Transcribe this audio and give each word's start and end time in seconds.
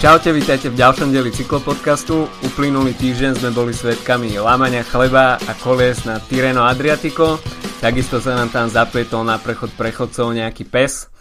Čaute, 0.00 0.32
vítajte 0.32 0.72
v 0.72 0.80
ďalšom 0.80 1.12
dieli 1.12 1.28
cyklopodcastu. 1.28 2.24
Uplynulý 2.40 2.96
týždeň 2.96 3.36
sme 3.36 3.52
boli 3.52 3.76
svetkami 3.76 4.32
lámania 4.40 4.80
chleba 4.80 5.36
a 5.36 5.52
kolies 5.60 6.08
na 6.08 6.16
Tireno 6.16 6.64
Adriatico. 6.64 7.36
Takisto 7.84 8.16
sa 8.16 8.32
nám 8.32 8.48
tam 8.48 8.72
zapletol 8.72 9.28
na 9.28 9.36
prechod 9.36 9.68
prechodcov 9.76 10.32
nejaký 10.32 10.64
pes. 10.72 11.12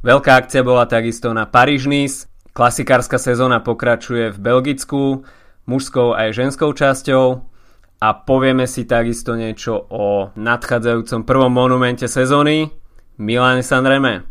Veľká 0.00 0.40
akcia 0.40 0.64
bola 0.64 0.88
takisto 0.88 1.28
na 1.36 1.44
Paríž. 1.44 1.84
Klasikárska 2.56 3.20
sezóna 3.20 3.60
pokračuje 3.60 4.32
v 4.32 4.38
Belgicku, 4.40 5.28
mužskou 5.68 6.16
aj 6.16 6.32
ženskou 6.32 6.72
časťou 6.72 7.24
a 8.00 8.08
povieme 8.16 8.64
si 8.64 8.88
takisto 8.88 9.36
niečo 9.36 9.76
o 9.92 10.32
nadchádzajúcom 10.40 11.28
prvom 11.28 11.52
monumente 11.52 12.08
sezóny 12.08 12.72
Milane 13.20 13.60
Sanreme. 13.60 14.24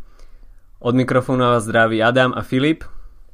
Od 0.81 0.97
mikrofónu 0.97 1.53
vás 1.53 1.69
zdraví 1.69 2.01
Adam 2.01 2.33
a 2.33 2.41
Filip. 2.41 2.81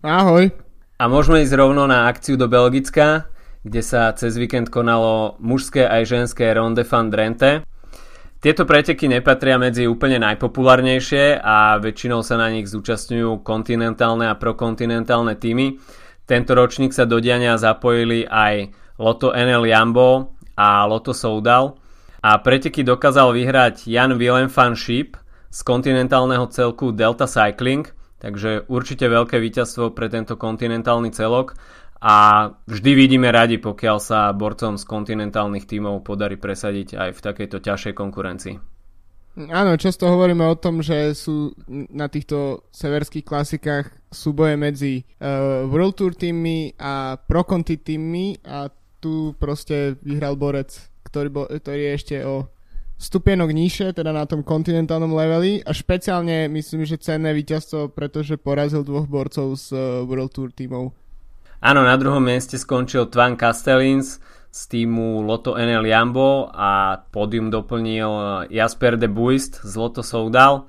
Ahoj. 0.05 0.53
A 1.01 1.09
môžeme 1.09 1.41
ísť 1.41 1.57
rovno 1.57 1.89
na 1.89 2.05
akciu 2.05 2.37
do 2.37 2.45
Belgicka, 2.45 3.33
kde 3.65 3.81
sa 3.81 4.13
cez 4.13 4.37
víkend 4.37 4.69
konalo 4.69 5.41
mužské 5.41 5.89
aj 5.89 6.05
ženské 6.05 6.53
Ronde 6.53 6.85
van 6.85 7.09
Drenthe. 7.09 7.65
Tieto 8.37 8.69
preteky 8.69 9.09
nepatria 9.09 9.57
medzi 9.57 9.89
úplne 9.89 10.21
najpopulárnejšie 10.21 11.41
a 11.41 11.81
väčšinou 11.81 12.21
sa 12.21 12.37
na 12.37 12.53
nich 12.53 12.69
zúčastňujú 12.69 13.41
kontinentálne 13.41 14.29
a 14.29 14.37
prokontinentálne 14.37 15.33
týmy. 15.33 15.81
Tento 16.29 16.53
ročník 16.53 16.93
sa 16.93 17.09
do 17.09 17.17
diania 17.17 17.57
zapojili 17.57 18.29
aj 18.29 18.69
Lotto 19.01 19.33
NL 19.33 19.65
Jambo 19.65 20.37
a 20.53 20.85
Lotto 20.85 21.17
Soudal 21.17 21.73
a 22.21 22.37
preteky 22.37 22.85
dokázal 22.85 23.33
vyhrať 23.33 23.89
Jan 23.89 24.13
Willem 24.21 24.53
van 24.53 24.77
Schip 24.77 25.17
z 25.49 25.59
kontinentálneho 25.65 26.45
celku 26.53 26.93
Delta 26.93 27.25
Cycling– 27.25 27.89
Takže 28.17 28.65
určite 28.65 29.05
veľké 29.05 29.37
víťazstvo 29.37 29.93
pre 29.93 30.09
tento 30.09 30.41
kontinentálny 30.41 31.13
celok 31.13 31.53
a 32.01 32.49
vždy 32.65 32.91
vidíme 32.93 33.29
radi, 33.29 33.61
pokiaľ 33.61 33.97
sa 34.01 34.33
borcom 34.33 34.77
z 34.77 34.85
kontinentálnych 34.85 35.69
tímov 35.69 36.05
podarí 36.05 36.37
presadiť 36.37 36.97
aj 36.97 37.09
v 37.13 37.23
takejto 37.23 37.57
ťažšej 37.61 37.93
konkurencii. 37.93 38.55
Áno, 39.37 39.77
často 39.77 40.09
hovoríme 40.09 40.49
o 40.49 40.57
tom, 40.57 40.81
že 40.81 41.13
sú 41.13 41.53
na 41.69 42.09
týchto 42.09 42.65
severských 42.73 43.21
klasikách 43.21 43.93
súboje 44.09 44.57
medzi 44.57 45.05
uh, 45.21 45.61
World 45.69 45.93
Tour 45.93 46.17
týmmi 46.17 46.73
a 46.81 47.21
Pro 47.21 47.45
Conti 47.45 47.77
týmmi 47.77 48.41
a 48.49 48.65
tu 48.97 49.37
proste 49.37 49.93
vyhral 50.01 50.41
borec, 50.41 50.73
ktorý, 51.05 51.29
bol, 51.29 51.45
ktorý 51.45 51.81
je 51.85 51.93
ešte 51.93 52.15
o 52.25 52.49
stupienok 52.97 53.53
nižšie, 53.53 53.93
teda 53.93 54.09
na 54.09 54.25
tom 54.25 54.41
kontinentálnom 54.41 55.13
leveli 55.13 55.61
a 55.61 55.71
špeciálne 55.71 56.49
myslím, 56.49 56.83
že 56.83 56.97
cenné 56.97 57.31
víťazstvo, 57.37 57.93
pretože 57.93 58.41
porazil 58.41 58.81
dvoch 58.81 59.05
borcov 59.05 59.53
z 59.57 59.73
uh, 59.73 59.79
World 60.03 60.33
Tour 60.33 60.49
tímov. 60.49 60.91
Áno, 61.61 61.81
na 61.81 61.97
druhom 61.97 62.21
mieste 62.21 62.57
skončil 62.57 63.09
Twan 63.09 63.37
Castellins 63.37 64.21
z 64.49 64.61
týmu 64.69 65.25
Lotto 65.25 65.57
NL 65.57 65.85
Jambo 65.85 66.49
a 66.49 67.01
pódium 67.13 67.53
doplnil 67.53 68.09
uh, 68.09 68.25
Jasper 68.49 68.97
de 68.97 69.09
Buist 69.09 69.61
z 69.61 69.73
Lotto 69.77 70.01
Soudal 70.01 70.65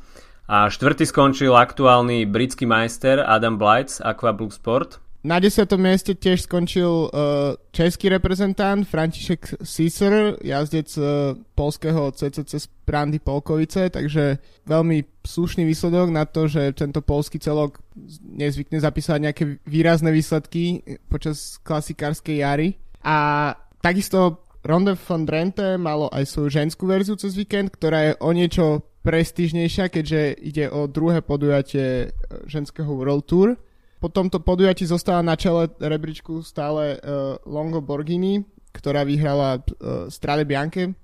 a 0.48 0.68
štvrtý 0.68 1.04
skončil 1.04 1.52
aktuálny 1.52 2.24
britský 2.24 2.64
majster 2.64 3.20
Adam 3.20 3.60
Blight 3.60 3.92
z 3.92 4.04
Aqua 4.04 4.32
Blue 4.32 4.52
Sport 4.52 5.00
na 5.26 5.42
desiatom 5.42 5.82
mieste 5.82 6.14
tiež 6.14 6.46
skončil 6.46 7.10
uh, 7.10 7.58
český 7.74 8.06
reprezentant 8.06 8.86
František 8.86 9.58
Sisser, 9.66 10.38
jazdec 10.38 10.94
uh, 10.94 11.34
polského 11.58 12.14
CCC 12.14 12.62
z 12.62 12.66
Brandy 12.86 13.18
Polkovice, 13.18 13.90
takže 13.90 14.38
veľmi 14.62 15.02
slušný 15.26 15.66
výsledok 15.66 16.14
na 16.14 16.22
to, 16.22 16.46
že 16.46 16.70
tento 16.78 17.02
polský 17.02 17.42
celok 17.42 17.82
nezvykne 18.22 18.78
zapísať 18.78 19.18
nejaké 19.18 19.44
výrazné 19.66 20.14
výsledky 20.14 20.86
počas 21.10 21.58
klasikárskej 21.66 22.36
jary. 22.38 22.68
A 23.02 23.52
takisto 23.82 24.46
Ronde 24.62 24.94
von 24.94 25.26
Drenthe 25.26 25.74
malo 25.82 26.06
aj 26.14 26.30
svoju 26.30 26.62
ženskú 26.62 26.86
verziu 26.86 27.18
cez 27.18 27.34
víkend, 27.34 27.74
ktorá 27.74 28.10
je 28.10 28.12
o 28.22 28.30
niečo 28.30 28.86
prestížnejšia, 29.02 29.90
keďže 29.90 30.20
ide 30.46 30.64
o 30.70 30.86
druhé 30.86 31.26
podujatie 31.26 32.14
ženského 32.46 32.90
World 32.94 33.26
Tour 33.26 33.58
po 33.98 34.08
tomto 34.08 34.38
podujatí 34.38 34.86
zostáva 34.86 35.22
na 35.22 35.34
čele 35.34 35.70
rebríčku 35.78 36.42
stále 36.46 36.98
uh, 36.98 37.36
Longo 37.46 37.82
Borghini, 37.82 38.46
ktorá 38.70 39.02
vyhrala 39.02 39.58
uh, 39.58 40.06
Strade 40.06 40.46
Bianche, 40.46 40.94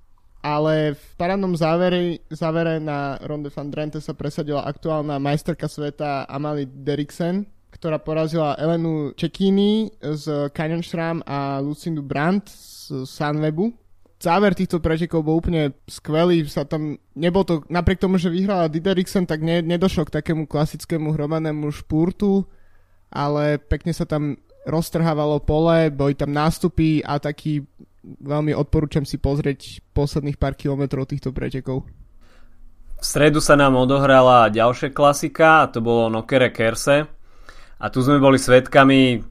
ale 0.45 0.93
v 0.93 1.05
parádnom 1.17 1.57
závere, 1.57 2.21
závere 2.29 2.77
na 2.77 3.17
Ronde 3.25 3.49
van 3.49 3.73
Drenthe 3.73 3.97
sa 3.97 4.13
presadila 4.13 4.61
aktuálna 4.63 5.17
majsterka 5.17 5.65
sveta 5.65 6.29
Amalie 6.29 6.69
Deriksen, 6.69 7.49
ktorá 7.73 7.97
porazila 7.97 8.55
Elenu 8.55 9.11
Čekini 9.17 9.89
z 9.99 10.53
Canyon 10.53 10.85
Shram 10.85 11.19
a 11.25 11.59
Lucindu 11.59 12.05
Brandt 12.05 12.47
z 12.47 13.09
Sunwebu. 13.09 13.73
Záver 14.15 14.55
týchto 14.55 14.79
pretekov 14.79 15.27
bol 15.27 15.43
úplne 15.43 15.75
skvelý, 15.89 16.47
sa 16.47 16.63
tam, 16.63 16.95
nebol 17.17 17.43
to, 17.43 17.65
napriek 17.67 17.99
tomu, 17.99 18.15
že 18.15 18.31
vyhrala 18.31 18.71
Dideriksen, 18.71 19.27
tak 19.27 19.43
ne, 19.43 19.59
nedošlo 19.59 20.07
k 20.07 20.15
takému 20.21 20.47
klasickému 20.47 21.11
hromadnému 21.11 21.67
špurtu, 21.73 22.47
ale 23.11 23.57
pekne 23.59 23.91
sa 23.93 24.07
tam 24.07 24.39
roztrhávalo 24.65 25.45
pole, 25.45 25.93
boli 25.93 26.17
tam 26.17 26.33
nástupy 26.33 27.05
a 27.05 27.21
taký 27.21 27.63
veľmi 28.05 28.53
odporúčam 28.53 29.05
si 29.05 29.17
pozrieť 29.17 29.81
posledných 29.93 30.37
pár 30.37 30.57
kilometrov 30.57 31.09
týchto 31.09 31.33
pretekov. 31.33 31.85
V 32.95 33.03
stredu 33.03 33.41
sa 33.41 33.53
nám 33.53 33.77
odohrala 33.77 34.49
ďalšia 34.49 34.89
klasika 34.93 35.65
a 35.65 35.69
to 35.69 35.81
bolo 35.83 36.09
Nokere 36.09 36.49
Kerse 36.49 37.05
a 37.77 37.85
tu 37.91 37.99
sme 38.01 38.17
boli 38.17 38.39
svetkami 38.39 39.21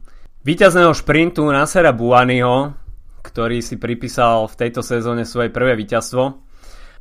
víťazného 0.45 0.93
šprintu 0.93 1.49
Nasera 1.49 1.91
Buaniho, 1.91 2.77
ktorý 3.25 3.65
si 3.65 3.81
pripísal 3.81 4.47
v 4.53 4.59
tejto 4.61 4.85
sezóne 4.85 5.25
svoje 5.25 5.49
prvé 5.49 5.75
víťazstvo. 5.81 6.45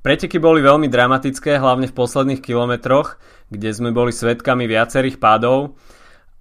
Preteky 0.04 0.40
boli 0.40 0.60
veľmi 0.64 0.88
dramatické, 0.88 1.60
hlavne 1.60 1.88
v 1.88 1.96
posledných 1.96 2.44
kilometroch, 2.44 3.20
kde 3.52 3.70
sme 3.72 3.92
boli 3.92 4.12
svetkami 4.16 4.68
viacerých 4.68 5.20
pádov 5.20 5.76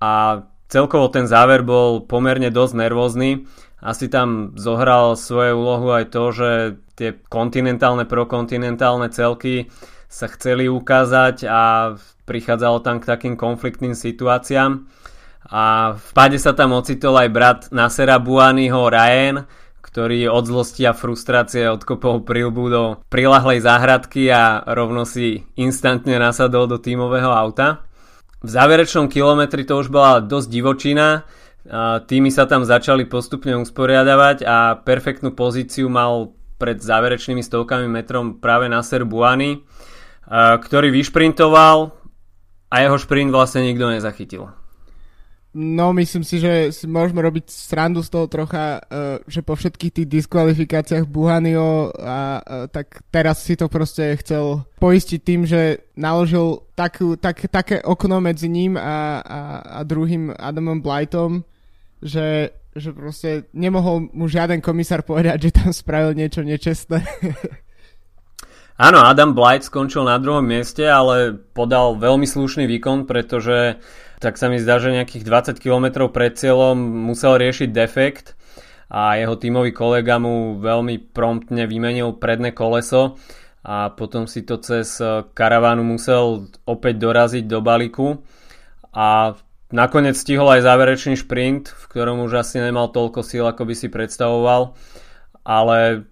a 0.02 0.42
celkovo 0.66 1.06
ten 1.14 1.30
záver 1.30 1.62
bol 1.62 2.02
pomerne 2.02 2.50
dosť 2.50 2.74
nervózny. 2.74 3.46
Asi 3.78 4.10
tam 4.10 4.58
zohral 4.58 5.14
svoju 5.14 5.54
úlohu 5.54 5.94
aj 5.94 6.10
to, 6.10 6.24
že 6.34 6.50
tie 6.98 7.14
kontinentálne, 7.30 8.02
prokontinentálne 8.02 9.10
celky 9.14 9.70
sa 10.10 10.26
chceli 10.26 10.66
ukázať 10.66 11.46
a 11.46 11.94
prichádzalo 12.26 12.78
tam 12.82 12.98
k 12.98 13.08
takým 13.08 13.34
konfliktným 13.38 13.94
situáciám. 13.94 14.90
A 15.50 15.94
v 15.98 16.08
páde 16.14 16.38
sa 16.38 16.54
tam 16.54 16.74
ocitol 16.78 17.18
aj 17.18 17.28
brat 17.30 17.60
Nasera 17.74 18.22
Buaniho 18.22 18.86
Ryan, 18.86 19.46
ktorý 19.82 20.30
od 20.30 20.46
zlosti 20.46 20.86
a 20.86 20.94
frustrácie 20.94 21.66
odkopol 21.68 22.22
prilbu 22.22 22.64
do 22.70 22.82
prilahlej 23.10 23.66
záhradky 23.66 24.30
a 24.30 24.62
rovno 24.72 25.02
si 25.04 25.42
instantne 25.58 26.16
nasadol 26.16 26.70
do 26.70 26.78
tímového 26.78 27.28
auta. 27.28 27.84
V 28.42 28.50
záverečnom 28.50 29.06
kilometri 29.06 29.62
to 29.62 29.78
už 29.78 29.86
bola 29.86 30.18
dosť 30.18 30.48
divočina, 30.50 31.22
týmy 32.10 32.30
sa 32.34 32.50
tam 32.50 32.66
začali 32.66 33.06
postupne 33.06 33.54
usporiadavať 33.54 34.42
a 34.42 34.82
perfektnú 34.82 35.30
pozíciu 35.30 35.86
mal 35.86 36.34
pred 36.58 36.82
záverečnými 36.82 37.42
stovkami 37.42 37.86
metrom 37.86 38.42
práve 38.42 38.66
Nasser 38.66 39.06
Buany, 39.06 39.62
ktorý 40.58 40.90
vyšprintoval 40.90 41.94
a 42.66 42.74
jeho 42.82 42.96
šprint 42.98 43.30
vlastne 43.30 43.62
nikto 43.62 43.90
nezachytil. 43.94 44.50
No, 45.52 45.92
myslím 45.92 46.24
si, 46.24 46.40
že 46.40 46.72
si 46.72 46.88
môžeme 46.88 47.20
robiť 47.20 47.52
srandu 47.52 48.00
z 48.00 48.08
toho 48.08 48.24
trocha, 48.24 48.80
uh, 48.80 49.20
že 49.28 49.44
po 49.44 49.52
všetkých 49.52 49.92
tých 49.92 50.08
diskvalifikáciách 50.08 51.04
Buhanio 51.04 51.92
a 51.92 52.40
uh, 52.40 52.64
tak 52.72 53.04
teraz 53.12 53.44
si 53.44 53.52
to 53.52 53.68
proste 53.68 54.16
chcel 54.24 54.64
poistiť 54.80 55.20
tým, 55.20 55.44
že 55.44 55.84
naložil 55.92 56.64
takú, 56.72 57.20
tak, 57.20 57.52
také 57.52 57.84
okno 57.84 58.24
medzi 58.24 58.48
ním 58.48 58.80
a, 58.80 59.20
a, 59.20 59.40
a 59.76 59.78
druhým 59.84 60.32
Adamom 60.32 60.80
Blightom, 60.80 61.44
že, 62.00 62.56
že 62.72 62.88
proste 62.96 63.44
nemohol 63.52 64.08
mu 64.08 64.32
žiaden 64.32 64.64
komisár 64.64 65.04
povedať, 65.04 65.52
že 65.52 65.56
tam 65.60 65.68
spravil 65.68 66.16
niečo 66.16 66.40
nečestné. 66.40 67.04
Áno, 68.80 69.04
Adam 69.04 69.36
Blight 69.36 69.68
skončil 69.68 70.08
na 70.08 70.16
druhom 70.16 70.42
mieste, 70.42 70.88
ale 70.88 71.36
podal 71.52 72.00
veľmi 72.00 72.24
slušný 72.24 72.64
výkon, 72.64 73.04
pretože 73.04 73.76
tak 74.16 74.40
sa 74.40 74.48
mi 74.48 74.56
zdá, 74.56 74.80
že 74.80 74.96
nejakých 74.96 75.26
20 75.26 75.60
km 75.60 76.08
pred 76.08 76.32
cieľom 76.38 76.78
musel 76.78 77.36
riešiť 77.36 77.68
defekt 77.68 78.38
a 78.88 79.20
jeho 79.20 79.36
tímový 79.36 79.76
kolega 79.76 80.16
mu 80.16 80.56
veľmi 80.56 81.12
promptne 81.12 81.68
vymenil 81.68 82.16
predné 82.16 82.56
koleso 82.56 83.20
a 83.60 83.92
potom 83.92 84.24
si 84.24 84.46
to 84.46 84.56
cez 84.62 85.00
karavánu 85.36 85.84
musel 85.84 86.48
opäť 86.64 87.02
doraziť 87.02 87.44
do 87.44 87.60
balíku 87.60 88.22
a 88.92 89.36
nakoniec 89.72 90.14
stihol 90.14 90.48
aj 90.52 90.64
záverečný 90.68 91.16
šprint, 91.16 91.72
v 91.72 91.84
ktorom 91.88 92.24
už 92.24 92.44
asi 92.44 92.60
nemal 92.60 92.92
toľko 92.92 93.24
síl, 93.24 93.44
ako 93.48 93.64
by 93.64 93.74
si 93.74 93.88
predstavoval, 93.88 94.76
ale 95.42 96.06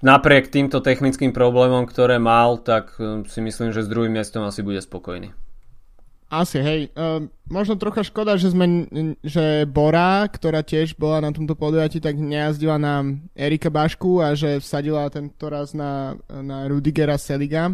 napriek 0.00 0.50
týmto 0.52 0.78
technickým 0.78 1.34
problémom, 1.34 1.86
ktoré 1.86 2.18
mal, 2.22 2.58
tak 2.62 2.94
si 3.28 3.40
myslím, 3.42 3.74
že 3.74 3.84
s 3.84 3.90
druhým 3.90 4.12
miestom 4.14 4.46
asi 4.46 4.62
bude 4.62 4.78
spokojný. 4.78 5.34
Asi, 6.28 6.60
hej. 6.60 6.92
Uh, 6.92 7.24
možno 7.48 7.80
trocha 7.80 8.04
škoda, 8.04 8.36
že 8.36 8.52
sme, 8.52 8.84
že 9.24 9.64
Bora, 9.64 10.28
ktorá 10.28 10.60
tiež 10.60 10.92
bola 11.00 11.24
na 11.24 11.32
tomto 11.32 11.56
podujatí, 11.56 12.04
tak 12.04 12.20
nejazdila 12.20 12.76
na 12.76 13.00
Erika 13.32 13.72
Bašku 13.72 14.20
a 14.20 14.36
že 14.36 14.60
vsadila 14.60 15.08
tento 15.08 15.48
raz 15.48 15.72
na, 15.72 16.20
na 16.28 16.68
Rudigera 16.68 17.16
Seliga. 17.16 17.72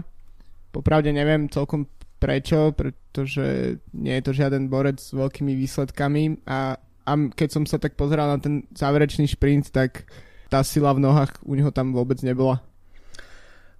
Popravde 0.70 1.10
neviem 1.10 1.50
celkom 1.50 1.90
prečo, 2.22 2.70
pretože 2.70 3.76
nie 3.90 4.14
je 4.22 4.24
to 4.24 4.32
žiaden 4.32 4.70
borec 4.70 5.02
s 5.02 5.10
veľkými 5.10 5.58
výsledkami 5.58 6.46
a, 6.46 6.78
a 6.78 7.12
keď 7.34 7.48
som 7.50 7.66
sa 7.66 7.82
tak 7.82 7.98
pozeral 7.98 8.30
na 8.30 8.38
ten 8.38 8.70
záverečný 8.70 9.34
šprint, 9.34 9.74
tak 9.74 10.06
tá 10.48 10.64
sila 10.64 10.92
v 10.92 11.04
nohách 11.04 11.32
u 11.44 11.54
neho 11.56 11.70
tam 11.74 11.92
vôbec 11.92 12.20
nebola. 12.24 12.60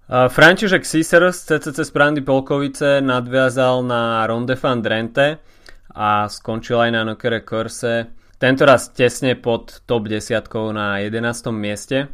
František 0.05 0.85
Cicer 0.85 1.33
z 1.33 1.57
CCC 1.57 1.81
Sprandy 1.81 2.21
Polkovice 2.21 3.01
nadviazal 3.01 3.81
na 3.81 4.21
Ronde 4.29 4.53
van 4.53 4.77
Drenthe 4.77 5.41
a 5.89 6.29
skončil 6.29 6.77
aj 6.77 6.89
na 6.93 7.01
Nokere 7.01 7.41
Corse. 7.41 8.13
Tentoraz 8.37 8.93
tesne 8.93 9.33
pod 9.33 9.81
top 9.89 10.05
10 10.05 10.45
na 10.77 11.01
11. 11.01 11.49
mieste. 11.49 12.13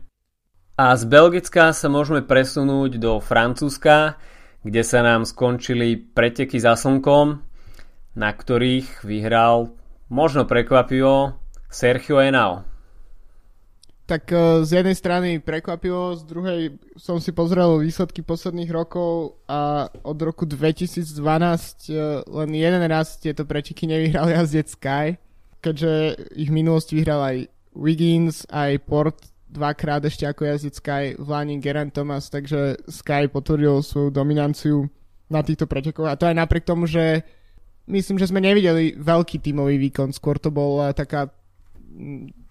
A 0.79 0.95
z 0.95 1.03
Belgická 1.03 1.75
sa 1.75 1.91
môžeme 1.91 2.23
presunúť 2.23 2.95
do 2.95 3.19
Francúzska, 3.19 4.15
kde 4.63 4.87
sa 4.87 5.03
nám 5.03 5.27
skončili 5.27 5.99
preteky 5.99 6.63
za 6.63 6.79
slnkom, 6.79 7.43
na 8.15 8.29
ktorých 8.31 9.03
vyhral 9.03 9.75
možno 10.07 10.47
prekvapivo 10.47 11.35
Sergio 11.67 12.23
Henao 12.23 12.70
tak 14.05 14.27
uh, 14.33 14.65
z 14.65 14.81
jednej 14.81 14.97
strany 14.97 15.29
prekvapivo, 15.39 16.17
z 16.19 16.23
druhej 16.27 16.61
som 16.99 17.21
si 17.21 17.31
pozrel 17.31 17.79
výsledky 17.79 18.25
posledných 18.25 18.71
rokov 18.73 19.39
a 19.47 19.87
od 20.03 20.17
roku 20.19 20.43
2012 20.43 21.07
uh, 21.07 21.21
e, 21.21 22.03
len 22.27 22.49
jeden 22.51 22.83
raz 22.91 23.15
tieto 23.21 23.47
prečiky 23.47 23.87
nevyhral 23.87 24.27
jazdec 24.27 24.67
Sky, 24.73 25.05
keďže 25.63 26.17
ich 26.35 26.51
minulosť 26.51 26.89
vyhral 26.91 27.21
aj 27.23 27.37
Wiggins, 27.71 28.43
aj 28.51 28.83
Port 28.83 29.17
dvakrát 29.51 30.03
ešte 30.07 30.27
ako 30.27 30.47
jazdec 30.47 30.75
Sky 30.75 31.03
v 31.15 31.27
Lani 31.27 31.59
Geraint 31.59 31.91
Thomas, 31.91 32.31
takže 32.31 32.79
Sky 32.87 33.27
potvrdil 33.27 33.83
svoju 33.83 34.09
dominanciu 34.11 34.87
na 35.31 35.39
týchto 35.43 35.67
pretekoch. 35.67 36.11
A 36.11 36.19
to 36.19 36.27
aj 36.27 36.35
napriek 36.35 36.67
tomu, 36.67 36.87
že 36.87 37.23
myslím, 37.87 38.19
že 38.19 38.27
sme 38.27 38.43
nevideli 38.43 38.95
veľký 38.99 39.39
tímový 39.39 39.79
výkon, 39.79 40.11
skôr 40.11 40.39
to 40.39 40.51
bola 40.51 40.91
taká 40.91 41.31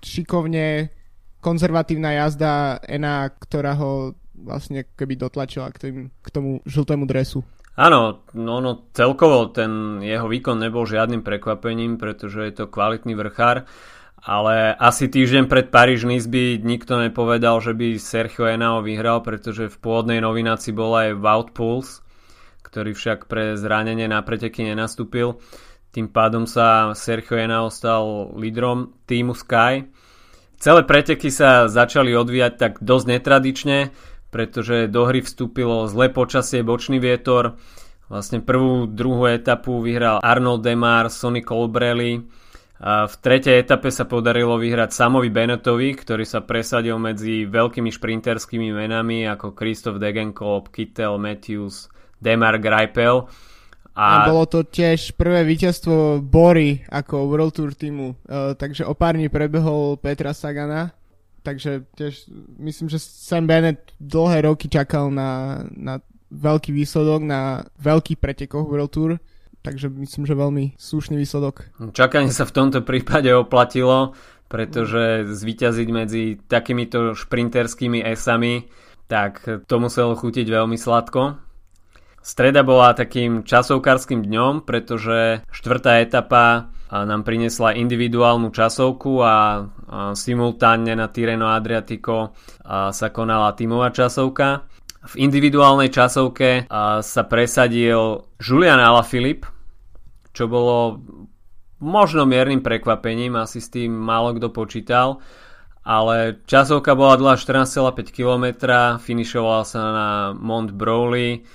šikovne 0.04 0.92
konzervatívna 1.40 2.12
jazda 2.14 2.78
Ena, 2.84 3.28
ktorá 3.28 3.74
ho 3.76 4.14
vlastne 4.36 4.88
keby 4.96 5.20
dotlačila 5.20 5.68
k, 5.72 5.76
tým, 5.76 5.96
k 6.08 6.28
tomu 6.32 6.64
žltému 6.64 7.04
dresu. 7.04 7.44
Áno, 7.80 8.24
no, 8.36 8.60
no 8.60 8.92
celkovo 8.92 9.48
ten 9.48 10.04
jeho 10.04 10.28
výkon 10.28 10.60
nebol 10.60 10.84
žiadnym 10.84 11.24
prekvapením, 11.24 11.96
pretože 11.96 12.44
je 12.48 12.54
to 12.56 12.68
kvalitný 12.68 13.16
vrchár, 13.16 13.64
ale 14.20 14.76
asi 14.76 15.08
týždeň 15.08 15.48
pred 15.48 15.72
Paríž 15.72 16.04
by 16.04 16.60
nikto 16.60 17.00
nepovedal, 17.00 17.56
že 17.64 17.72
by 17.72 17.96
Sergio 17.96 18.44
Enao 18.44 18.84
vyhral, 18.84 19.24
pretože 19.24 19.72
v 19.72 19.80
pôvodnej 19.80 20.20
novinácii 20.20 20.76
bol 20.76 20.92
aj 20.92 21.16
Wout 21.16 21.50
Puls, 21.56 22.04
ktorý 22.60 22.92
však 22.92 23.32
pre 23.32 23.56
zranenie 23.56 24.04
na 24.12 24.20
preteky 24.20 24.60
nenastúpil. 24.60 25.40
Tým 25.90 26.12
pádom 26.12 26.44
sa 26.44 26.92
Sergio 26.92 27.40
Enao 27.40 27.72
stal 27.72 28.36
lídrom 28.36 28.92
týmu 29.08 29.32
Sky 29.32 29.88
Celé 30.60 30.84
preteky 30.84 31.32
sa 31.32 31.72
začali 31.72 32.12
odvíjať 32.12 32.52
tak 32.60 32.72
dosť 32.84 33.06
netradične, 33.16 33.78
pretože 34.28 34.92
do 34.92 35.08
hry 35.08 35.24
vstúpilo 35.24 35.88
zlé 35.88 36.12
počasie, 36.12 36.60
bočný 36.60 37.00
vietor. 37.00 37.56
Vlastne 38.12 38.44
prvú, 38.44 38.84
druhú 38.84 39.24
etapu 39.24 39.80
vyhral 39.80 40.20
Arnold 40.20 40.60
Demar, 40.60 41.08
Sonny 41.08 41.40
Colbrelli. 41.40 42.20
A 42.76 43.08
v 43.08 43.14
tretej 43.24 43.56
etape 43.56 43.88
sa 43.88 44.04
podarilo 44.04 44.60
vyhrať 44.60 44.92
Samovi 44.92 45.32
Benetovi, 45.32 45.96
ktorý 45.96 46.28
sa 46.28 46.44
presadil 46.44 47.00
medzi 47.00 47.48
veľkými 47.48 47.88
šprinterskými 47.88 48.68
menami 48.76 49.24
ako 49.32 49.56
Christoph 49.56 49.96
Degenkolb, 49.96 50.68
Kittel, 50.68 51.16
Matthews, 51.16 51.88
Demar 52.20 52.60
Greipel 52.60 53.32
a... 53.94 54.24
a 54.24 54.30
bolo 54.30 54.46
to 54.46 54.62
tiež 54.62 55.18
prvé 55.18 55.42
víťazstvo 55.44 56.22
Bory 56.22 56.84
ako 56.88 57.26
World 57.26 57.54
Tour 57.54 57.74
týmu, 57.74 58.14
uh, 58.14 58.54
takže 58.54 58.86
o 58.86 58.94
pár 58.94 59.16
dní 59.18 59.28
prebehol 59.28 59.98
Petra 59.98 60.34
Sagana, 60.34 60.94
takže 61.42 61.88
tiež 61.98 62.28
myslím, 62.60 62.88
že 62.88 63.00
Sam 63.00 63.46
Bennett 63.50 63.92
dlhé 63.98 64.46
roky 64.46 64.68
čakal 64.68 65.10
na, 65.10 65.62
na 65.74 65.98
veľký 66.30 66.70
výsledok, 66.70 67.20
na 67.26 67.66
veľkých 67.82 68.22
pretekoch 68.22 68.70
World 68.70 68.92
Tour, 68.94 69.10
takže 69.60 69.90
myslím, 69.90 70.24
že 70.24 70.38
veľmi 70.38 70.64
slušný 70.78 71.18
výsledok. 71.18 71.68
Čakanie 71.92 72.32
sa 72.32 72.46
v 72.46 72.54
tomto 72.54 72.80
prípade 72.86 73.28
oplatilo, 73.34 74.14
pretože 74.50 75.30
zvíťaziť 75.30 75.88
medzi 75.90 76.22
takýmito 76.38 77.14
šprinterskými 77.14 78.02
esami, 78.02 78.66
tak 79.10 79.42
to 79.42 79.74
muselo 79.82 80.14
chutiť 80.14 80.46
veľmi 80.46 80.78
sladko. 80.78 81.49
Streda 82.20 82.60
bola 82.60 82.92
takým 82.92 83.48
časovkárským 83.48 84.20
dňom, 84.28 84.68
pretože 84.68 85.40
štvrtá 85.48 86.04
etapa 86.04 86.68
nám 86.92 87.24
priniesla 87.24 87.72
individuálnu 87.72 88.52
časovku 88.52 89.24
a 89.24 89.64
simultánne 90.12 90.92
na 90.98 91.08
Tireno 91.08 91.48
Adriatico 91.48 92.36
sa 92.68 93.06
konala 93.14 93.56
tímová 93.56 93.88
časovka. 93.94 94.68
V 95.00 95.14
individuálnej 95.16 95.88
časovke 95.88 96.68
sa 97.00 97.22
presadil 97.24 98.28
Julian 98.36 98.84
Alaphilippe, 98.84 99.48
čo 100.36 100.44
bolo 100.44 101.00
možno 101.80 102.28
miernym 102.28 102.60
prekvapením, 102.60 103.40
asi 103.40 103.64
s 103.64 103.72
tým 103.72 103.96
málo 103.96 104.36
kto 104.36 104.52
počítal, 104.52 105.24
ale 105.80 106.44
časovka 106.44 106.92
bola 106.92 107.16
dlhá 107.16 107.40
14,5 107.40 108.12
km, 108.12 108.44
finišovala 109.00 109.64
sa 109.64 109.80
na 109.80 110.08
Mont 110.36 110.68
Browley, 110.76 111.48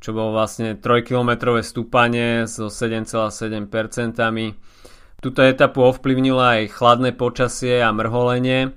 čo 0.00 0.10
bolo 0.16 0.32
vlastne 0.32 0.80
3-kilometrové 0.80 1.60
stúpanie 1.60 2.48
so 2.48 2.72
7,7%. 2.72 3.68
Tuto 5.16 5.40
etapu 5.40 5.80
ovplyvnila 5.84 6.60
aj 6.60 6.76
chladné 6.76 7.10
počasie 7.16 7.80
a 7.80 7.92
mrholenie, 7.92 8.72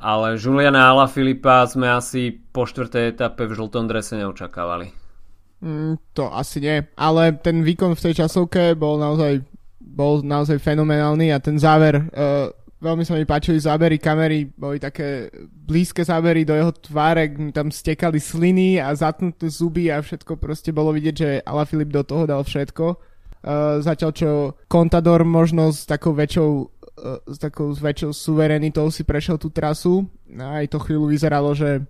ale 0.00 0.40
Juliana 0.40 0.96
Filipa 1.08 1.64
sme 1.68 1.92
asi 1.92 2.32
po 2.32 2.64
štvrtej 2.64 3.16
etape 3.16 3.48
v 3.48 3.56
žltom 3.56 3.88
drese 3.88 4.16
neočakávali. 4.16 4.92
Mm, 5.60 6.00
to 6.16 6.32
asi 6.32 6.60
nie, 6.64 6.80
ale 6.96 7.36
ten 7.36 7.60
výkon 7.60 7.92
v 7.92 8.04
tej 8.08 8.24
časovke 8.24 8.72
bol 8.72 8.96
naozaj, 8.96 9.44
bol 9.76 10.24
naozaj 10.24 10.56
fenomenálny 10.56 11.28
a 11.32 11.40
ten 11.40 11.60
záver 11.60 12.00
uh, 12.00 12.48
Veľmi 12.80 13.04
sa 13.04 13.12
mi 13.12 13.28
páčili 13.28 13.60
zábery 13.60 14.00
kamery, 14.00 14.48
boli 14.56 14.80
také 14.80 15.28
blízke 15.52 16.00
zábery 16.00 16.48
do 16.48 16.56
jeho 16.56 16.72
tváre, 16.72 17.28
tam 17.52 17.68
stekali 17.68 18.16
sliny 18.16 18.80
a 18.80 18.96
zatnuté 18.96 19.52
zuby 19.52 19.92
a 19.92 20.00
všetko 20.00 20.40
proste 20.40 20.72
bolo 20.72 20.88
vidieť, 20.96 21.14
že 21.14 21.28
Filip 21.68 21.92
do 21.92 22.00
toho 22.00 22.24
dal 22.24 22.40
všetko. 22.40 22.96
Uh, 23.40 23.80
zatiaľ 23.84 24.10
čo 24.12 24.30
Contador 24.68 25.24
možno 25.24 25.72
s 25.72 25.88
takou 25.88 26.12
väčšou 26.12 26.50
uh, 26.60 27.24
s 27.24 27.40
takou 27.40 27.72
väčšou 27.72 28.12
suverenitou 28.12 28.92
si 28.92 29.00
prešiel 29.00 29.40
tú 29.40 29.48
trasu 29.48 30.04
aj 30.36 30.68
to 30.68 30.76
chvíľu 30.76 31.08
vyzeralo, 31.08 31.56
že, 31.56 31.80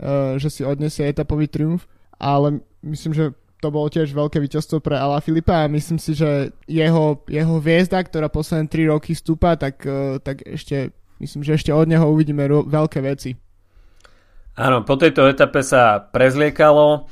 uh, 0.00 0.40
že 0.40 0.48
si 0.48 0.64
odnesie 0.64 1.04
etapový 1.04 1.44
triumf, 1.44 1.84
ale 2.16 2.64
myslím, 2.80 3.12
že 3.12 3.36
to 3.64 3.72
bolo 3.72 3.88
tiež 3.88 4.12
veľké 4.12 4.36
víťazstvo 4.44 4.84
pre 4.84 5.00
Ala 5.00 5.24
Filipa 5.24 5.64
a 5.64 5.72
myslím 5.72 5.96
si, 5.96 6.12
že 6.12 6.52
jeho, 6.68 7.24
jeho 7.24 7.56
hviezda, 7.64 8.04
ktorá 8.04 8.28
posledné 8.28 8.68
3 8.68 8.92
roky 8.92 9.16
stúpa, 9.16 9.56
tak, 9.56 9.80
e, 9.88 10.20
tak 10.20 10.44
ešte, 10.44 10.92
myslím, 11.24 11.40
že 11.40 11.56
ešte 11.56 11.72
od 11.72 11.88
neho 11.88 12.04
uvidíme 12.04 12.44
ro- 12.44 12.68
veľké 12.68 13.00
veci. 13.00 13.32
Áno, 14.60 14.84
po 14.84 15.00
tejto 15.00 15.24
etape 15.24 15.64
sa 15.64 15.96
prezliekalo 15.96 17.08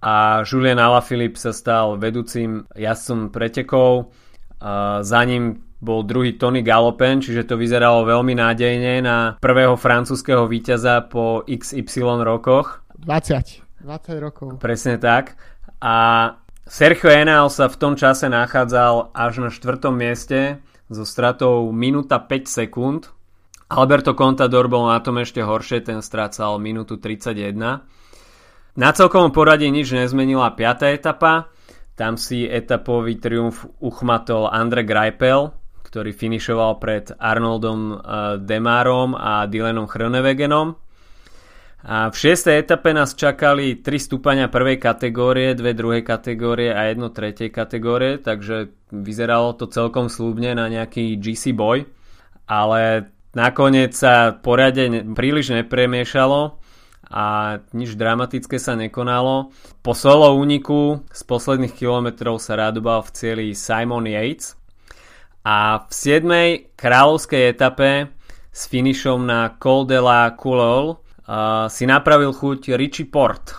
a 0.00 0.40
Julian 0.48 0.80
Alaphilippe 0.80 1.36
sa 1.36 1.52
stal 1.52 2.00
vedúcim 2.00 2.64
jazdcom 2.72 3.28
pretekov. 3.28 4.16
A 4.64 5.04
za 5.04 5.20
ním 5.28 5.60
bol 5.76 6.08
druhý 6.08 6.40
Tony 6.40 6.64
Galopen, 6.64 7.20
čiže 7.20 7.44
to 7.44 7.60
vyzeralo 7.60 8.08
veľmi 8.08 8.32
nádejne 8.32 9.04
na 9.04 9.36
prvého 9.38 9.76
francúzského 9.76 10.48
víťaza 10.48 11.04
po 11.04 11.44
XY 11.44 12.24
rokoch. 12.24 12.80
20. 12.96 13.62
20 13.82 14.24
rokov. 14.24 14.48
Presne 14.62 14.96
tak 14.96 15.34
a 15.82 15.96
Sergio 16.62 17.10
Enal 17.10 17.50
sa 17.50 17.66
v 17.66 17.74
tom 17.74 17.98
čase 17.98 18.30
nachádzal 18.30 19.10
až 19.10 19.42
na 19.42 19.50
štvrtom 19.50 19.90
mieste 19.90 20.62
so 20.86 21.02
stratou 21.02 21.74
minúta 21.74 22.22
5 22.22 22.46
sekúnd. 22.46 23.10
Alberto 23.66 24.14
Contador 24.14 24.70
bol 24.70 24.86
na 24.86 25.02
tom 25.02 25.18
ešte 25.18 25.42
horšie, 25.42 25.82
ten 25.82 25.98
strácal 25.98 26.62
minútu 26.62 27.02
31. 27.02 27.58
Na 28.78 28.88
celkovom 28.94 29.34
poradí 29.34 29.68
nič 29.74 29.90
nezmenila 29.90 30.54
5. 30.54 30.96
etapa. 30.96 31.50
Tam 31.98 32.16
si 32.16 32.46
etapový 32.46 33.20
triumf 33.20 33.66
uchmatol 33.82 34.48
Andre 34.48 34.86
Greipel, 34.86 35.52
ktorý 35.84 36.14
finišoval 36.14 36.80
pred 36.80 37.12
Arnoldom 37.18 37.80
eh, 37.90 37.98
Demarom 38.40 39.12
a 39.18 39.44
Dylanom 39.50 39.90
Chronewegenom. 39.90 40.78
A 41.82 42.14
v 42.14 42.14
šiestej 42.14 42.62
etape 42.62 42.94
nás 42.94 43.18
čakali 43.18 43.82
3 43.82 43.90
stúpania 43.98 44.46
prvej 44.46 44.78
kategórie, 44.78 45.50
dve 45.58 45.74
druhej 45.74 46.06
kategórie 46.06 46.70
a 46.70 46.86
jedno 46.86 47.10
tretej 47.10 47.50
kategórie, 47.50 48.22
takže 48.22 48.70
vyzeralo 48.94 49.58
to 49.58 49.66
celkom 49.66 50.06
slúbne 50.06 50.54
na 50.54 50.70
nejaký 50.70 51.18
GC 51.18 51.50
boj, 51.58 51.82
ale 52.46 53.10
nakoniec 53.34 53.98
sa 53.98 54.30
poriadne 54.30 55.02
príliš 55.10 55.50
nepremiešalo 55.58 56.62
a 57.10 57.24
nič 57.74 57.98
dramatické 57.98 58.62
sa 58.62 58.78
nekonalo. 58.78 59.50
Po 59.82 59.92
solo 59.92 60.38
úniku 60.38 61.02
z 61.10 61.20
posledných 61.26 61.74
kilometrov 61.74 62.38
sa 62.38 62.62
radobal 62.62 63.02
v 63.02 63.10
cieli 63.10 63.46
Simon 63.58 64.06
Yates 64.06 64.54
a 65.42 65.82
v 65.82 65.90
7. 65.90 66.78
kráľovskej 66.78 67.42
etape 67.50 68.06
s 68.54 68.70
finišom 68.70 69.26
na 69.26 69.58
Col 69.58 69.82
de 69.90 69.98
la 69.98 70.30
Coulol 70.38 71.01
uh, 71.32 71.66
si 71.72 71.88
napravil 71.88 72.36
chuť 72.36 72.76
Richie 72.76 73.08
Port. 73.08 73.56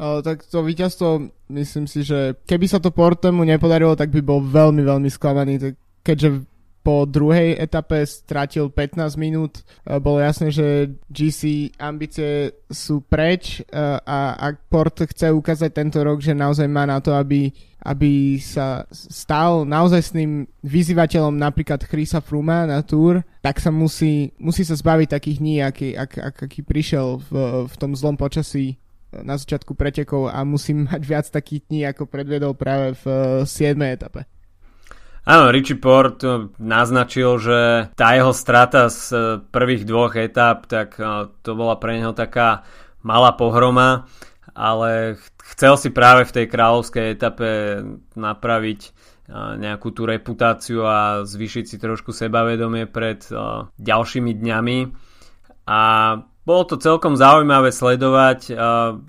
O, 0.00 0.24
tak 0.24 0.48
to 0.48 0.64
víťazstvo, 0.64 1.28
myslím 1.52 1.84
si, 1.84 2.00
že 2.00 2.40
keby 2.48 2.64
sa 2.64 2.80
to 2.80 2.88
Portemu 2.88 3.44
nepodarilo, 3.44 3.92
tak 3.92 4.08
by 4.08 4.24
bol 4.24 4.40
veľmi, 4.40 4.80
veľmi 4.80 5.12
sklamaný, 5.12 5.76
keďže 6.00 6.48
po 6.80 7.04
druhej 7.04 7.60
etape 7.60 8.08
stratil 8.08 8.72
15 8.72 9.20
minút. 9.20 9.60
Bolo 9.84 10.24
jasné, 10.24 10.48
že 10.48 10.96
GC 11.12 11.72
ambície 11.76 12.56
sú 12.72 13.04
preč 13.04 13.60
a 14.04 14.36
ak 14.40 14.64
Port 14.72 14.96
chce 14.96 15.28
ukázať 15.28 15.70
tento 15.76 16.00
rok, 16.00 16.24
že 16.24 16.32
naozaj 16.32 16.64
má 16.72 16.88
na 16.88 17.04
to, 17.04 17.12
aby, 17.12 17.52
aby 17.84 18.40
sa 18.40 18.88
stal 18.90 19.68
naozajstným 19.68 20.48
vyzývateľom 20.64 21.36
napríklad 21.36 21.84
Chrisa 21.84 22.24
Fruma 22.24 22.64
na 22.64 22.80
Tour, 22.80 23.20
tak 23.44 23.60
sa 23.60 23.68
musí, 23.68 24.32
musí 24.40 24.64
sa 24.64 24.72
zbaviť 24.72 25.08
takých 25.20 25.36
dní, 25.36 25.54
aký, 25.60 25.88
ak, 25.92 26.12
ak, 26.16 26.36
aký 26.48 26.64
prišiel 26.64 27.20
v, 27.28 27.30
v 27.68 27.74
tom 27.76 27.92
zlom 27.92 28.16
počasí 28.16 28.80
na 29.10 29.34
začiatku 29.36 29.74
pretekov 29.74 30.30
a 30.30 30.40
musí 30.46 30.72
mať 30.72 31.00
viac 31.02 31.26
takých 31.28 31.60
dní, 31.68 31.80
ako 31.84 32.06
predviedol 32.06 32.54
práve 32.56 32.96
v 33.04 33.04
7. 33.44 33.76
etape. 33.84 34.24
Áno, 35.28 35.52
Richie 35.52 35.76
Port 35.76 36.24
eh, 36.24 36.48
naznačil, 36.56 37.36
že 37.36 37.58
tá 37.92 38.16
jeho 38.16 38.32
strata 38.32 38.88
z 38.88 39.00
eh, 39.12 39.20
prvých 39.44 39.84
dvoch 39.84 40.16
etap, 40.16 40.64
tak 40.64 40.96
eh, 40.96 41.28
to 41.44 41.52
bola 41.52 41.76
pre 41.76 42.00
neho 42.00 42.16
taká 42.16 42.64
malá 43.04 43.36
pohroma, 43.36 44.08
ale 44.56 45.20
chcel 45.52 45.76
si 45.76 45.92
práve 45.92 46.24
v 46.24 46.34
tej 46.40 46.46
kráľovskej 46.48 47.06
etape 47.16 47.48
napraviť 48.16 49.08
nejakú 49.30 49.94
tú 49.94 50.10
reputáciu 50.10 50.82
a 50.82 51.22
zvýšiť 51.22 51.64
si 51.70 51.76
trošku 51.78 52.10
sebavedomie 52.10 52.90
pred 52.90 53.22
ďalšími 53.78 54.32
dňami. 54.34 54.78
A 55.70 55.80
bolo 56.42 56.62
to 56.66 56.74
celkom 56.82 57.14
zaujímavé 57.14 57.70
sledovať, 57.70 58.58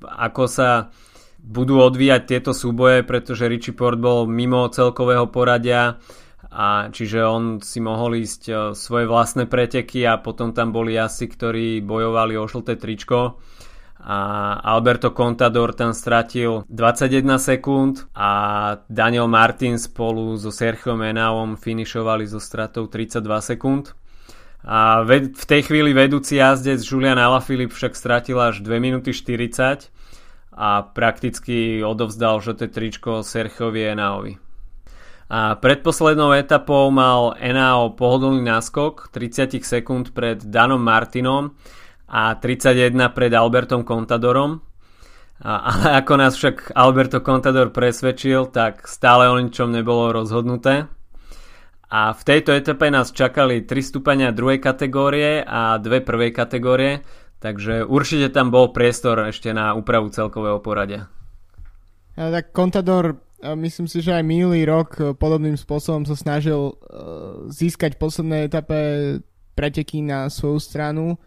ako 0.06 0.44
sa 0.46 0.94
budú 1.42 1.82
odvíjať 1.82 2.22
tieto 2.30 2.52
súboje, 2.54 3.02
pretože 3.02 3.50
Richie 3.50 3.74
Port 3.74 3.98
bol 3.98 4.30
mimo 4.30 4.70
celkového 4.70 5.28
poradia 5.34 5.98
a 6.52 6.90
čiže 6.94 7.26
on 7.26 7.60
si 7.64 7.82
mohol 7.82 8.22
ísť 8.22 8.42
e, 8.48 8.54
svoje 8.76 9.06
vlastné 9.08 9.48
preteky 9.48 10.04
a 10.04 10.20
potom 10.20 10.52
tam 10.52 10.76
boli 10.76 11.00
asi, 11.00 11.26
ktorí 11.26 11.80
bojovali 11.82 12.36
o 12.36 12.44
žlté 12.44 12.76
tričko 12.76 13.40
a 14.02 14.58
Alberto 14.66 15.14
Contador 15.14 15.78
tam 15.78 15.94
stratil 15.94 16.66
21 16.74 17.38
sekúnd 17.38 18.10
a 18.18 18.32
Daniel 18.90 19.30
Martin 19.30 19.78
spolu 19.78 20.34
so 20.42 20.50
Sergio 20.50 20.98
Menavom 20.98 21.54
finišovali 21.54 22.26
so 22.26 22.42
stratou 22.42 22.90
32 22.90 23.22
sekúnd. 23.54 23.94
A 24.66 25.02
v 25.06 25.30
tej 25.34 25.70
chvíli 25.70 25.94
vedúci 25.94 26.38
jazdec 26.38 26.82
Julian 26.82 27.18
Alaphilippe 27.18 27.74
však 27.74 27.94
stratil 27.94 28.38
až 28.42 28.62
2 28.66 28.78
minúty 28.82 29.14
40 29.14 30.01
a 30.52 30.84
prakticky 30.84 31.80
odovzdal 31.80 32.44
žlté 32.44 32.68
tričko 32.68 33.24
Serchovi 33.24 33.88
Enaovi. 33.88 34.36
A 35.32 35.56
predposlednou 35.56 36.36
etapou 36.36 36.92
mal 36.92 37.40
Enao 37.40 37.96
pohodlný 37.96 38.44
náskok 38.44 39.16
30 39.16 39.64
sekúnd 39.64 40.12
pred 40.12 40.44
Danom 40.44 40.84
Martinom 40.84 41.56
a 42.12 42.36
31 42.36 43.16
pred 43.16 43.32
Albertom 43.32 43.88
Contadorom. 43.88 44.60
A, 45.40 45.72
ale 45.72 46.04
ako 46.04 46.14
nás 46.20 46.36
však 46.36 46.76
Alberto 46.76 47.24
Contador 47.24 47.72
presvedčil, 47.72 48.52
tak 48.52 48.84
stále 48.92 49.32
o 49.32 49.40
ničom 49.40 49.72
nebolo 49.72 50.12
rozhodnuté. 50.12 50.92
A 51.92 52.12
v 52.12 52.22
tejto 52.28 52.52
etape 52.52 52.92
nás 52.92 53.16
čakali 53.16 53.64
3 53.64 53.72
stúpania 53.84 54.36
druhej 54.36 54.60
kategórie 54.60 55.44
a 55.44 55.80
dve 55.80 56.04
prvej 56.04 56.36
kategórie, 56.36 57.04
Takže 57.42 57.90
určite 57.90 58.30
tam 58.30 58.54
bol 58.54 58.70
priestor 58.70 59.18
ešte 59.26 59.50
na 59.50 59.74
úpravu 59.74 60.14
celkového 60.14 60.62
poradia. 60.62 61.10
Ja, 62.14 62.30
tak 62.30 62.54
Contador, 62.54 63.18
myslím 63.42 63.90
si, 63.90 64.06
že 64.06 64.14
aj 64.14 64.22
minulý 64.22 64.62
rok 64.70 64.90
e, 65.02 65.18
podobným 65.18 65.58
spôsobom 65.58 66.06
sa 66.06 66.14
snažil 66.14 66.78
uh, 66.78 67.50
získať 67.50 67.98
v 67.98 68.02
poslednej 68.04 68.42
etape 68.46 68.78
preteky 69.58 70.06
na 70.06 70.30
svoju 70.30 70.62
stranu. 70.62 71.18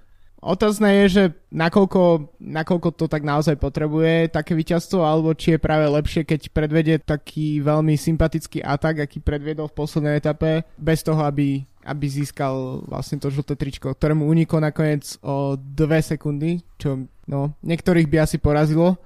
Otázne 0.44 0.92
je, 1.02 1.06
že 1.08 1.24
nakoľko, 1.48 2.36
nakoľko 2.36 2.88
to 3.00 3.08
tak 3.08 3.24
naozaj 3.24 3.56
potrebuje 3.56 4.28
také 4.28 4.52
víťazstvo, 4.52 5.00
alebo 5.00 5.32
či 5.32 5.56
je 5.56 5.64
práve 5.64 5.88
lepšie, 5.88 6.28
keď 6.28 6.52
predvedie 6.52 7.00
taký 7.00 7.64
veľmi 7.64 7.96
sympatický 7.96 8.60
atak, 8.60 9.08
aký 9.08 9.24
predviedol 9.24 9.72
v 9.72 9.78
poslednej 9.80 10.20
etape, 10.20 10.68
bez 10.76 11.00
toho, 11.00 11.16
aby 11.24 11.64
aby 11.84 12.06
získal 12.08 12.84
vlastne 12.88 13.20
to 13.20 13.28
žlté 13.28 13.54
tričko, 13.60 13.92
ktorému 13.92 14.24
uniklo 14.24 14.58
nakoniec 14.64 15.20
o 15.20 15.54
dve 15.60 16.00
sekundy, 16.00 16.64
čo 16.80 17.04
no, 17.28 17.52
niektorých 17.60 18.08
by 18.08 18.24
asi 18.24 18.40
porazilo, 18.40 18.96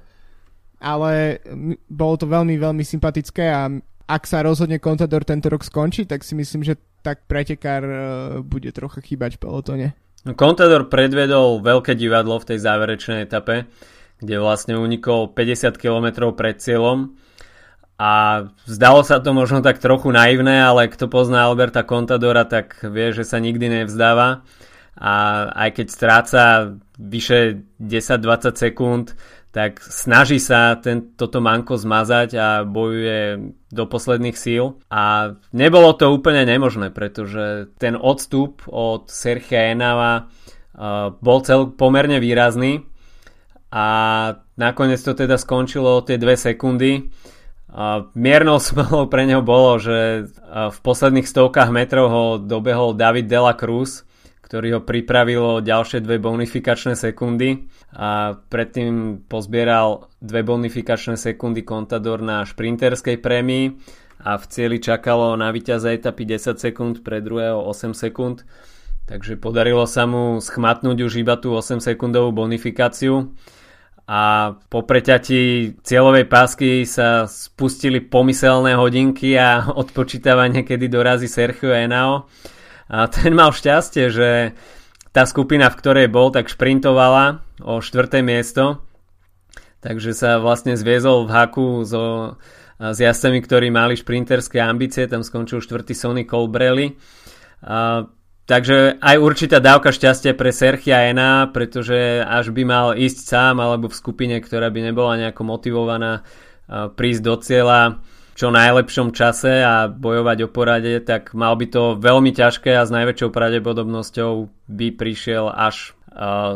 ale 0.79 1.43
bolo 1.91 2.15
to 2.15 2.31
veľmi, 2.31 2.55
veľmi 2.55 2.87
sympatické 2.87 3.51
a 3.51 3.67
ak 4.09 4.23
sa 4.25 4.41
rozhodne 4.41 4.81
Contador 4.81 5.27
tento 5.27 5.53
rok 5.53 5.61
skončí, 5.61 6.09
tak 6.09 6.25
si 6.25 6.33
myslím, 6.33 6.65
že 6.65 6.81
tak 7.05 7.29
pretekár 7.29 7.83
uh, 7.85 7.99
bude 8.41 8.73
trocha 8.73 9.05
chýbať 9.05 9.37
v 9.37 9.43
pelotone. 9.45 9.89
No, 10.25 10.33
Contador 10.33 10.89
predvedol 10.89 11.61
veľké 11.61 11.93
divadlo 11.93 12.41
v 12.41 12.55
tej 12.55 12.59
záverečnej 12.65 13.29
etape, 13.29 13.69
kde 14.19 14.35
vlastne 14.41 14.75
unikol 14.81 15.31
50 15.31 15.79
km 15.79 16.33
pred 16.35 16.59
cieľom 16.59 17.15
a 17.99 18.47
zdalo 18.63 19.03
sa 19.03 19.19
to 19.19 19.35
možno 19.35 19.59
tak 19.59 19.83
trochu 19.83 20.15
naivné, 20.15 20.63
ale 20.63 20.87
kto 20.87 21.11
pozná 21.11 21.51
Alberta 21.51 21.83
Contadora, 21.83 22.47
tak 22.47 22.79
vie, 22.87 23.11
že 23.11 23.27
sa 23.27 23.43
nikdy 23.43 23.83
nevzdáva. 23.83 24.47
A 24.95 25.15
aj 25.51 25.83
keď 25.83 25.87
stráca 25.91 26.43
vyše 26.95 27.67
10-20 27.83 28.55
sekúnd, 28.55 29.19
tak 29.51 29.83
snaží 29.83 30.39
sa 30.39 30.79
ten, 30.79 31.19
toto 31.19 31.43
manko 31.43 31.75
zmazať 31.75 32.31
a 32.39 32.49
bojuje 32.63 33.51
do 33.75 33.85
posledných 33.91 34.39
síl. 34.39 34.79
A 34.95 35.35
nebolo 35.51 35.91
to 35.99 36.15
úplne 36.15 36.47
nemožné, 36.47 36.95
pretože 36.95 37.75
ten 37.83 37.99
odstup 37.99 38.63
od 38.71 39.11
Sergia 39.11 39.75
Enava 39.75 40.31
uh, 40.31 41.11
bol 41.19 41.43
cel 41.43 41.75
pomerne 41.75 42.23
výrazný 42.23 42.87
a 43.75 43.87
nakoniec 44.55 45.03
to 45.03 45.19
teda 45.19 45.35
skončilo 45.35 45.99
o 45.99 46.05
tie 46.07 46.15
2 46.15 46.55
sekundy 46.55 47.11
a 47.69 48.09
miernou 48.17 48.57
smolou 48.57 49.13
pre 49.13 49.29
neho 49.29 49.45
bolo, 49.45 49.77
že 49.77 50.29
v 50.49 50.79
posledných 50.81 51.29
stovkách 51.29 51.69
metrov 51.69 52.07
ho 52.09 52.25
dobehol 52.41 52.97
David 52.97 53.29
Dela 53.29 53.53
Cruz, 53.53 54.09
ktorý 54.41 54.81
ho 54.81 54.81
pripravilo 54.81 55.61
ďalšie 55.61 56.01
dve 56.01 56.17
bonifikačné 56.17 56.97
sekundy 56.97 57.69
a 57.93 58.41
predtým 58.49 59.21
pozbieral 59.29 60.09
dve 60.25 60.41
bonifikačné 60.41 61.21
sekundy 61.21 61.69
Contador 61.69 62.25
na 62.25 62.49
šprinterskej 62.49 63.21
prémii 63.21 63.77
a 64.25 64.41
v 64.41 64.45
cieli 64.49 64.81
čakalo 64.81 65.37
na 65.37 65.53
víťaza 65.53 65.93
etapy 65.93 66.25
10 66.25 66.57
sekúnd, 66.57 67.05
pre 67.05 67.21
druhého 67.21 67.61
8 67.61 67.93
sekúnd. 67.93 68.49
Takže 69.05 69.37
podarilo 69.37 69.85
sa 69.85 70.09
mu 70.09 70.41
schmatnúť 70.41 71.05
už 71.05 71.21
iba 71.21 71.37
tú 71.37 71.53
8 71.53 71.85
sekundovú 71.85 72.33
bonifikáciu 72.33 73.37
a 74.09 74.57
po 74.73 74.89
preťati 74.89 75.77
cieľovej 75.85 76.33
pásky 76.33 76.89
sa 76.89 77.29
spustili 77.29 78.01
pomyselné 78.01 78.73
hodinky 78.73 79.37
a 79.37 79.69
odpočítavanie, 79.85 80.65
kedy 80.65 80.89
dorazí 80.89 81.29
Sergio 81.29 81.77
Enao. 81.77 82.25
A 82.89 83.05
ten 83.13 83.37
mal 83.37 83.53
šťastie, 83.53 84.09
že 84.09 84.57
tá 85.13 85.29
skupina, 85.29 85.69
v 85.69 85.77
ktorej 85.77 86.09
bol, 86.09 86.33
tak 86.33 86.49
šprintovala 86.49 87.45
o 87.61 87.85
štvrté 87.85 88.25
miesto, 88.25 88.81
takže 89.85 90.17
sa 90.17 90.41
vlastne 90.41 90.73
zviezol 90.73 91.29
v 91.29 91.33
haku 91.37 91.85
so, 91.85 92.37
s 92.81 92.97
jazdcami, 92.97 93.45
ktorí 93.45 93.69
mali 93.69 93.93
šprinterské 93.93 94.57
ambície, 94.57 95.05
tam 95.05 95.21
skončil 95.21 95.61
štvrtý 95.61 95.93
Sonny 95.93 96.25
Colbrelli. 96.25 96.97
A 97.61 98.09
Takže 98.49 98.97
aj 99.05 99.17
určitá 99.21 99.61
dávka 99.61 99.93
šťastia 99.93 100.33
pre 100.33 100.57
Serchia 100.57 101.13
Ena, 101.13 101.53
pretože 101.53 102.25
až 102.25 102.49
by 102.49 102.65
mal 102.65 102.87
ísť 102.97 103.19
sám 103.29 103.61
alebo 103.61 103.93
v 103.93 103.99
skupine, 104.01 104.41
ktorá 104.41 104.73
by 104.73 104.89
nebola 104.89 105.21
nejako 105.21 105.45
motivovaná 105.45 106.25
prísť 106.97 107.21
do 107.21 107.35
cieľa 107.45 107.81
čo 108.33 108.49
najlepšom 108.49 109.13
čase 109.13 109.61
a 109.61 109.91
bojovať 109.93 110.47
o 110.47 110.49
porade, 110.49 110.97
tak 111.05 111.37
mal 111.37 111.61
by 111.61 111.69
to 111.69 112.01
veľmi 112.01 112.33
ťažké 112.33 112.73
a 112.73 112.89
s 112.89 112.95
najväčšou 112.95 113.35
pravdepodobnosťou 113.35 114.33
by 114.71 114.97
prišiel 114.97 115.53
až 115.53 115.93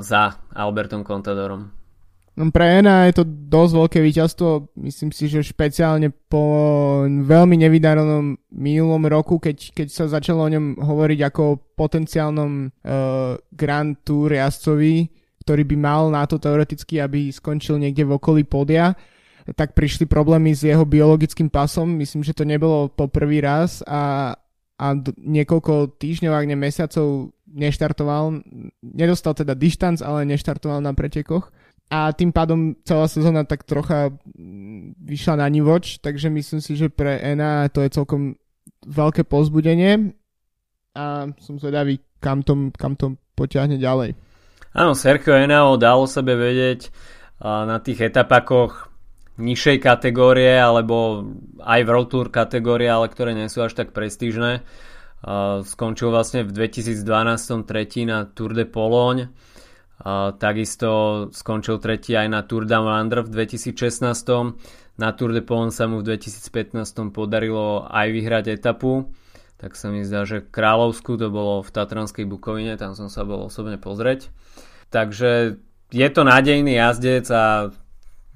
za 0.00 0.40
Albertom 0.56 1.04
Contadorom. 1.04 1.76
No 2.32 2.48
pre 2.48 2.80
Ena 2.80 3.04
je 3.12 3.20
to 3.20 3.24
dosť 3.28 3.72
veľké 3.76 3.98
víťazstvo, 4.00 4.72
myslím 4.80 5.12
si, 5.12 5.28
že 5.28 5.44
špeciálne 5.44 6.08
po 6.32 6.44
veľmi 7.04 7.60
nevydarenom 7.60 8.40
minulom 8.56 9.04
roku, 9.04 9.36
keď, 9.36 9.76
keď 9.76 9.88
sa 9.92 10.08
začalo 10.08 10.48
o 10.48 10.52
ňom 10.52 10.80
hovoriť 10.80 11.20
ako 11.28 11.40
o 11.44 11.60
potenciálnom 11.76 12.72
uh, 12.72 13.36
Grand 13.52 14.00
Tour 14.00 14.32
jazdcovi, 14.32 15.12
ktorý 15.44 15.62
by 15.68 15.76
mal 15.76 16.08
na 16.08 16.24
to 16.24 16.40
teoreticky, 16.40 17.04
aby 17.04 17.28
skončil 17.28 17.76
niekde 17.76 18.08
v 18.08 18.16
okolí 18.16 18.48
podia, 18.48 18.96
tak 19.52 19.76
prišli 19.76 20.08
problémy 20.08 20.56
s 20.56 20.64
jeho 20.64 20.88
biologickým 20.88 21.52
pasom. 21.52 22.00
Myslím, 22.00 22.24
že 22.24 22.32
to 22.32 22.48
nebolo 22.48 22.88
po 22.88 23.12
prvý 23.12 23.44
raz 23.44 23.84
a, 23.84 24.32
a 24.80 24.86
niekoľko 25.20 26.00
týždňov, 26.00 26.32
ak 26.32 26.48
ne 26.48 26.56
mesiacov 26.56 27.36
neštartoval, 27.44 28.40
nedostal 28.80 29.36
teda 29.36 29.52
dištanc, 29.52 30.00
ale 30.00 30.24
neštartoval 30.24 30.80
na 30.80 30.96
pretekoch 30.96 31.52
a 31.92 32.08
tým 32.16 32.32
pádom 32.32 32.72
celá 32.88 33.04
sezóna 33.04 33.44
tak 33.44 33.68
trocha 33.68 34.08
vyšla 34.96 35.44
na 35.44 35.48
nivoč, 35.52 36.00
takže 36.00 36.32
myslím 36.32 36.64
si, 36.64 36.72
že 36.72 36.88
pre 36.88 37.20
Ena 37.20 37.68
to 37.68 37.84
je 37.84 37.92
celkom 37.92 38.40
veľké 38.88 39.28
pozbudenie 39.28 40.16
a 40.96 41.28
som 41.36 41.60
zvedavý, 41.60 42.00
kam 42.16 42.40
to, 42.40 42.72
kam 42.80 42.96
to 42.96 43.20
potiahne 43.36 43.76
ďalej. 43.76 44.16
Áno, 44.72 44.96
Sergio 44.96 45.36
Enao 45.36 45.76
dal 45.76 46.08
sebe 46.08 46.32
vedieť 46.32 46.88
na 47.44 47.76
tých 47.84 48.08
etapakoch 48.08 48.88
nižšej 49.36 49.84
kategórie 49.84 50.56
alebo 50.56 51.28
aj 51.60 51.80
v 51.84 51.88
World 51.92 52.08
Tour 52.08 52.32
kategórie, 52.32 52.88
ale 52.88 53.12
ktoré 53.12 53.36
nie 53.36 53.52
sú 53.52 53.68
až 53.68 53.76
tak 53.76 53.92
prestížne. 53.92 54.64
Skončil 55.68 56.08
vlastne 56.08 56.40
v 56.48 56.56
2012 56.56 57.04
tretí 57.68 58.08
na 58.08 58.24
Tour 58.24 58.56
de 58.56 58.64
Pologne 58.64 59.28
takisto 60.38 60.90
skončil 61.30 61.78
tretí 61.78 62.18
aj 62.18 62.28
na 62.28 62.40
Tour 62.42 62.66
Down 62.66 62.90
Under 62.90 63.22
v 63.22 63.30
2016. 63.30 64.98
Na 65.00 65.08
Tour 65.16 65.32
de 65.32 65.40
Pont 65.40 65.72
sa 65.72 65.88
mu 65.88 66.04
v 66.04 66.14
2015 66.14 67.14
podarilo 67.14 67.88
aj 67.88 68.06
vyhrať 68.12 68.44
etapu. 68.52 69.08
Tak 69.56 69.78
sa 69.78 69.94
mi 69.94 70.02
zdá, 70.02 70.26
že 70.26 70.42
Kráľovsku 70.42 71.14
to 71.16 71.30
bolo 71.30 71.62
v 71.62 71.70
Tatranskej 71.70 72.26
Bukovine, 72.26 72.74
tam 72.74 72.98
som 72.98 73.06
sa 73.06 73.22
bol 73.22 73.46
osobne 73.46 73.78
pozrieť. 73.78 74.28
Takže 74.90 75.62
je 75.94 76.08
to 76.10 76.22
nádejný 76.26 76.76
jazdec 76.76 77.30
a 77.30 77.70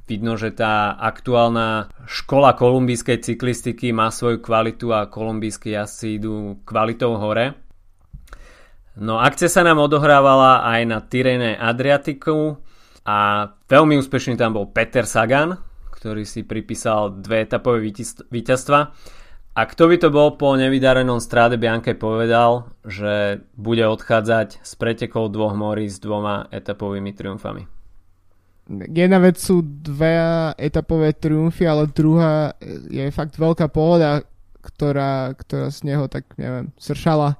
vidno, 0.07 0.39
že 0.39 0.55
tá 0.55 0.95
aktuálna 0.95 1.91
škola 2.07 2.55
kolumbijskej 2.55 3.27
cyklistiky 3.27 3.91
má 3.91 4.15
svoju 4.15 4.39
kvalitu 4.39 4.95
a 4.95 5.11
kolumbijskí 5.11 5.75
jazdci 5.75 6.23
idú 6.23 6.63
kvalitou 6.63 7.19
hore. 7.19 7.66
No 8.97 9.21
akcia 9.21 9.53
sa 9.53 9.61
nám 9.61 9.77
odohrávala 9.77 10.65
aj 10.65 10.81
na 10.89 11.05
Tyrene 11.05 11.53
Adriatiku 11.53 12.57
a 13.05 13.45
veľmi 13.69 14.01
úspešný 14.01 14.41
tam 14.41 14.57
bol 14.57 14.73
Peter 14.73 15.05
Sagan, 15.05 15.61
ktorý 15.93 16.25
si 16.25 16.49
pripísal 16.49 17.21
dve 17.21 17.45
etapové 17.45 17.93
víťazstva. 18.33 18.97
A 19.57 19.61
kto 19.69 19.89
by 19.93 19.97
to 20.01 20.09
bol 20.09 20.41
po 20.41 20.57
nevydarenom 20.57 21.21
stráde 21.21 21.61
Bianke 21.61 21.93
povedal, 21.93 22.73
že 22.89 23.45
bude 23.57 23.85
odchádzať 23.85 24.65
z 24.65 24.73
pretekov 24.81 25.29
dvoch 25.29 25.53
morí 25.53 25.93
s 25.93 26.01
dvoma 26.01 26.49
etapovými 26.49 27.13
triumfami. 27.13 27.69
Jedna 28.97 29.21
vec 29.21 29.37
sú 29.37 29.61
dve 29.63 30.17
etapové 30.57 31.13
triumfy, 31.13 31.69
ale 31.69 31.89
druhá 31.93 32.57
je 32.89 33.13
fakt 33.13 33.37
veľká 33.37 33.69
pohoda, 33.69 34.25
ktorá, 34.65 35.37
ktorá 35.37 35.69
z 35.69 35.85
neho 35.85 36.09
tak 36.09 36.33
neviem, 36.41 36.73
sršala 36.81 37.37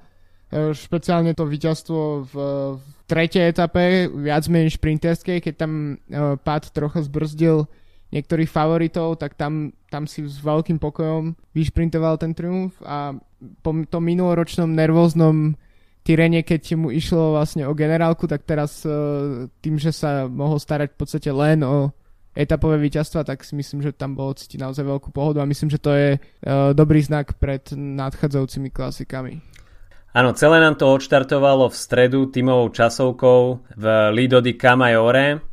špeciálne 0.73 1.37
to 1.37 1.45
víťazstvo 1.45 2.27
v, 2.27 2.35
v 2.79 2.85
tretej 3.07 3.51
etape, 3.51 4.09
viac 4.11 4.47
menej 4.49 4.79
šprinterskej, 4.79 5.43
keď 5.43 5.55
tam 5.55 5.73
uh, 5.97 6.39
Pat 6.41 6.71
trocha 6.71 7.03
zbrzdil 7.03 7.69
niektorých 8.15 8.51
favoritov, 8.51 9.19
tak 9.19 9.35
tam, 9.35 9.75
tam 9.91 10.07
si 10.07 10.23
s 10.23 10.39
veľkým 10.39 10.79
pokojom 10.79 11.35
vyšprintoval 11.53 12.23
ten 12.23 12.33
triumf 12.33 12.79
a 12.87 13.19
po 13.61 13.71
tom 13.91 14.03
minuloročnom 14.07 14.71
nervóznom 14.71 15.59
Tyrene, 16.07 16.47
keď 16.47 16.79
mu 16.79 16.95
išlo 16.95 17.35
vlastne 17.35 17.67
o 17.67 17.75
generálku, 17.75 18.31
tak 18.31 18.47
teraz 18.47 18.87
uh, 18.87 19.51
tým, 19.59 19.75
že 19.75 19.91
sa 19.91 20.31
mohol 20.31 20.63
starať 20.63 20.95
v 20.95 20.99
podstate 21.03 21.31
len 21.35 21.67
o 21.67 21.91
etapové 22.37 22.79
víťazstva, 22.79 23.27
tak 23.27 23.43
si 23.43 23.57
myslím, 23.59 23.83
že 23.83 23.97
tam 23.97 24.13
bolo 24.15 24.37
cítiť 24.37 24.61
naozaj 24.61 24.85
veľkú 24.85 25.09
pohodu 25.11 25.41
a 25.41 25.49
myslím, 25.49 25.73
že 25.73 25.81
to 25.81 25.89
je 25.97 26.21
dobrý 26.77 27.01
znak 27.01 27.41
pred 27.41 27.65
nadchádzajúcimi 27.73 28.69
klasikami. 28.69 29.41
Áno, 30.17 30.33
celé 30.33 30.65
nám 30.65 30.81
to 30.81 30.89
odštartovalo 30.97 31.69
v 31.69 31.77
stredu 31.77 32.33
tímovou 32.33 32.73
časovkou 32.73 33.69
v 33.77 33.85
Lido 34.17 34.41
di 34.41 34.57
Camaiore. 34.57 35.45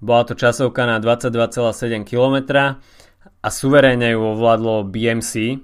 Bola 0.00 0.24
to 0.24 0.32
časovka 0.32 0.88
na 0.88 0.96
22,7 0.96 2.00
km 2.08 2.36
a 3.20 3.48
suverénne 3.52 4.16
ju 4.16 4.20
ovládlo 4.24 4.88
BMC. 4.88 5.60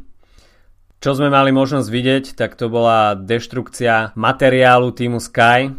Čo 1.01 1.17
sme 1.17 1.33
mali 1.33 1.49
možnosť 1.49 1.89
vidieť, 1.89 2.25
tak 2.37 2.61
to 2.61 2.69
bola 2.69 3.17
deštrukcia 3.17 4.13
materiálu 4.21 4.93
týmu 4.93 5.17
Sky, 5.17 5.73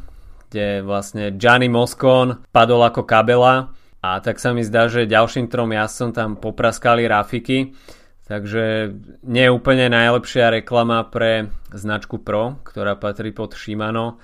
kde 0.49 0.81
vlastne 0.81 1.29
Gianni 1.38 1.69
Moscon 1.69 2.41
padol 2.49 2.89
ako 2.89 3.05
kabela 3.05 3.69
a 4.01 4.17
tak 4.17 4.41
sa 4.41 4.49
mi 4.49 4.65
zdá, 4.65 4.89
že 4.89 5.05
ďalším 5.05 5.45
trom 5.45 5.69
jazdcom 5.69 6.09
tam 6.09 6.29
popraskali 6.41 7.05
Rafiky. 7.05 7.77
Takže 8.23 8.95
nie 9.27 9.43
je 9.43 9.51
úplne 9.51 9.91
najlepšia 9.91 10.55
reklama 10.63 11.03
pre 11.03 11.51
značku 11.75 12.23
Pro, 12.23 12.55
ktorá 12.63 12.95
patrí 12.95 13.36
pod 13.36 13.51
Shimano 13.51 14.15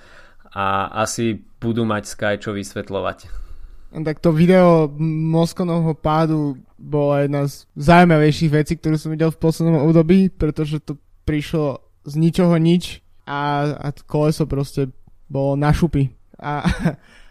a 0.56 0.88
asi 1.04 1.36
budú 1.60 1.84
mať 1.84 2.08
Sky 2.08 2.34
čo 2.40 2.56
vysvetľovať. 2.56 3.28
Tak 3.90 4.22
to 4.22 4.30
video 4.30 4.86
Moskonovho 5.02 5.98
pádu 5.98 6.56
bola 6.78 7.26
jedna 7.26 7.44
z 7.50 7.66
zaujímavejších 7.76 8.50
vecí, 8.54 8.72
ktorú 8.78 8.96
som 8.96 9.10
videl 9.12 9.34
v 9.34 9.42
poslednom 9.42 9.82
období, 9.84 10.30
pretože 10.32 10.80
to 10.80 10.96
prišlo 11.28 11.82
z 12.06 12.14
ničoho 12.16 12.56
nič 12.56 13.04
a, 13.28 13.68
a 13.76 13.88
koleso 14.06 14.48
proste 14.48 14.88
bolo 15.28 15.58
na 15.60 15.74
šupy. 15.74 16.08
A, 16.40 16.64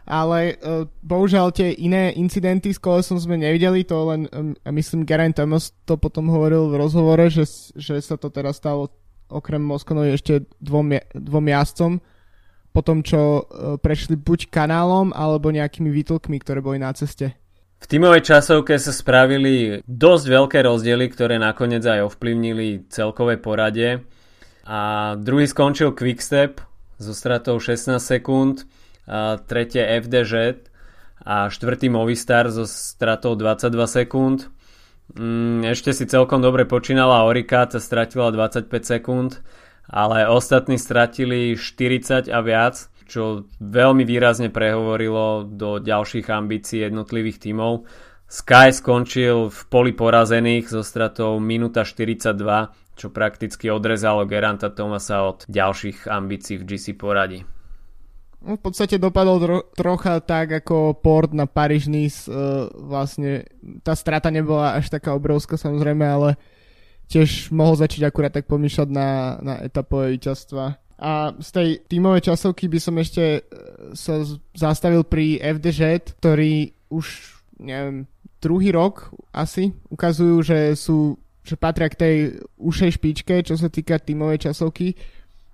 ale 0.10 0.58
uh, 0.58 0.90
bohužiaľ 1.06 1.54
tie 1.54 1.70
iné 1.78 2.10
incidenty 2.18 2.74
s 2.74 2.82
kolesom 2.82 3.22
sme 3.22 3.38
nevideli, 3.38 3.86
to 3.86 4.10
len, 4.10 4.26
um, 4.34 4.58
myslím, 4.74 5.06
Geraint 5.06 5.38
Thomas 5.38 5.70
to 5.86 6.02
potom 6.02 6.34
hovoril 6.34 6.74
v 6.74 6.82
rozhovore, 6.82 7.30
že, 7.30 7.46
že 7.78 8.02
sa 8.02 8.18
to 8.18 8.34
teraz 8.34 8.58
stalo 8.58 8.90
okrem 9.30 9.62
Moskonov 9.62 10.10
ešte 10.10 10.50
dvom, 10.58 10.98
dvom 11.14 11.46
jazdcom, 11.46 11.92
po 12.74 12.82
tom, 12.82 13.06
čo 13.06 13.46
uh, 13.46 13.78
prešli 13.78 14.18
buď 14.18 14.50
kanálom, 14.50 15.14
alebo 15.14 15.54
nejakými 15.54 15.94
výtlkmi, 15.94 16.42
ktoré 16.42 16.66
boli 16.66 16.82
na 16.82 16.90
ceste. 16.98 17.38
V 17.80 17.86
tímovej 17.88 18.26
časovke 18.26 18.76
sa 18.76 18.92
spravili 18.92 19.80
dosť 19.88 20.26
veľké 20.26 20.60
rozdiely, 20.66 21.06
ktoré 21.14 21.40
nakoniec 21.40 21.86
aj 21.86 22.12
ovplyvnili 22.12 22.92
celkové 22.92 23.40
poradie. 23.40 24.04
A 24.68 25.14
druhý 25.16 25.48
skončil 25.48 25.96
Quickstep 25.96 26.60
so 27.00 27.16
stratou 27.16 27.56
16 27.62 27.96
sekúnd 28.04 28.68
tretie 29.50 29.84
FDŽ 30.00 30.62
a 31.26 31.52
štvrtý 31.52 31.92
Movistar 31.92 32.48
so 32.54 32.64
stratou 32.64 33.36
22 33.36 33.76
sekúnd. 33.86 34.48
Mm, 35.18 35.66
ešte 35.74 35.92
si 35.92 36.06
celkom 36.06 36.40
dobre 36.40 36.70
počínala 36.70 37.26
Orika, 37.26 37.66
tá 37.66 37.82
stratila 37.82 38.30
25 38.30 38.70
sekúnd, 38.86 39.42
ale 39.90 40.30
ostatní 40.30 40.78
stratili 40.78 41.58
40 41.58 42.30
a 42.30 42.40
viac, 42.46 42.88
čo 43.10 43.50
veľmi 43.58 44.06
výrazne 44.06 44.54
prehovorilo 44.54 45.50
do 45.50 45.82
ďalších 45.82 46.30
ambícií 46.30 46.86
jednotlivých 46.86 47.42
tímov. 47.50 47.90
Sky 48.30 48.70
skončil 48.70 49.50
v 49.50 49.62
poli 49.74 49.90
porazených 49.98 50.70
so 50.70 50.86
stratou 50.86 51.42
minúta 51.42 51.82
42, 51.82 52.38
čo 52.94 53.10
prakticky 53.10 53.74
odrezalo 53.74 54.30
Geranta 54.30 54.70
Tomasa 54.70 55.26
od 55.26 55.50
ďalších 55.50 56.06
ambícií 56.06 56.62
v 56.62 56.68
GC 56.70 56.94
poradí. 56.94 57.42
No, 58.40 58.56
v 58.56 58.62
podstate 58.64 58.96
dopadol 58.96 59.38
tro, 59.44 59.60
trocha 59.76 60.24
tak 60.24 60.64
ako 60.64 60.96
port 60.96 61.36
na 61.36 61.44
Paríž 61.44 61.92
Nice. 61.92 62.24
Uh, 62.32 62.72
vlastne 62.72 63.44
tá 63.84 63.92
strata 64.00 64.32
nebola 64.32 64.80
až 64.80 64.88
taká 64.88 65.12
obrovská 65.12 65.60
samozrejme, 65.60 66.08
ale 66.08 66.40
tiež 67.12 67.52
mohol 67.52 67.76
začať 67.76 68.08
akurát 68.08 68.32
tak 68.32 68.48
pomýšľať 68.48 68.90
na, 68.94 69.42
na 69.44 69.54
etapové 69.66 70.16
víťazstva. 70.16 70.78
A 71.00 71.32
z 71.40 71.50
tej 71.52 71.70
tímovej 71.88 72.32
časovky 72.32 72.68
by 72.68 72.80
som 72.80 72.96
ešte 73.00 73.24
e, 73.24 73.42
sa 73.96 74.20
zastavil 74.52 75.08
pri 75.08 75.40
FDŽ, 75.40 76.12
ktorý 76.20 76.76
už, 76.92 77.06
neviem, 77.64 78.04
druhý 78.44 78.76
rok 78.76 79.16
asi 79.32 79.72
ukazujú, 79.92 80.44
že 80.44 80.60
sú 80.76 81.20
že 81.40 81.58
patria 81.58 81.90
k 81.90 81.98
tej 81.98 82.16
ušej 82.62 83.02
špičke, 83.02 83.42
čo 83.42 83.58
sa 83.58 83.74
týka 83.74 83.98
tímovej 83.98 84.52
časovky. 84.52 84.94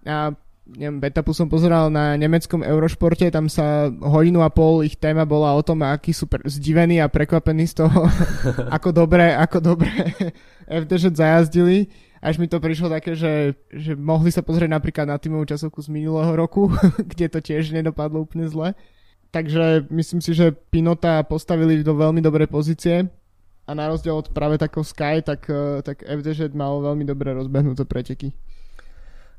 A 0.04 0.34
neviem, 0.66 0.98
etapu 1.06 1.30
som 1.32 1.46
pozeral 1.46 1.94
na 1.94 2.18
nemeckom 2.18 2.66
Eurošporte, 2.66 3.30
tam 3.30 3.46
sa 3.46 3.88
hodinu 3.90 4.42
a 4.42 4.50
pol 4.50 4.82
ich 4.82 4.98
téma 4.98 5.22
bola 5.22 5.54
o 5.54 5.62
tom, 5.62 5.86
aký 5.86 6.10
sú 6.10 6.26
zdivení 6.50 6.98
a 6.98 7.08
prekvapení 7.08 7.70
z 7.70 7.86
toho, 7.86 8.10
ako 8.78 8.90
dobre, 8.90 9.30
ako 9.38 9.58
dobre 9.62 9.94
FDŽ 10.82 11.14
zajazdili. 11.14 11.90
Až 12.26 12.42
mi 12.42 12.50
to 12.50 12.58
prišlo 12.58 12.90
také, 12.90 13.14
že, 13.14 13.54
že 13.70 13.94
mohli 13.94 14.34
sa 14.34 14.42
pozrieť 14.42 14.74
napríklad 14.74 15.06
na 15.06 15.22
týmovú 15.22 15.46
časovku 15.46 15.78
z 15.86 15.94
minulého 15.94 16.34
roku, 16.34 16.74
kde 17.14 17.30
to 17.30 17.40
tiež 17.40 17.70
nedopadlo 17.70 18.26
úplne 18.26 18.50
zle. 18.50 18.74
takže 19.30 19.86
myslím 19.94 20.26
si, 20.26 20.34
že 20.34 20.50
Pinota 20.74 21.22
postavili 21.22 21.86
do 21.86 21.94
veľmi 21.94 22.26
dobrej 22.26 22.50
pozície 22.50 23.06
a 23.66 23.72
na 23.74 23.90
rozdiel 23.90 24.18
od 24.18 24.30
práve 24.30 24.62
takého 24.62 24.86
Sky, 24.86 25.26
tak, 25.26 25.50
e, 25.50 25.82
tak 25.82 26.06
FDŽ 26.06 26.54
mal 26.54 26.82
veľmi 26.86 27.02
dobre 27.06 27.34
rozbehnuté 27.34 27.86
preteky. 27.86 28.30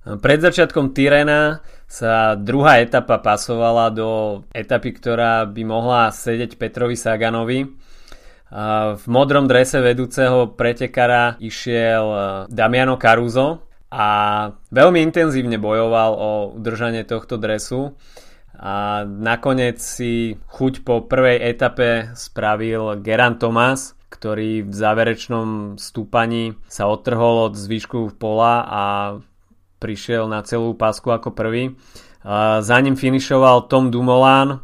Pred 0.06 0.38
začiatkom 0.38 0.94
Tyrena 0.94 1.58
sa 1.90 2.38
druhá 2.38 2.78
etapa 2.78 3.18
pasovala 3.18 3.90
do 3.90 4.42
etapy, 4.54 4.94
ktorá 4.94 5.42
by 5.50 5.62
mohla 5.66 6.14
sedieť 6.14 6.54
Petrovi 6.54 6.94
Saganovi. 6.94 7.66
V 8.94 9.04
modrom 9.10 9.50
drese 9.50 9.82
vedúceho 9.82 10.54
pretekara 10.54 11.34
išiel 11.42 12.06
e, 12.06 12.18
Damiano 12.46 12.94
Caruso 12.94 13.66
a 13.90 14.08
veľmi 14.70 15.02
intenzívne 15.02 15.58
bojoval 15.58 16.10
o 16.14 16.30
udržanie 16.54 17.02
tohto 17.02 17.42
dresu 17.42 17.98
a 18.54 19.02
nakoniec 19.02 19.82
si 19.82 20.38
chuť 20.38 20.86
po 20.86 21.10
prvej 21.10 21.42
etape 21.42 22.14
spravil 22.14 23.02
Geran 23.02 23.42
Thomas, 23.42 23.98
ktorý 24.14 24.62
v 24.62 24.74
záverečnom 24.74 25.74
stúpaní 25.74 26.54
sa 26.70 26.86
odtrhol 26.86 27.50
od 27.50 27.58
zvyšku 27.58 28.14
pola 28.14 28.62
a 28.62 28.82
prišiel 29.78 30.28
na 30.28 30.40
celú 30.42 30.72
pásku 30.76 31.08
ako 31.08 31.32
prvý. 31.32 31.76
Za 32.60 32.76
ním 32.82 32.98
finišoval 32.98 33.70
Tom 33.70 33.94
Dumoulin 33.94 34.58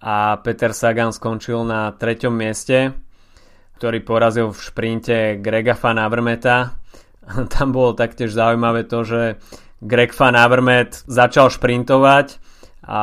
a 0.00 0.38
Peter 0.44 0.70
Sagan 0.70 1.10
skončil 1.10 1.66
na 1.66 1.90
treťom 1.90 2.30
mieste, 2.30 2.94
ktorý 3.80 3.98
porazil 4.06 4.54
v 4.54 4.60
šprinte 4.60 5.16
Grega 5.42 5.74
Van 5.74 5.98
Avermeta. 5.98 6.78
Tam 7.54 7.74
bolo 7.74 7.96
taktiež 7.98 8.30
zaujímavé 8.36 8.86
to, 8.86 9.02
že 9.02 9.22
Greg 9.82 10.14
Van 10.16 10.38
Avermet 10.38 11.04
začal 11.04 11.52
šprintovať 11.52 12.40
a 12.86 13.00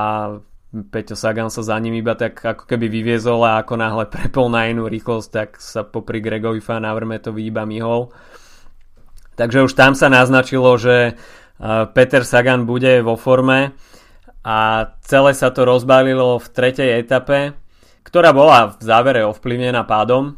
Peťo 0.73 1.13
Sagan 1.13 1.53
sa 1.53 1.61
za 1.61 1.77
ním 1.77 2.01
iba 2.01 2.17
tak 2.17 2.41
ako 2.41 2.65
keby 2.65 2.89
vyviezol 2.89 3.45
a 3.45 3.61
ako 3.61 3.77
náhle 3.77 4.09
prepol 4.09 4.49
na 4.49 4.65
inú 4.73 4.89
rýchlosť, 4.89 5.29
tak 5.29 5.49
sa 5.61 5.85
popri 5.85 6.17
Gregovi 6.17 6.57
Van 6.65 6.81
Avermetovi 6.81 7.45
iba 7.45 7.61
myhol. 7.61 8.09
Takže 9.33 9.65
už 9.65 9.73
tam 9.73 9.97
sa 9.97 10.07
naznačilo, 10.13 10.77
že 10.77 10.95
e, 11.09 11.13
Peter 11.93 12.21
Sagan 12.21 12.69
bude 12.69 13.01
vo 13.01 13.17
forme 13.17 13.73
a 14.43 14.91
celé 15.01 15.31
sa 15.33 15.49
to 15.49 15.63
rozbalilo 15.63 16.37
v 16.37 16.47
tretej 16.51 17.01
etape, 17.01 17.55
ktorá 18.03 18.35
bola 18.35 18.75
v 18.75 18.81
závere 18.83 19.21
ovplyvnená 19.25 19.87
pádom 19.87 20.37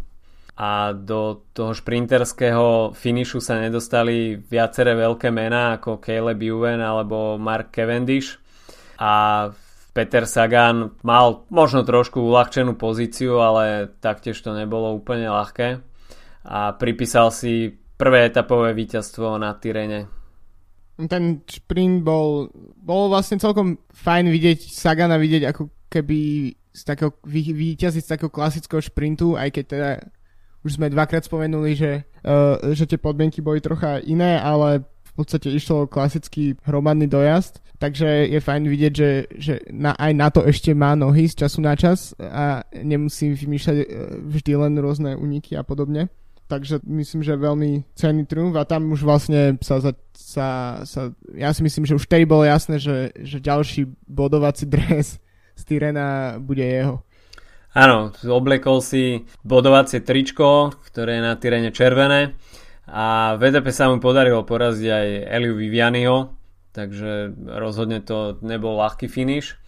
a 0.55 0.95
do 0.95 1.43
toho 1.51 1.75
šprinterského 1.75 2.95
finišu 2.95 3.43
sa 3.43 3.59
nedostali 3.59 4.39
viaceré 4.39 4.95
veľké 4.95 5.27
mená 5.27 5.75
ako 5.75 5.99
Caleb 5.99 6.39
Ewan 6.39 6.79
alebo 6.79 7.35
Mark 7.35 7.75
Cavendish. 7.75 8.39
A 8.95 9.51
Peter 9.91 10.23
Sagan 10.23 10.95
mal 11.03 11.43
možno 11.51 11.83
trošku 11.83 12.23
uľahčenú 12.23 12.79
pozíciu, 12.79 13.43
ale 13.43 13.91
taktiež 13.99 14.39
to 14.39 14.55
nebolo 14.55 14.95
úplne 14.95 15.27
ľahké. 15.27 15.83
A 16.47 16.71
pripísal 16.79 17.35
si 17.35 17.75
prvé 17.95 18.27
etapové 18.27 18.75
víťazstvo 18.75 19.39
na 19.39 19.55
Tyrene. 19.55 20.07
Ten 20.95 21.43
sprint 21.43 22.07
bol, 22.07 22.47
bol 22.79 23.11
vlastne 23.11 23.35
celkom 23.35 23.75
fajn 23.91 24.31
vidieť 24.31 24.59
Sagana 24.71 25.19
vidieť 25.19 25.43
ako 25.51 25.67
keby 25.91 26.19
z 26.75 26.81
takého, 26.83 27.11
víťaziť 27.27 28.03
z 28.03 28.11
takého 28.15 28.31
klasického 28.31 28.79
šprintu, 28.83 29.35
aj 29.35 29.49
keď 29.51 29.65
teda 29.67 29.89
už 30.63 30.79
sme 30.79 30.91
dvakrát 30.91 31.23
spomenuli, 31.23 31.75
že, 31.75 32.03
uh, 32.23 32.59
že 32.75 32.87
tie 32.87 32.99
podmienky 32.99 33.39
boli 33.39 33.59
trocha 33.63 33.99
iné, 34.03 34.39
ale 34.39 34.83
v 34.83 35.11
podstate 35.15 35.51
išlo 35.51 35.87
klasický 35.87 36.59
hromadný 36.67 37.07
dojazd, 37.07 37.63
takže 37.79 38.27
je 38.27 38.39
fajn 38.43 38.63
vidieť, 38.67 38.93
že, 38.95 39.11
že 39.39 39.53
na, 39.71 39.95
aj 39.95 40.11
na 40.15 40.27
to 40.31 40.43
ešte 40.43 40.75
má 40.75 40.95
nohy 40.95 41.31
z 41.31 41.47
času 41.47 41.59
na 41.63 41.75
čas 41.79 42.11
a 42.19 42.63
nemusím 42.75 43.35
vymýšľať 43.35 43.77
uh, 43.79 43.85
vždy 44.31 44.51
len 44.59 44.73
rôzne 44.79 45.15
uniky 45.15 45.55
a 45.55 45.63
podobne 45.63 46.11
takže 46.45 46.81
myslím, 46.85 47.25
že 47.25 47.37
veľmi 47.37 47.85
cenný 47.97 48.25
triumf 48.29 48.55
a 48.57 48.69
tam 48.69 48.93
už 48.93 49.01
vlastne 49.01 49.57
sa, 49.61 49.81
sa, 49.81 49.91
sa, 50.13 50.47
sa 50.85 51.01
ja 51.33 51.49
si 51.51 51.61
myslím, 51.65 51.85
že 51.89 51.97
už 51.97 52.05
tej 52.05 52.29
bolo 52.29 52.45
jasné, 52.45 52.77
že, 52.77 53.13
že 53.17 53.41
ďalší 53.41 53.89
bodovací 54.05 54.69
dres 54.73 55.17
z 55.55 55.61
Tyrena 55.65 56.37
bude 56.37 56.63
jeho. 56.63 57.01
Áno, 57.75 58.15
oblekol 58.23 58.79
si 58.79 59.27
bodovacie 59.43 59.99
tričko, 59.99 60.71
ktoré 60.87 61.19
je 61.19 61.25
na 61.27 61.35
Tyrene 61.35 61.75
červené 61.75 62.39
a 62.87 63.35
v 63.35 63.51
ETP 63.51 63.67
sa 63.73 63.91
mu 63.91 63.99
podarilo 63.99 64.47
poraziť 64.47 64.87
aj 64.87 65.07
Eliu 65.27 65.59
Vivianiho, 65.59 66.31
takže 66.71 67.35
rozhodne 67.43 67.99
to 67.99 68.39
nebol 68.45 68.79
ľahký 68.79 69.11
finish. 69.11 69.59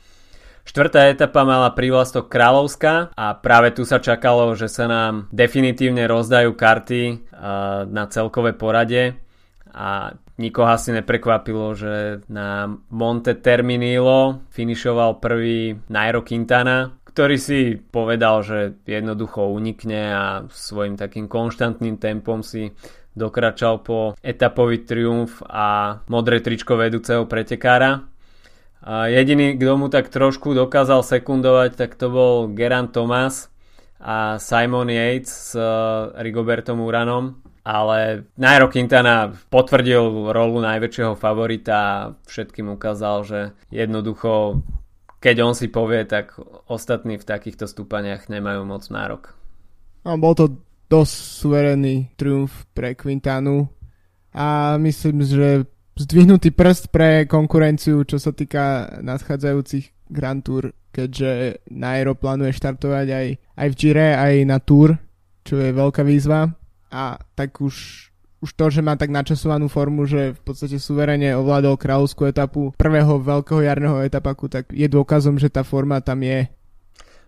Štvrtá 0.68 1.08
etapa 1.08 1.48
mala 1.48 1.72
prívlastok 1.72 2.28
Kráľovská 2.28 3.16
a 3.16 3.26
práve 3.40 3.72
tu 3.72 3.88
sa 3.88 4.04
čakalo, 4.04 4.52
že 4.52 4.68
sa 4.68 4.92
nám 4.92 5.32
definitívne 5.32 6.04
rozdajú 6.12 6.60
karty 6.60 7.32
na 7.88 8.04
celkové 8.12 8.52
porade 8.52 9.16
a 9.72 10.12
nikoho 10.36 10.68
asi 10.68 10.92
neprekvapilo, 10.92 11.72
že 11.72 12.20
na 12.28 12.68
Monte 12.92 13.40
Terminilo 13.40 14.44
finišoval 14.52 15.24
prvý 15.24 15.88
Nairo 15.88 16.28
Quintana, 16.28 17.00
ktorý 17.16 17.40
si 17.40 17.80
povedal, 17.80 18.44
že 18.44 18.76
jednoducho 18.84 19.48
unikne 19.48 20.02
a 20.12 20.26
svojim 20.52 21.00
takým 21.00 21.32
konštantným 21.32 21.96
tempom 21.96 22.44
si 22.44 22.76
dokračal 23.16 23.88
po 23.88 24.20
etapový 24.20 24.84
triumf 24.84 25.40
a 25.48 25.96
modré 26.12 26.44
tričko 26.44 26.76
vedúceho 26.76 27.24
pretekára. 27.24 28.04
A 28.84 29.10
jediný, 29.10 29.58
kto 29.58 29.74
mu 29.78 29.88
tak 29.90 30.10
trošku 30.14 30.54
dokázal 30.54 31.02
sekundovať, 31.02 31.76
tak 31.76 31.98
to 31.98 32.08
bol 32.10 32.34
Geran 32.54 32.94
Thomas 32.94 33.50
a 33.98 34.38
Simon 34.38 34.94
Yates 34.94 35.52
s 35.52 35.58
uh, 35.58 36.14
Rigobertom 36.14 36.80
Uranom, 36.86 37.42
ale 37.66 38.30
Nairo 38.38 38.70
Quintana 38.70 39.34
potvrdil 39.50 40.30
rolu 40.30 40.62
najväčšieho 40.62 41.18
favorita 41.18 41.76
a 41.76 42.14
všetkým 42.30 42.78
ukázal, 42.78 43.18
že 43.26 43.40
jednoducho 43.74 44.62
keď 45.18 45.36
on 45.44 45.54
si 45.58 45.68
povie, 45.68 46.06
tak 46.06 46.38
ostatní 46.70 47.18
v 47.18 47.28
takýchto 47.28 47.66
stúpaniach 47.66 48.30
nemajú 48.30 48.62
moc 48.64 48.86
nárok. 48.94 49.34
No, 50.06 50.16
bol 50.16 50.38
to 50.38 50.62
dosť 50.88 51.16
suverénny 51.44 52.14
triumf 52.16 52.70
pre 52.72 52.94
Quintanu 52.96 53.68
a 54.32 54.78
myslím, 54.80 55.26
že 55.26 55.68
zdvihnutý 55.98 56.54
prst 56.54 56.94
pre 56.94 57.26
konkurenciu, 57.26 58.06
čo 58.06 58.22
sa 58.22 58.32
týka 58.32 58.98
nadchádzajúcich 59.02 60.10
Grand 60.14 60.40
Tour, 60.40 60.72
keďže 60.94 61.62
Nairo 61.74 62.14
plánuje 62.16 62.56
štartovať 62.56 63.08
aj, 63.10 63.28
aj 63.58 63.68
v 63.74 63.76
Gire, 63.76 64.10
aj 64.16 64.34
na 64.46 64.58
Tour, 64.62 64.96
čo 65.44 65.60
je 65.60 65.74
veľká 65.74 66.06
výzva 66.06 66.54
a 66.94 67.20
tak 67.36 67.60
už 67.60 68.08
už 68.38 68.54
to, 68.54 68.70
že 68.70 68.86
má 68.86 68.94
tak 68.94 69.10
načasovanú 69.10 69.66
formu, 69.66 70.06
že 70.06 70.38
v 70.38 70.42
podstate 70.46 70.78
suverene 70.78 71.34
ovládol 71.34 71.74
kráľovskú 71.74 72.30
etapu 72.30 72.70
prvého 72.78 73.18
veľkého 73.18 73.66
jarného 73.66 74.06
etapaku, 74.06 74.46
tak 74.46 74.70
je 74.70 74.86
dôkazom, 74.86 75.42
že 75.42 75.50
tá 75.50 75.66
forma 75.66 75.98
tam 76.06 76.22
je. 76.22 76.46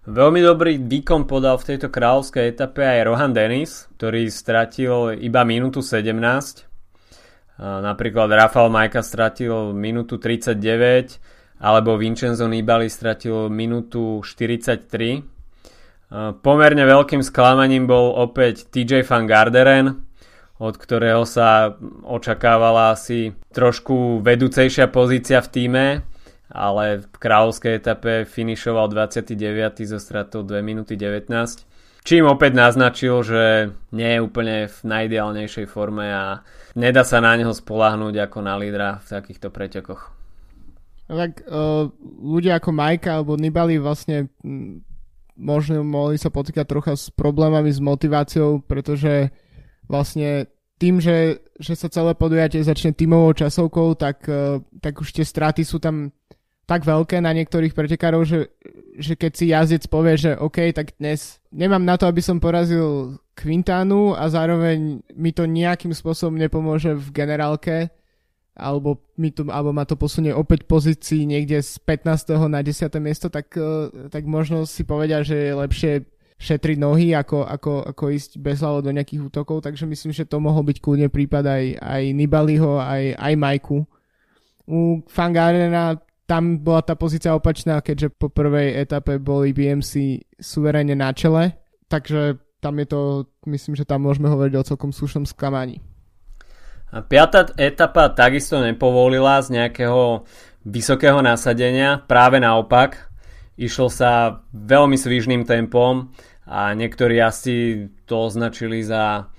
Veľmi 0.06 0.42
dobrý 0.46 0.78
výkon 0.78 1.26
podal 1.26 1.58
v 1.58 1.74
tejto 1.74 1.90
kráľovskej 1.90 2.54
etape 2.54 2.86
aj 2.86 3.10
Rohan 3.10 3.34
Dennis, 3.34 3.90
ktorý 3.98 4.30
stratil 4.30 5.18
iba 5.18 5.42
minútu 5.42 5.82
17 5.82 6.69
Napríklad 7.60 8.32
Rafael 8.32 8.72
Majka 8.72 9.04
stratil 9.04 9.76
minútu 9.76 10.16
39 10.16 11.20
alebo 11.60 12.00
Vincenzo 12.00 12.48
Nibali 12.48 12.88
stratil 12.88 13.52
minútu 13.52 14.24
43. 14.24 16.40
Pomerne 16.40 16.84
veľkým 16.88 17.20
sklamaním 17.20 17.84
bol 17.84 18.16
opäť 18.16 18.72
TJ 18.72 19.04
van 19.04 19.28
Garderen, 19.28 20.08
od 20.56 20.80
ktorého 20.80 21.28
sa 21.28 21.76
očakávala 22.08 22.96
asi 22.96 23.36
trošku 23.52 24.24
vedúcejšia 24.24 24.88
pozícia 24.88 25.44
v 25.44 25.52
týme, 25.52 25.86
ale 26.48 27.04
v 27.04 27.16
kráľovskej 27.20 27.76
etape 27.76 28.24
finišoval 28.24 28.88
29. 28.88 29.36
zo 29.84 30.00
stratou 30.00 30.48
2 30.48 30.64
minúty 30.64 30.96
19 30.96 31.68
čím 32.04 32.28
opäť 32.28 32.56
naznačil, 32.56 33.16
že 33.24 33.74
nie 33.96 34.10
je 34.18 34.24
úplne 34.24 34.68
v 34.68 34.78
najideálnejšej 34.84 35.66
forme 35.70 36.08
a 36.08 36.42
nedá 36.76 37.04
sa 37.04 37.20
na 37.20 37.36
neho 37.36 37.52
spolahnúť 37.52 38.30
ako 38.30 38.40
na 38.44 38.56
lídra 38.56 39.04
v 39.04 39.08
takýchto 39.08 39.50
pretekoch. 39.50 40.14
Tak 41.10 41.42
uh, 41.50 41.90
ľudia 42.22 42.62
ako 42.62 42.70
Majka 42.70 43.18
alebo 43.18 43.34
Nibali 43.34 43.82
vlastne 43.82 44.30
m, 44.46 44.86
možno 45.34 45.82
mohli 45.82 46.22
sa 46.22 46.30
potýkať 46.30 46.70
trocha 46.70 46.94
s 46.94 47.10
problémami 47.10 47.74
s 47.74 47.82
motiváciou, 47.82 48.62
pretože 48.62 49.34
vlastne 49.90 50.46
tým, 50.78 51.02
že, 51.02 51.42
že 51.58 51.74
sa 51.74 51.90
celé 51.90 52.14
podujatie 52.14 52.62
začne 52.62 52.94
tímovou 52.94 53.34
časovkou, 53.34 53.98
tak, 53.98 54.22
uh, 54.30 54.62
tak 54.78 55.02
už 55.02 55.10
tie 55.10 55.26
straty 55.26 55.66
sú 55.66 55.82
tam 55.82 56.14
tak 56.70 56.86
veľké 56.86 57.18
na 57.18 57.34
niektorých 57.34 57.74
pretekárov, 57.74 58.30
že, 58.30 58.54
že 58.94 59.18
keď 59.18 59.32
si 59.34 59.50
jazdec 59.50 59.90
povie, 59.90 60.22
že 60.22 60.38
OK, 60.38 60.70
tak 60.70 60.94
dnes 61.02 61.42
nemám 61.50 61.82
na 61.82 61.98
to, 61.98 62.06
aby 62.06 62.22
som 62.22 62.38
porazil 62.38 63.18
Quintánu 63.34 64.14
a 64.14 64.30
zároveň 64.30 65.02
mi 65.18 65.34
to 65.34 65.50
nejakým 65.50 65.90
spôsobom 65.98 66.38
nepomôže 66.38 66.94
v 66.94 67.08
generálke 67.10 67.90
alebo, 68.54 69.02
mi 69.18 69.34
to, 69.34 69.50
alebo 69.50 69.74
ma 69.74 69.88
to 69.88 69.98
posunie 69.98 70.30
opäť 70.30 70.70
pozícii 70.70 71.26
niekde 71.26 71.58
z 71.64 71.80
15. 71.82 72.38
na 72.52 72.62
10. 72.62 72.92
miesto, 73.02 73.32
tak, 73.32 73.50
e, 73.56 73.90
tak 74.12 74.28
možno 74.30 74.68
si 74.68 74.84
povedia, 74.84 75.24
že 75.24 75.50
je 75.50 75.54
lepšie 75.56 75.94
šetriť 76.40 76.78
nohy, 76.78 77.16
ako, 77.16 77.48
ako, 77.48 77.74
ako 77.96 78.04
ísť 78.14 78.40
bezhlavo 78.40 78.84
do 78.84 78.92
nejakých 78.92 79.32
útokov, 79.32 79.64
takže 79.64 79.88
myslím, 79.88 80.12
že 80.12 80.28
to 80.28 80.44
mohol 80.44 80.62
byť 80.64 80.78
kľudne 80.84 81.08
prípad 81.08 81.44
aj, 81.48 81.64
aj 81.80 82.04
Nibaliho, 82.16 82.80
aj, 82.80 83.16
aj 83.16 83.34
Majku. 83.40 83.88
U 84.70 85.02
Fangarena 85.08 86.00
tam 86.30 86.62
bola 86.62 86.86
tá 86.86 86.94
pozícia 86.94 87.34
opačná, 87.34 87.82
keďže 87.82 88.14
po 88.14 88.30
prvej 88.30 88.78
etape 88.86 89.18
boli 89.18 89.50
BMC 89.50 90.22
suverene 90.38 90.94
na 90.94 91.10
čele, 91.10 91.58
takže 91.90 92.38
tam 92.62 92.78
je 92.78 92.86
to, 92.86 93.02
myslím, 93.50 93.74
že 93.74 93.90
tam 93.90 94.06
môžeme 94.06 94.30
hovoriť 94.30 94.54
o 94.54 94.68
celkom 94.70 94.94
slušnom 94.94 95.26
sklamaní. 95.26 95.82
Piatá 97.10 97.50
etapa 97.58 98.14
takisto 98.14 98.62
nepovolila 98.62 99.42
z 99.42 99.58
nejakého 99.58 100.26
vysokého 100.66 101.22
nasadenia, 101.26 102.06
práve 102.06 102.38
naopak. 102.38 103.10
Išlo 103.58 103.90
sa 103.90 104.42
veľmi 104.54 104.98
svižným 104.98 105.50
tempom 105.50 106.14
a 106.46 106.74
niektorí 106.78 107.18
asi 107.22 107.90
to 108.06 108.30
označili 108.30 108.86
za 108.86 109.34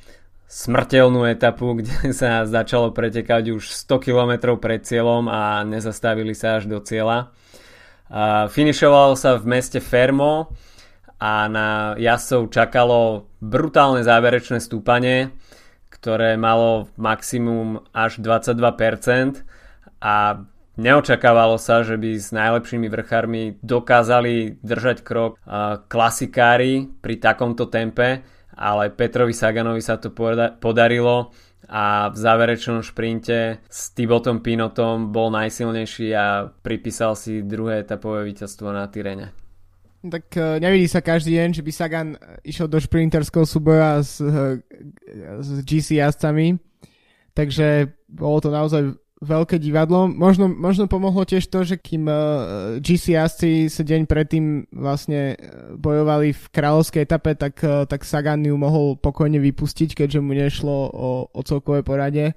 smrteľnú 0.51 1.23
etapu, 1.31 1.73
kde 1.79 2.11
sa 2.11 2.43
začalo 2.43 2.91
pretekať 2.91 3.55
už 3.55 3.71
100 3.71 4.11
km 4.11 4.59
pred 4.59 4.83
cieľom 4.83 5.31
a 5.31 5.63
nezastavili 5.63 6.35
sa 6.35 6.59
až 6.59 6.67
do 6.67 6.83
cieľa. 6.83 7.31
A 8.11 8.51
finišovalo 8.51 9.15
sa 9.15 9.39
v 9.39 9.47
meste 9.47 9.79
Fermo 9.79 10.51
a 11.23 11.47
na 11.47 11.95
jazdcov 11.95 12.51
čakalo 12.51 13.31
brutálne 13.39 14.03
záverečné 14.03 14.59
stúpanie, 14.59 15.31
ktoré 15.95 16.35
malo 16.35 16.91
maximum 16.99 17.87
až 17.95 18.19
22% 18.19 19.47
a 20.03 20.43
neočakávalo 20.75 21.55
sa, 21.61 21.87
že 21.87 21.95
by 21.95 22.11
s 22.19 22.35
najlepšími 22.35 22.91
vrchármi 22.91 23.63
dokázali 23.63 24.59
držať 24.59 25.07
krok 25.07 25.39
klasikári 25.87 26.91
pri 26.99 27.15
takomto 27.21 27.71
tempe, 27.71 28.27
ale 28.61 28.93
Petrovi 28.93 29.33
Saganovi 29.33 29.81
sa 29.81 29.97
to 29.97 30.13
podarilo 30.61 31.33
a 31.65 32.13
v 32.13 32.17
záverečnom 32.17 32.85
šprinte 32.85 33.65
s 33.65 33.81
Tibotom 33.97 34.45
Pinotom 34.45 35.09
bol 35.09 35.33
najsilnejší 35.33 36.13
a 36.13 36.53
pripísal 36.61 37.17
si 37.17 37.41
druhé 37.41 37.81
etapové 37.81 38.29
víťazstvo 38.29 38.69
na 38.69 38.85
Tyrene. 38.93 39.33
Tak 40.01 40.33
uh, 40.37 40.57
nevidí 40.57 40.89
sa 40.89 41.05
každý 41.05 41.37
deň, 41.37 41.49
že 41.61 41.65
by 41.65 41.73
Sagan 41.73 42.09
išiel 42.41 42.69
do 42.69 42.81
šprinterského 42.81 43.45
súboja 43.45 44.01
s, 44.01 44.21
uh, 44.21 44.57
s 45.41 45.49
GC 45.65 46.01
jazdcami. 46.01 46.57
Takže 47.37 47.93
bolo 48.09 48.41
to 48.41 48.49
naozaj 48.49 48.97
veľké 49.21 49.61
divadlo. 49.61 50.09
Možno, 50.09 50.49
možno 50.49 50.89
pomohlo 50.89 51.29
tiež 51.29 51.45
to, 51.53 51.61
že 51.63 51.77
kým 51.77 52.09
uh, 52.09 52.81
GC 52.81 53.21
jazdci 53.21 53.69
sa 53.69 53.85
deň 53.85 54.09
predtým 54.09 54.65
vlastne 54.73 55.37
bojovali 55.77 56.33
v 56.33 56.43
kráľovskej 56.49 57.05
etape, 57.05 57.37
tak, 57.37 57.61
uh, 57.61 57.85
tak 57.85 58.09
Sagan 58.09 58.41
ju 58.49 58.57
mohol 58.57 58.97
pokojne 58.97 59.37
vypustiť, 59.37 59.93
keďže 59.93 60.21
mu 60.25 60.33
nešlo 60.33 60.77
o, 60.89 61.11
o 61.29 61.41
celkové 61.45 61.85
poradie 61.85 62.33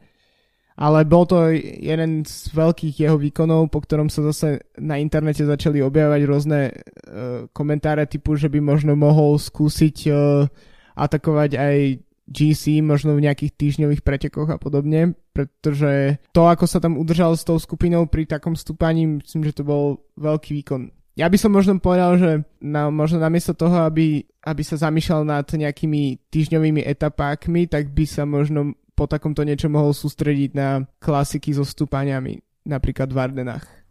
ale 0.73 1.05
bol 1.05 1.29
to 1.29 1.53
jeden 1.53 2.25
z 2.25 2.49
veľkých 2.49 3.05
jeho 3.05 3.17
výkonov, 3.21 3.69
po 3.69 3.85
ktorom 3.85 4.09
sa 4.09 4.25
zase 4.33 4.65
na 4.81 4.97
internete 4.97 5.45
začali 5.45 5.85
objavovať 5.85 6.21
rôzne 6.25 6.59
uh, 6.73 7.45
komentáre 7.53 8.09
typu, 8.09 8.33
že 8.33 8.49
by 8.49 8.57
možno 8.57 8.97
mohol 8.97 9.37
skúsiť 9.37 9.97
uh, 10.09 10.49
atakovať 10.97 11.51
aj 11.57 11.77
GC, 12.27 12.79
možno 12.79 13.15
v 13.19 13.25
nejakých 13.27 13.51
týždňových 13.55 14.01
pretekoch 14.01 14.47
a 14.47 14.57
podobne, 14.57 15.15
pretože 15.35 16.23
to, 16.31 16.47
ako 16.47 16.65
sa 16.65 16.79
tam 16.79 16.95
udržal 16.95 17.35
s 17.35 17.43
tou 17.43 17.59
skupinou 17.59 18.07
pri 18.07 18.23
takom 18.23 18.55
stúpaní, 18.55 19.19
myslím, 19.19 19.43
že 19.43 19.59
to 19.59 19.63
bol 19.67 19.99
veľký 20.15 20.55
výkon. 20.63 20.91
Ja 21.13 21.29
by 21.29 21.37
som 21.37 21.53
možno 21.53 21.77
povedal, 21.77 22.17
že 22.17 22.31
na, 22.57 22.89
možno 22.89 23.21
namiesto 23.21 23.53
toho, 23.53 23.85
aby, 23.85 24.25
aby 24.41 24.61
sa 24.65 24.81
zamýšľal 24.81 25.21
nad 25.21 25.45
nejakými 25.45 26.17
týždňovými 26.33 26.81
etapákmi, 26.81 27.69
tak 27.69 27.93
by 27.93 28.05
sa 28.09 28.25
možno 28.25 28.73
po 28.97 29.05
takomto 29.05 29.45
niečo 29.45 29.69
mohol 29.69 29.93
sústrediť 29.93 30.57
na 30.57 30.81
klasiky 30.97 31.53
so 31.53 31.61
stúpaniami, 31.61 32.41
napríklad 32.65 33.13
v 33.13 33.17
Ardenách. 33.19 33.82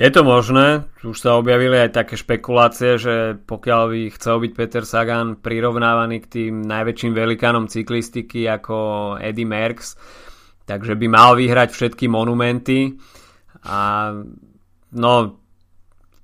Je 0.00 0.08
to 0.08 0.24
možné, 0.24 0.88
už 1.04 1.20
sa 1.20 1.36
objavili 1.36 1.76
aj 1.76 1.92
také 1.92 2.16
špekulácie, 2.16 2.96
že 2.96 3.36
pokiaľ 3.44 3.82
by 3.92 4.00
chcel 4.16 4.40
byť 4.40 4.52
Peter 4.56 4.84
Sagan 4.88 5.36
prirovnávaný 5.36 6.24
k 6.24 6.30
tým 6.40 6.64
najväčším 6.64 7.12
velikánom 7.12 7.68
cyklistiky 7.68 8.48
ako 8.48 8.76
Eddie 9.20 9.44
Merckx, 9.44 10.00
takže 10.64 10.96
by 10.96 11.04
mal 11.04 11.36
vyhrať 11.36 11.76
všetky 11.76 12.08
monumenty 12.08 12.96
a 13.60 14.08
no 14.96 15.12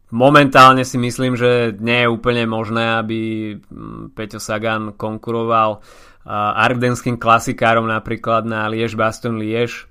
momentálne 0.08 0.80
si 0.80 0.96
myslím, 0.96 1.36
že 1.36 1.76
nie 1.76 2.00
je 2.00 2.08
úplne 2.08 2.48
možné, 2.48 2.96
aby 2.96 3.20
mm, 3.60 4.16
Peťo 4.16 4.40
Sagan 4.40 4.96
konkuroval 4.96 5.84
ardenským 6.56 7.20
klasikárom 7.20 7.84
napríklad 7.92 8.48
na 8.48 8.66
Liež 8.72 8.96
Baston 8.98 9.36
Liež. 9.38 9.86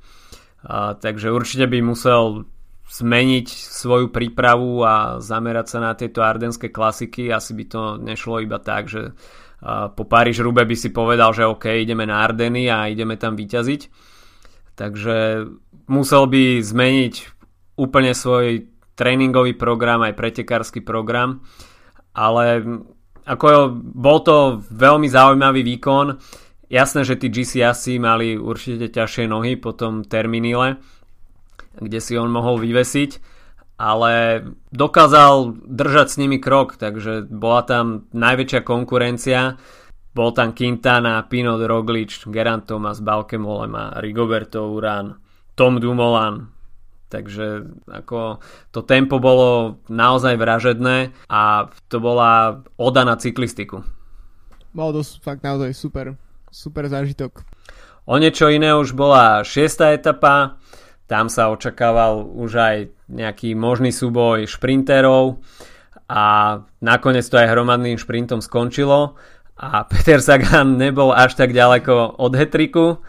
Takže 1.00 1.32
určite 1.32 1.70
by 1.70 1.80
musel 1.80 2.50
zmeniť 2.96 3.48
svoju 3.52 4.08
prípravu 4.08 4.80
a 4.88 5.20
zamerať 5.20 5.68
sa 5.68 5.80
na 5.84 5.92
tieto 6.00 6.24
ardenské 6.24 6.72
klasiky. 6.72 7.28
Asi 7.28 7.52
by 7.52 7.66
to 7.68 7.82
nešlo 8.00 8.40
iba 8.40 8.56
tak, 8.64 8.88
že 8.88 9.12
po 9.96 10.04
Paríž 10.08 10.40
Rube 10.40 10.64
by 10.64 10.76
si 10.78 10.96
povedal, 10.96 11.36
že 11.36 11.44
OK, 11.44 11.68
ideme 11.76 12.08
na 12.08 12.24
Ardeny 12.24 12.72
a 12.72 12.88
ideme 12.88 13.20
tam 13.20 13.36
vyťaziť. 13.36 13.82
Takže 14.76 15.48
musel 15.92 16.24
by 16.28 16.64
zmeniť 16.64 17.14
úplne 17.76 18.16
svoj 18.16 18.72
tréningový 18.96 19.60
program, 19.60 20.00
aj 20.08 20.16
pretekársky 20.16 20.80
program, 20.80 21.44
ale 22.16 22.64
ako 23.28 23.76
bol 23.76 24.24
to 24.24 24.64
veľmi 24.72 25.12
zaujímavý 25.12 25.68
výkon. 25.68 26.16
Jasné, 26.72 27.04
že 27.04 27.20
tí 27.20 27.28
GC 27.28 27.60
asi 27.66 28.00
mali 28.00 28.40
určite 28.40 28.88
ťažšie 28.88 29.28
nohy 29.28 29.60
po 29.60 29.76
tom 29.76 30.08
terminile, 30.08 30.80
kde 31.80 32.00
si 32.02 32.16
on 32.16 32.32
mohol 32.32 32.60
vyvesiť, 32.60 33.12
ale 33.76 34.44
dokázal 34.72 35.60
držať 35.68 36.08
s 36.08 36.20
nimi 36.20 36.40
krok, 36.40 36.80
takže 36.80 37.28
bola 37.28 37.62
tam 37.68 38.08
najväčšia 38.16 38.62
konkurencia. 38.64 39.60
Bol 40.16 40.32
tam 40.32 40.56
Quintana, 40.56 41.28
Pinot 41.28 41.60
Roglič, 41.60 42.24
Gerant 42.32 42.64
Thomas, 42.64 43.04
Balkemolem 43.04 43.76
a 43.76 44.00
Rigoberto 44.00 44.72
Uran, 44.72 45.20
Tom 45.60 45.84
Dumoulin, 45.84 46.56
Takže 47.06 47.70
ako 47.86 48.42
to 48.74 48.82
tempo 48.82 49.22
bolo 49.22 49.80
naozaj 49.88 50.36
vražedné 50.36 51.14
a 51.30 51.70
to 51.88 52.02
bola 52.02 52.66
oda 52.82 53.06
na 53.06 53.16
cyklistiku. 53.16 53.86
Bolo 54.74 55.00
to 55.00 55.02
fakt 55.22 55.46
naozaj 55.46 55.72
super, 55.78 56.18
super 56.50 56.90
zážitok. 56.90 57.46
O 58.10 58.18
niečo 58.18 58.50
iné 58.50 58.74
už 58.76 58.98
bola 58.98 59.46
šiesta 59.46 59.94
etapa, 59.94 60.58
tam 61.06 61.30
sa 61.30 61.54
očakával 61.54 62.26
už 62.26 62.52
aj 62.58 62.78
nejaký 63.10 63.54
možný 63.54 63.94
súboj 63.94 64.50
šprinterov 64.50 65.38
a 66.10 66.58
nakoniec 66.82 67.26
to 67.26 67.38
aj 67.38 67.50
hromadným 67.50 67.98
šprintom 67.98 68.42
skončilo 68.42 69.14
a 69.58 69.68
Peter 69.90 70.22
Sagan 70.22 70.82
nebol 70.82 71.14
až 71.14 71.38
tak 71.38 71.54
ďaleko 71.54 72.18
od 72.18 72.34
hetriku, 72.34 73.00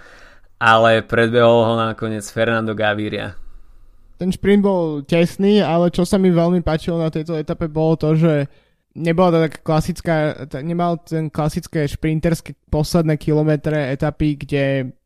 ale 0.61 1.05
predbehol 1.05 1.65
ho 1.65 1.75
nakoniec 1.77 2.25
Fernando 2.29 2.73
Gaviria. 2.77 3.37
Ten 4.17 4.33
šprint 4.33 4.65
bol 4.65 5.05
tesný, 5.05 5.61
ale 5.61 5.93
čo 5.93 6.09
sa 6.09 6.17
mi 6.17 6.33
veľmi 6.33 6.65
páčilo 6.65 6.97
na 6.97 7.13
tejto 7.13 7.37
etape 7.37 7.69
bolo 7.69 8.01
to, 8.01 8.17
že 8.17 8.49
nebola 8.97 9.29
to 9.29 9.39
taká 9.45 9.59
klasická, 9.61 10.15
nemal 10.65 10.97
ten 11.05 11.29
klasické 11.29 11.85
šprinterské 11.85 12.57
posledné 12.73 13.21
kilometre 13.21 13.77
etapy, 13.93 14.41
kde 14.41 14.97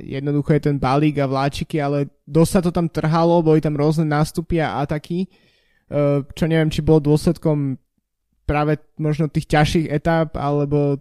jednoducho 0.00 0.56
je 0.56 0.62
ten 0.72 0.76
balík 0.80 1.20
a 1.20 1.28
vláčiky, 1.28 1.76
ale 1.80 2.08
dosť 2.24 2.50
sa 2.50 2.60
to 2.64 2.70
tam 2.72 2.88
trhalo, 2.88 3.44
boli 3.44 3.60
tam 3.60 3.76
rôzne 3.76 4.08
nástupy 4.08 4.60
a 4.64 4.80
ataky, 4.80 5.28
uh, 5.92 6.24
čo 6.32 6.44
neviem, 6.48 6.72
či 6.72 6.80
bolo 6.80 7.04
dôsledkom 7.12 7.76
práve 8.48 8.80
možno 8.96 9.28
tých 9.28 9.48
ťažších 9.48 9.86
etap, 9.92 10.34
alebo 10.36 11.00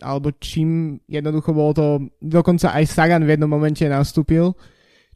alebo 0.00 0.32
čím 0.40 1.00
jednoducho 1.08 1.52
bolo 1.52 1.72
to, 1.76 1.86
dokonca 2.24 2.72
aj 2.72 2.84
Sagan 2.88 3.24
v 3.24 3.36
jednom 3.36 3.48
momente 3.48 3.84
nastúpil, 3.84 4.56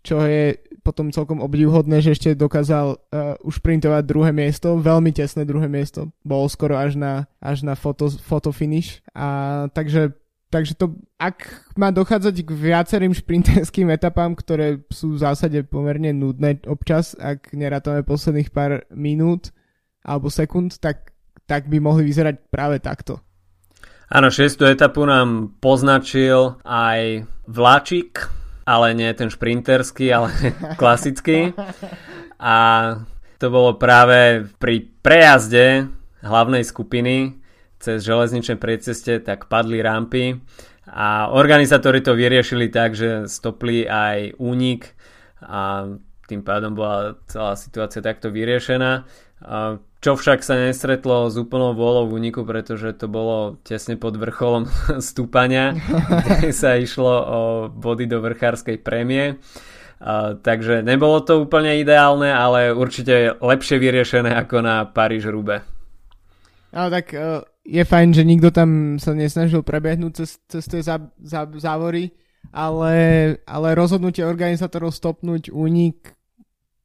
čo 0.01 0.25
je 0.25 0.57
potom 0.81 1.13
celkom 1.13 1.45
obdivhodné, 1.45 2.01
že 2.01 2.17
ešte 2.17 2.31
dokázal 2.33 2.97
uh, 2.97 3.37
už 3.45 3.61
druhé 4.09 4.33
miesto, 4.33 4.81
veľmi 4.81 5.13
tesné 5.13 5.45
druhé 5.45 5.69
miesto, 5.69 6.09
bolo 6.25 6.49
skoro 6.49 6.77
až 6.77 6.97
na, 6.97 7.29
až 7.37 7.65
na 7.65 7.77
foto, 7.77 8.09
foto 8.09 8.49
finish. 8.53 9.05
A 9.13 9.69
takže, 9.73 10.17
takže 10.51 10.75
to, 10.75 10.99
ak 11.17 11.71
má 11.79 11.95
dochádzať 11.95 12.43
k 12.43 12.51
viacerým 12.51 13.15
šprinterským 13.15 13.89
etapám, 13.95 14.35
ktoré 14.35 14.83
sú 14.91 15.15
v 15.15 15.23
zásade 15.23 15.63
pomerne 15.63 16.11
nudné 16.11 16.61
občas, 16.67 17.15
ak 17.17 17.55
nerátame 17.55 18.03
posledných 18.03 18.51
pár 18.51 18.85
minút 18.91 19.55
alebo 20.03 20.27
sekúnd, 20.29 20.83
tak, 20.83 21.15
tak 21.47 21.71
by 21.71 21.79
mohli 21.79 22.05
vyzerať 22.05 22.51
práve 22.51 22.83
takto. 22.83 23.23
Áno, 24.11 24.27
šestú 24.27 24.67
etapu 24.67 25.07
nám 25.07 25.55
poznačil 25.63 26.59
aj 26.67 27.31
Vláčik, 27.47 28.27
ale 28.67 28.91
nie 28.95 29.11
ten 29.15 29.31
šprinterský, 29.31 30.11
ale 30.11 30.35
klasický. 30.81 31.55
A 32.43 32.57
to 33.39 33.47
bolo 33.49 33.79
práve 33.79 34.51
pri 34.59 34.83
prejazde 35.01 35.87
hlavnej 36.27 36.67
skupiny 36.67 37.40
cez 37.81 38.05
železničné 38.05 38.61
prieceste, 38.61 39.19
tak 39.25 39.49
padli 39.49 39.81
rampy 39.81 40.39
a 40.91 41.31
organizátori 41.33 42.05
to 42.05 42.13
vyriešili 42.13 42.69
tak, 42.69 42.93
že 42.93 43.31
stopli 43.31 43.89
aj 43.89 44.37
únik 44.37 44.93
a 45.41 45.89
tým 46.29 46.47
pádom 46.47 46.79
bola 46.79 47.19
celá 47.27 47.59
situácia 47.59 47.99
takto 47.99 48.31
vyriešená. 48.31 49.09
Čo 50.01 50.17
však 50.17 50.41
sa 50.41 50.57
nestretlo 50.57 51.29
s 51.29 51.37
úplnou 51.37 51.77
vôľou 51.77 52.09
v 52.09 52.17
úniku, 52.25 52.41
pretože 52.49 52.97
to 52.97 53.05
bolo 53.05 53.61
tesne 53.67 54.01
pod 54.01 54.17
vrcholom 54.17 54.65
stúpania, 55.03 55.77
kde 55.77 56.55
sa 56.63 56.81
išlo 56.81 57.15
o 57.21 57.41
body 57.69 58.09
do 58.09 58.23
vrchárskej 58.25 58.81
prémie. 58.81 59.37
Uh, 60.01 60.41
takže 60.41 60.81
nebolo 60.81 61.21
to 61.21 61.45
úplne 61.45 61.77
ideálne, 61.77 62.33
ale 62.33 62.73
určite 62.73 63.37
lepšie 63.37 63.77
vyriešené 63.77 64.33
ako 64.33 64.65
na 64.65 64.89
Paríž-Rube. 64.89 65.61
No 66.73 66.89
tak 66.89 67.13
uh, 67.13 67.45
je 67.65 67.83
fajn, 67.85 68.17
že 68.17 68.25
nikto 68.25 68.49
tam 68.51 68.97
sa 68.97 69.13
nesnažil 69.13 69.61
prebehnúť 69.61 70.13
cez, 70.25 70.31
cez 70.49 70.65
tie 70.65 70.81
zá, 70.81 70.97
zá, 71.21 71.45
závory, 71.47 72.11
ale, 72.51 72.95
ale 73.45 73.69
rozhodnutie 73.77 74.25
organizátorov 74.25 74.97
stopnúť 74.97 75.53
únik 75.53 76.17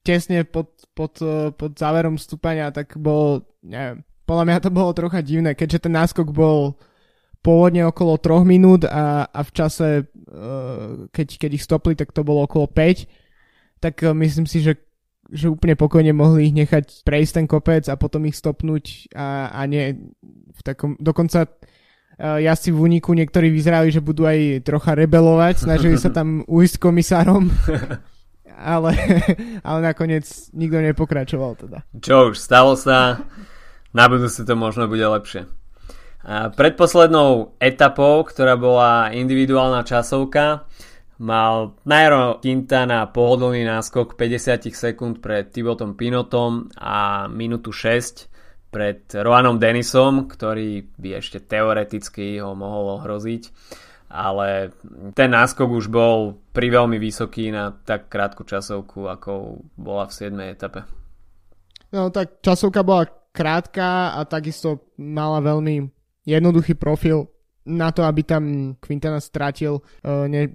tesne 0.05 0.45
pod, 0.45 0.69
pod, 0.93 1.17
pod 1.57 1.71
záverom 1.73 2.21
stúpania, 2.21 2.69
tak 2.69 2.93
bolo, 2.99 3.41
neviem, 3.65 4.05
podľa 4.29 4.45
mňa 4.45 4.57
to 4.61 4.69
bolo 4.69 4.91
trocha 4.93 5.25
divné, 5.25 5.57
keďže 5.57 5.89
ten 5.89 5.93
náskok 5.93 6.29
bol 6.29 6.77
pôvodne 7.45 7.85
okolo 7.85 8.17
3 8.17 8.41
minút 8.45 8.81
a, 8.89 9.29
a 9.29 9.41
v 9.45 9.51
čase, 9.53 9.87
uh, 10.09 11.05
keď, 11.13 11.27
keď 11.37 11.49
ich 11.53 11.65
stopli, 11.65 11.93
tak 11.93 12.09
to 12.09 12.25
bolo 12.25 12.49
okolo 12.49 12.65
5, 12.65 13.05
tak 13.81 14.01
uh, 14.01 14.17
myslím 14.17 14.49
si, 14.49 14.65
že, 14.65 14.81
že 15.31 15.49
úplne 15.49 15.73
pokojne 15.73 16.13
mohli 16.13 16.49
ich 16.49 16.55
nechať 16.55 17.01
prejsť 17.01 17.33
ten 17.41 17.45
kopec 17.49 17.83
a 17.89 17.97
potom 17.97 18.25
ich 18.29 18.37
stopnúť 18.37 19.09
a, 19.17 19.49
a 19.53 19.61
nie 19.65 19.97
v 20.53 20.61
takom, 20.61 20.93
dokonca 21.01 21.49
uh, 21.49 22.55
si 22.55 22.69
v 22.69 22.79
úniku 22.79 23.17
niektorí 23.17 23.49
vyzerali, 23.49 23.89
že 23.89 24.05
budú 24.05 24.29
aj 24.29 24.61
trocha 24.65 24.93
rebelovať, 24.93 25.65
snažili 25.65 25.97
sa 25.97 26.13
tam 26.13 26.41
ujsť 26.59 26.77
komisárom. 26.77 27.49
ale, 28.55 28.91
ale 29.65 29.79
nakoniec 29.81 30.25
nikto 30.53 30.79
nepokračoval 30.79 31.51
teda. 31.59 31.79
Čo 31.99 32.31
už, 32.31 32.39
stalo 32.39 32.77
sa, 32.77 33.25
na 33.91 34.05
budúce 34.07 34.45
to 34.45 34.53
možno 34.53 34.85
bude 34.85 35.03
lepšie. 35.03 35.49
A 36.25 36.49
predposlednou 36.49 37.53
etapou, 37.61 38.25
ktorá 38.25 38.57
bola 38.57 39.13
individuálna 39.13 39.85
časovka, 39.85 40.65
mal 41.19 41.79
Nairo 41.87 42.43
Quintana 42.43 43.07
pohodlný 43.07 43.63
náskok 43.63 44.19
50 44.19 44.71
sekúnd 44.71 45.23
pred 45.23 45.51
Thibotom 45.51 45.95
Pinotom 45.95 46.67
a 46.75 47.27
minútu 47.31 47.71
6 47.71 48.27
pred 48.73 49.07
Roanom 49.15 49.55
Denisom, 49.55 50.27
ktorý 50.27 50.83
by 50.99 51.23
ešte 51.23 51.39
teoreticky 51.39 52.43
ho 52.43 52.51
mohol 52.51 52.99
ohroziť. 52.99 53.43
Ale 54.11 54.75
ten 55.15 55.31
náskok 55.31 55.71
už 55.71 55.87
bol 55.87 56.39
pri 56.51 56.71
veľmi 56.71 56.99
vysoký 56.99 57.51
na 57.51 57.71
tak 57.71 58.11
krátku 58.11 58.43
časovku, 58.43 59.07
ako 59.07 59.63
bola 59.79 60.07
v 60.07 60.13
7. 60.13 60.35
etape. 60.51 60.83
No 61.95 62.11
tak 62.11 62.43
časovka 62.43 62.83
bola 62.83 63.07
krátka 63.31 64.15
a 64.15 64.23
takisto 64.27 64.91
mala 64.99 65.39
veľmi 65.39 65.87
jednoduchý 66.27 66.75
profil 66.75 67.27
na 67.65 67.89
to, 67.89 68.05
aby 68.05 68.21
tam 68.21 68.43
Quintana 68.77 69.17
stratil, 69.17 69.81
uh, 69.81 70.29
ne, 70.29 70.45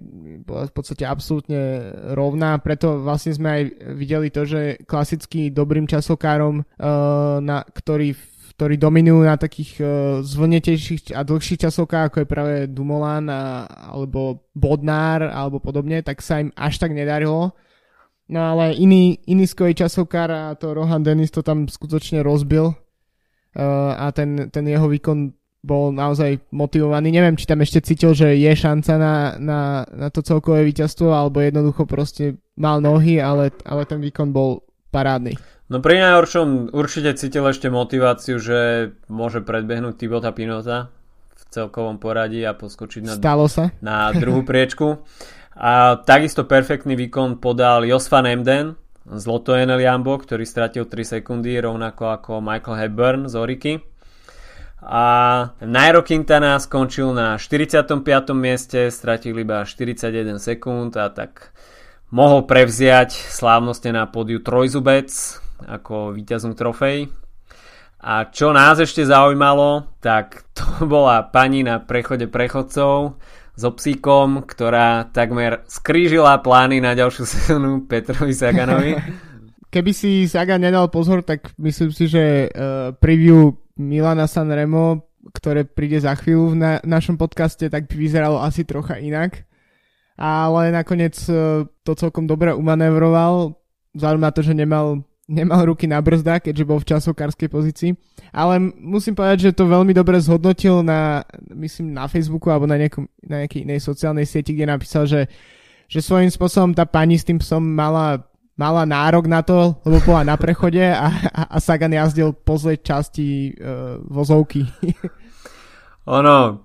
v 0.47 0.71
podstate 0.71 1.03
absolútne 1.03 1.91
rovná, 2.15 2.55
preto 2.63 3.03
vlastne 3.03 3.35
sme 3.35 3.49
aj 3.51 3.63
videli 3.99 4.27
to, 4.31 4.47
že 4.47 4.79
klasický 4.87 5.51
dobrým 5.51 5.85
časokárom, 5.85 6.63
uh, 6.63 7.37
na, 7.43 7.63
ktorý 7.67 8.15
ktorí 8.51 8.77
dominujú 8.77 9.25
na 9.25 9.41
takých 9.41 9.81
uh, 9.81 9.87
zvlnetejších 10.21 11.17
a 11.17 11.25
dlhších 11.25 11.65
časovkách, 11.65 12.13
ako 12.13 12.17
je 12.21 12.29
práve 12.29 12.55
Dumoulin 12.69 13.25
a, 13.25 13.65
alebo 13.65 14.45
Bodnár 14.53 15.25
alebo 15.33 15.57
podobne, 15.57 16.05
tak 16.05 16.21
sa 16.21 16.37
im 16.37 16.53
až 16.53 16.77
tak 16.77 16.93
nedarilo. 16.93 17.57
No 18.29 18.39
ale 18.53 18.77
iný, 18.77 19.17
iný 19.25 19.49
skojý 19.49 19.73
časovkár 19.73 20.29
a 20.29 20.43
to 20.53 20.77
Rohan 20.77 21.01
Dennis 21.01 21.33
to 21.33 21.41
tam 21.41 21.65
skutočne 21.65 22.21
rozbil 22.21 22.69
uh, 22.69 23.91
a 23.97 24.13
ten, 24.13 24.53
ten 24.53 24.67
jeho 24.69 24.85
výkon 24.85 25.40
bol 25.61 25.93
naozaj 25.93 26.41
motivovaný. 26.49 27.13
Neviem, 27.13 27.37
či 27.37 27.45
tam 27.45 27.61
ešte 27.61 27.85
cítil, 27.85 28.17
že 28.17 28.33
je 28.33 28.51
šanca 28.53 28.93
na, 28.97 29.15
na, 29.37 29.61
na 29.93 30.07
to 30.09 30.25
celkové 30.25 30.65
víťazstvo, 30.65 31.13
alebo 31.13 31.37
jednoducho 31.37 31.85
proste 31.85 32.41
mal 32.57 32.81
nohy, 32.81 33.21
ale, 33.21 33.53
ale 33.61 33.85
ten 33.85 34.01
výkon 34.01 34.33
bol 34.33 34.65
parádny. 34.89 35.37
No 35.71 35.79
pri 35.79 36.03
najhoršom 36.03 36.75
určite 36.75 37.15
cítil 37.15 37.47
ešte 37.47 37.71
motiváciu, 37.71 38.41
že 38.41 38.91
môže 39.07 39.39
predbehnúť 39.39 39.95
Tibota 39.95 40.35
Pinota 40.35 40.91
v 41.31 41.43
celkovom 41.47 41.95
poradí 41.95 42.43
a 42.43 42.57
poskočiť 42.57 43.01
na, 43.07 43.13
Stalo 43.15 43.47
sa. 43.47 43.71
na 43.79 44.11
druhú 44.21 44.43
priečku. 44.43 44.99
A 45.55 46.01
takisto 46.03 46.43
perfektný 46.43 46.97
výkon 46.97 47.37
podal 47.39 47.85
Josvan 47.85 48.27
Emden 48.27 48.75
z 49.05 49.23
Lotto 49.29 49.55
Jambo, 49.55 50.17
ktorý 50.17 50.43
stratil 50.43 50.89
3 50.89 51.21
sekundy, 51.21 51.55
rovnako 51.61 52.17
ako 52.17 52.31
Michael 52.43 52.79
Hepburn 52.81 53.21
z 53.29 53.35
Oriky 53.37 53.90
a 54.81 55.05
Nairo 55.61 56.01
Quintana 56.01 56.57
skončil 56.57 57.13
na 57.13 57.37
45. 57.37 58.01
mieste, 58.33 58.89
stratil 58.89 59.37
iba 59.37 59.61
41 59.61 60.41
sekúnd 60.41 60.97
a 60.97 61.13
tak 61.13 61.53
mohol 62.09 62.49
prevziať 62.49 63.13
slávnostne 63.13 63.93
na 63.93 64.09
podiu 64.09 64.41
trojzubec 64.41 65.13
ako 65.69 66.17
víťaznú 66.17 66.57
trofej. 66.57 67.13
A 68.01 68.25
čo 68.33 68.49
nás 68.49 68.81
ešte 68.81 69.05
zaujímalo, 69.05 69.85
tak 70.01 70.49
to 70.57 70.65
bola 70.89 71.29
pani 71.29 71.61
na 71.61 71.77
prechode 71.77 72.25
prechodcov 72.25 73.21
s 73.53 73.61
obsíkom, 73.61 74.41
ktorá 74.49 75.13
takmer 75.13 75.61
skrížila 75.69 76.41
plány 76.41 76.81
na 76.81 76.97
ďalšiu 76.97 77.23
sezónu 77.37 77.85
Petrovi 77.85 78.33
Saganovi. 78.33 78.97
Keby 79.71 79.91
si 79.95 80.27
Sagan 80.27 80.67
nedal 80.67 80.91
pozor, 80.91 81.23
tak 81.23 81.55
myslím 81.55 81.95
si, 81.95 82.03
že 82.11 82.51
uh, 82.51 82.91
preview 82.91 83.55
Milana 83.81 84.29
Sanremo, 84.29 85.09
ktoré 85.33 85.65
príde 85.65 86.01
za 86.01 86.13
chvíľu 86.17 86.53
v 86.53 86.57
na, 86.57 86.71
našom 86.81 87.17
podcaste, 87.17 87.65
tak 87.69 87.89
by 87.89 87.95
vyzeralo 87.97 88.41
asi 88.41 88.65
trocha 88.65 88.97
inak. 88.97 89.45
Ale 90.17 90.69
nakoniec 90.69 91.17
e, 91.25 91.65
to 91.65 91.91
celkom 91.97 92.29
dobre 92.29 92.53
umanevroval, 92.53 93.57
vzhľadom 93.97 94.21
na 94.21 94.31
to, 94.33 94.45
že 94.45 94.53
nemal, 94.53 95.01
nemal 95.25 95.65
ruky 95.65 95.89
na 95.89 95.97
brzdách, 95.97 96.49
keďže 96.49 96.67
bol 96.67 96.77
v 96.77 96.89
časokárskej 96.93 97.49
pozícii. 97.49 97.91
Ale 98.29 98.61
musím 98.61 99.17
povedať, 99.17 99.49
že 99.49 99.57
to 99.57 99.69
veľmi 99.69 99.93
dobre 99.93 100.21
zhodnotil 100.21 100.85
na, 100.85 101.25
myslím, 101.53 101.97
na 101.97 102.05
Facebooku 102.05 102.53
alebo 102.53 102.69
na, 102.69 102.77
nejakom, 102.77 103.09
na 103.25 103.45
nejakej 103.45 103.65
inej 103.65 103.81
sociálnej 103.81 104.29
sieti, 104.29 104.53
kde 104.53 104.69
napísal, 104.69 105.09
že, 105.09 105.25
že 105.89 105.99
svojím 105.99 106.29
spôsobom 106.29 106.71
tá 106.77 106.85
pani 106.85 107.17
s 107.17 107.25
tým 107.25 107.41
psom 107.41 107.61
mala 107.61 108.30
mala 108.61 108.85
nárok 108.85 109.25
na 109.25 109.41
to, 109.41 109.73
lebo 109.81 109.97
bola 110.05 110.21
na 110.21 110.35
prechode 110.37 110.85
a, 110.85 111.09
a, 111.33 111.57
Sagan 111.57 111.97
jazdil 111.97 112.37
po 112.37 112.61
zlej 112.61 112.85
časti 112.85 113.57
uh, 113.57 113.97
vozovky. 114.05 114.69
ono, 116.05 116.61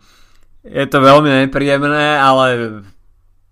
je 0.60 0.84
to 0.84 0.98
veľmi 1.00 1.48
nepríjemné, 1.48 2.20
ale 2.20 2.44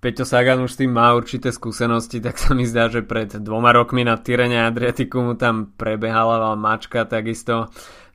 Peťo 0.05 0.29
Sagan 0.29 0.61
už 0.61 0.77
s 0.77 0.81
tým 0.85 0.93
má 0.93 1.17
určité 1.17 1.49
skúsenosti, 1.49 2.21
tak 2.21 2.37
sa 2.37 2.53
mi 2.53 2.69
zdá, 2.69 2.93
že 2.93 3.01
pred 3.01 3.41
dvoma 3.41 3.73
rokmi 3.73 4.05
na 4.05 4.21
Tyrene 4.21 4.69
Adriatiku 4.69 5.25
mu 5.25 5.33
tam 5.33 5.73
prebehala 5.81 6.53
mačka 6.53 7.09
takisto. 7.09 7.73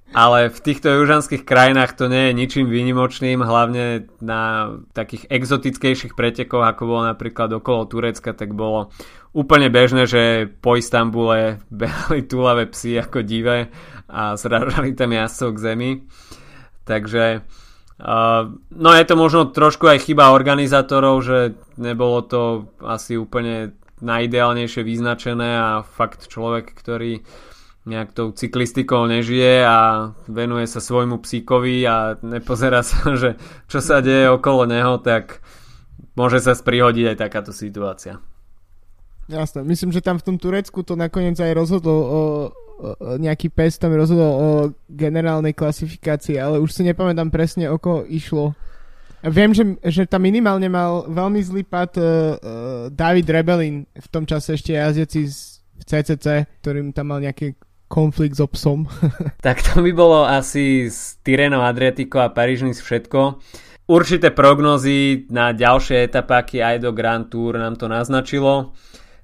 Ale 0.10 0.50
v 0.50 0.60
týchto 0.60 0.90
južanských 0.90 1.46
krajinách 1.46 1.94
to 1.94 2.10
nie 2.10 2.30
je 2.30 2.38
ničím 2.38 2.66
výnimočným, 2.66 3.46
hlavne 3.46 4.10
na 4.18 4.74
takých 4.98 5.30
exotickejších 5.30 6.18
pretekoch, 6.18 6.66
ako 6.66 6.82
bolo 6.90 7.04
napríklad 7.06 7.54
okolo 7.54 7.86
Turecka, 7.86 8.34
tak 8.34 8.58
bolo 8.58 8.90
úplne 9.38 9.70
bežné, 9.70 10.10
že 10.10 10.50
po 10.50 10.74
Istambule 10.74 11.62
behali 11.70 12.26
túlavé 12.26 12.66
psy 12.74 12.98
ako 12.98 13.22
divé 13.22 13.70
a 14.10 14.34
zražali 14.34 14.98
tam 14.98 15.14
jazdcov 15.14 15.50
k 15.54 15.60
zemi. 15.62 15.92
Takže 16.90 17.46
uh, 18.02 18.50
no 18.74 18.90
je 18.98 19.06
to 19.06 19.14
možno 19.14 19.54
trošku 19.54 19.86
aj 19.86 20.10
chyba 20.10 20.34
organizátorov, 20.34 21.22
že 21.22 21.54
nebolo 21.78 22.26
to 22.26 22.42
asi 22.82 23.14
úplne 23.14 23.78
najideálnejšie 24.02 24.82
vyznačené 24.82 25.50
a 25.54 25.70
fakt 25.86 26.26
človek, 26.32 26.74
ktorý 26.74 27.22
nejak 27.88 28.12
tou 28.12 28.32
cyklistikou 28.36 29.08
nežije 29.08 29.64
a 29.64 30.12
venuje 30.28 30.68
sa 30.68 30.84
svojmu 30.84 31.24
psíkovi 31.24 31.88
a 31.88 32.20
nepozerá 32.20 32.84
sa, 32.88 33.16
že 33.16 33.40
čo 33.72 33.80
sa 33.80 34.04
deje 34.04 34.28
okolo 34.30 34.68
neho, 34.68 35.00
tak 35.00 35.40
môže 36.16 36.44
sa 36.44 36.56
sprihodiť 36.56 37.16
aj 37.16 37.18
takáto 37.18 37.52
situácia. 37.56 38.20
Jasné, 39.30 39.62
myslím, 39.62 39.94
že 39.94 40.02
tam 40.02 40.18
v 40.18 40.26
tom 40.26 40.38
Turecku 40.42 40.82
to 40.82 40.98
nakoniec 40.98 41.38
aj 41.38 41.54
rozhodlo 41.54 41.94
o, 41.94 42.12
nejaký 43.22 43.54
pes 43.54 43.78
tam 43.78 43.94
rozhodol 43.94 44.32
o 44.34 44.50
generálnej 44.90 45.54
klasifikácii, 45.54 46.42
ale 46.42 46.58
už 46.58 46.74
si 46.74 46.82
nepamätám 46.82 47.30
presne 47.30 47.70
o 47.70 47.78
koho 47.78 48.08
išlo. 48.10 48.58
Viem, 49.20 49.52
že, 49.52 49.76
že 49.84 50.08
tam 50.08 50.24
minimálne 50.24 50.72
mal 50.72 51.04
veľmi 51.12 51.44
zlý 51.44 51.68
pad 51.68 51.92
uh, 52.00 52.08
David 52.88 53.28
Rebelin 53.28 53.84
v 53.84 54.08
tom 54.08 54.24
čase 54.24 54.56
ešte 54.56 54.72
jazdiaci 54.72 55.22
v 55.76 55.84
CCC, 55.84 56.48
ktorým 56.64 56.96
tam 56.96 57.12
mal 57.12 57.20
nejaký 57.20 57.60
konflikt 57.90 58.38
s 58.38 58.42
obsom. 58.46 58.86
tak 59.46 59.66
to 59.66 59.82
by 59.82 59.92
bolo 59.92 60.24
asi 60.24 60.88
z 60.88 61.20
Tireno, 61.26 61.66
Adriatico 61.66 62.22
a 62.22 62.30
Paríž 62.30 62.64
všetko. 62.64 63.42
Určité 63.90 64.30
prognozy 64.30 65.26
na 65.34 65.50
ďalšie 65.50 66.06
etapáky 66.06 66.62
aj 66.62 66.86
do 66.86 66.94
Grand 66.94 67.26
Tour 67.26 67.58
nám 67.58 67.74
to 67.74 67.90
naznačilo. 67.90 68.78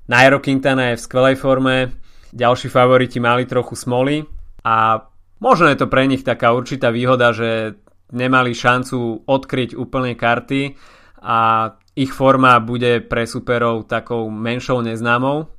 Nairo 0.09 0.41
Quintana 0.41 0.89
je 0.93 0.97
v 0.97 1.05
skvelej 1.05 1.35
forme, 1.37 1.93
ďalší 2.33 2.73
favoriti 2.73 3.21
mali 3.21 3.45
trochu 3.45 3.77
smoly 3.77 4.25
a 4.65 5.05
možno 5.37 5.69
je 5.69 5.77
to 5.77 5.85
pre 5.85 6.09
nich 6.09 6.25
taká 6.25 6.49
určitá 6.49 6.89
výhoda, 6.89 7.29
že 7.29 7.77
nemali 8.09 8.57
šancu 8.57 9.29
odkryť 9.29 9.77
úplne 9.77 10.17
karty 10.17 10.73
a 11.21 11.69
ich 11.93 12.09
forma 12.09 12.57
bude 12.57 13.05
pre 13.05 13.29
superov 13.29 13.85
takou 13.85 14.27
menšou 14.33 14.81
neznámou. 14.81 15.54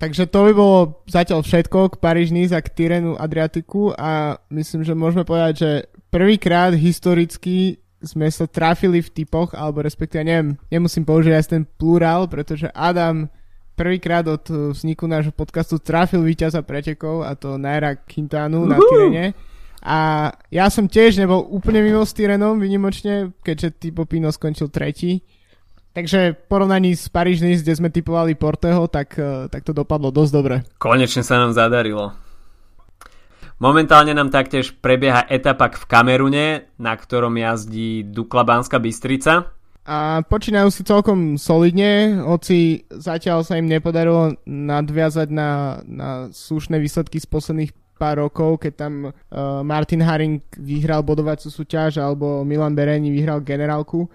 Takže 0.00 0.32
to 0.32 0.48
by 0.48 0.52
bolo 0.56 1.04
zatiaľ 1.04 1.44
všetko 1.44 1.92
k 1.92 2.00
paríž 2.00 2.32
a 2.56 2.64
k 2.64 2.72
Tyrenu 2.72 3.20
Adriatiku 3.20 3.92
a 3.92 4.40
myslím, 4.48 4.80
že 4.80 4.96
môžeme 4.96 5.28
povedať, 5.28 5.52
že 5.60 5.70
prvýkrát 6.08 6.72
historicky 6.72 7.84
sme 8.00 8.24
sa 8.32 8.48
trafili 8.48 9.04
v 9.04 9.12
typoch, 9.12 9.52
alebo 9.52 9.84
respektíve 9.84 10.24
neviem, 10.24 10.56
nemusím 10.72 11.04
použiť 11.04 11.32
aj 11.36 11.44
ten 11.52 11.68
plurál, 11.76 12.32
pretože 12.32 12.72
Adam 12.72 13.28
prvýkrát 13.76 14.24
od 14.24 14.72
vzniku 14.72 15.04
nášho 15.04 15.36
podcastu 15.36 15.76
trafil 15.76 16.24
víťaza 16.24 16.64
pretekov 16.64 17.20
a 17.20 17.36
to 17.36 17.60
Naira 17.60 17.92
Quintanu 18.00 18.64
uh-huh. 18.64 18.72
na 18.72 18.76
Tyrene. 18.80 19.26
A 19.80 20.32
ja 20.52 20.68
som 20.68 20.88
tiež 20.88 21.16
nebol 21.20 21.44
úplne 21.48 21.80
mimo 21.84 22.04
s 22.04 22.12
Tyrenom, 22.12 22.60
vynimočne, 22.60 23.32
keďže 23.40 23.80
Tipo 23.80 24.04
Pino 24.04 24.28
skončil 24.28 24.68
tretí. 24.68 25.24
Takže 25.90 26.38
v 26.38 26.42
porovnaní 26.46 26.94
s 26.94 27.10
paríž 27.10 27.42
kde 27.42 27.74
sme 27.74 27.90
typovali 27.90 28.38
Porteho, 28.38 28.86
tak, 28.86 29.18
eh, 29.18 29.50
tak 29.50 29.66
to 29.66 29.74
dopadlo 29.74 30.14
dosť 30.14 30.32
dobre. 30.32 30.56
Konečne 30.78 31.26
sa 31.26 31.42
nám 31.42 31.50
zadarilo. 31.50 32.14
Momentálne 33.60 34.16
nám 34.16 34.32
taktiež 34.32 34.72
prebieha 34.72 35.28
etapak 35.28 35.76
v 35.76 35.84
Kamerune, 35.84 36.46
na 36.80 36.96
ktorom 36.96 37.36
jazdí 37.36 38.08
Dukla 38.08 38.40
Banská 38.40 38.80
Bystrica. 38.80 39.52
A 39.84 40.24
počínajú 40.24 40.72
si 40.72 40.80
celkom 40.80 41.36
solidne, 41.36 42.24
hoci 42.24 42.88
zatiaľ 42.88 43.44
sa 43.44 43.60
im 43.60 43.68
nepodarilo 43.68 44.32
nadviazať 44.48 45.28
na, 45.28 45.82
na 45.84 46.08
slušné 46.32 46.80
výsledky 46.80 47.20
z 47.20 47.28
posledných 47.28 47.72
pár 48.00 48.24
rokov, 48.24 48.64
keď 48.64 48.72
tam 48.80 48.92
uh, 49.12 49.12
Martin 49.60 50.00
Haring 50.00 50.40
vyhral 50.56 51.04
bodovacú 51.04 51.52
súťaž 51.52 52.00
alebo 52.00 52.40
Milan 52.48 52.72
Bereni 52.72 53.12
vyhral 53.12 53.44
generálku. 53.44 54.08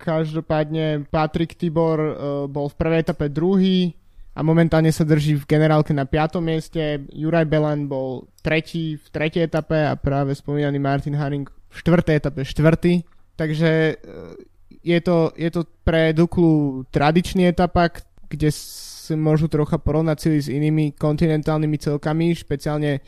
Každopádne 0.00 1.04
Patrik 1.12 1.60
Tibor 1.60 1.98
uh, 2.00 2.12
bol 2.48 2.72
v 2.72 2.78
prvej 2.78 3.00
etape 3.04 3.28
druhý 3.28 3.92
a 4.32 4.40
momentálne 4.40 4.88
sa 4.88 5.04
drží 5.04 5.36
v 5.44 5.48
generálke 5.48 5.92
na 5.92 6.08
5. 6.08 6.40
mieste. 6.40 7.04
Juraj 7.12 7.44
Belan 7.44 7.84
bol 7.84 8.32
tretí 8.40 8.96
v 8.96 9.06
tretej 9.12 9.44
etape 9.44 9.76
a 9.76 9.92
práve 9.92 10.32
spomínaný 10.32 10.80
Martin 10.80 11.12
Haring 11.12 11.44
v 11.44 11.74
štvrtej 11.76 12.16
etape 12.16 12.40
štvrtý. 12.48 13.04
Takže 13.36 14.00
je 14.82 14.98
to, 15.04 15.36
je 15.36 15.50
to 15.52 15.68
pre 15.84 16.16
Duklu 16.16 16.84
tradičný 16.88 17.46
etapak, 17.48 18.02
kde 18.28 18.48
si 18.50 19.12
môžu 19.12 19.52
trocha 19.52 19.76
porovnať 19.76 20.16
sily 20.16 20.38
s 20.40 20.48
inými 20.48 20.96
kontinentálnymi 20.96 21.76
celkami, 21.76 22.32
špeciálne 22.32 23.04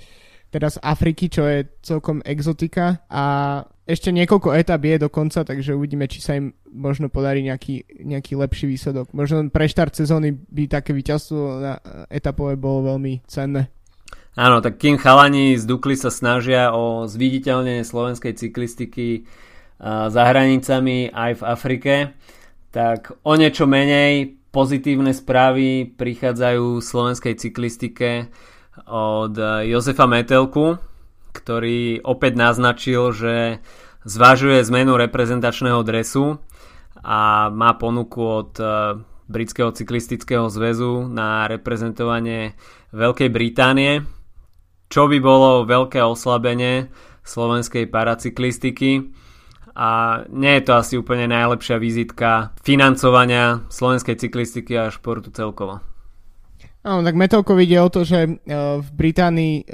teda 0.53 0.71
z 0.71 0.79
Afriky, 0.85 1.27
čo 1.27 1.49
je 1.49 1.67
celkom 1.83 2.23
exotika 2.23 3.03
a 3.11 3.59
ešte 3.85 4.09
niekoľko 4.09 4.57
etap 4.57 4.81
je 4.81 4.97
do 4.97 5.13
konca, 5.13 5.45
takže 5.45 5.77
uvidíme, 5.77 6.09
či 6.09 6.25
sa 6.25 6.41
im 6.41 6.57
možno 6.73 7.13
podarí 7.13 7.45
nejaký, 7.45 7.85
nejaký 8.01 8.33
lepší 8.41 8.65
výsledok. 8.65 9.13
Možno 9.13 9.45
pre 9.53 9.69
štart 9.69 9.93
sezóny 9.93 10.33
by 10.33 10.73
také 10.73 10.97
víťazstvo 10.97 11.61
na 11.61 11.77
etapové 12.09 12.57
bolo 12.57 12.97
veľmi 12.97 13.21
cenné. 13.29 13.69
Áno, 14.35 14.59
tak 14.65 14.81
kým 14.81 14.99
chalani 14.99 15.55
z 15.55 15.69
Dukly 15.69 15.95
sa 15.95 16.11
snažia 16.11 16.75
o 16.75 17.07
zviditeľnenie 17.07 17.87
slovenskej 17.87 18.35
cyklistiky 18.35 19.29
za 19.85 20.23
hranicami 20.27 21.13
aj 21.13 21.33
v 21.39 21.43
Afrike, 21.45 21.95
tak 22.75 23.15
o 23.23 23.33
niečo 23.39 23.69
menej 23.69 24.41
pozitívne 24.51 25.13
správy 25.15 25.87
prichádzajú 25.93 26.81
v 26.81 26.87
slovenskej 26.87 27.35
cyklistike 27.37 28.33
od 28.91 29.39
Jozefa 29.71 30.11
Metelku, 30.11 30.83
ktorý 31.35 32.07
opäť 32.07 32.39
naznačil, 32.39 33.11
že 33.11 33.59
zvažuje 34.07 34.63
zmenu 34.71 34.95
reprezentačného 34.95 35.83
dresu 35.83 36.39
a 37.03 37.51
má 37.51 37.75
ponuku 37.75 38.23
od 38.23 38.53
e, 38.61 38.65
Britského 39.27 39.73
cyklistického 39.73 40.47
zväzu 40.53 41.11
na 41.11 41.51
reprezentovanie 41.51 42.55
Veľkej 42.95 43.29
Británie, 43.33 44.05
čo 44.93 45.11
by 45.11 45.19
bolo 45.19 45.67
veľké 45.67 45.99
oslabenie 46.05 46.93
slovenskej 47.25 47.89
paracyklistiky 47.89 49.11
a 49.75 50.23
nie 50.31 50.55
je 50.61 50.63
to 50.63 50.73
asi 50.79 50.95
úplne 50.95 51.27
najlepšia 51.27 51.83
vizitka 51.83 52.55
financovania 52.63 53.67
slovenskej 53.73 54.15
cyklistiky 54.15 54.79
a 54.79 54.93
športu 54.95 55.35
celkovo. 55.35 55.83
Áno, 56.85 57.01
tak 57.01 57.17
Metelko 57.17 57.57
ide 57.57 57.81
o 57.81 57.89
to, 57.89 58.05
že 58.05 58.29
e, 58.29 58.31
v 58.77 58.89
Británii 58.93 59.57
e, 59.57 59.65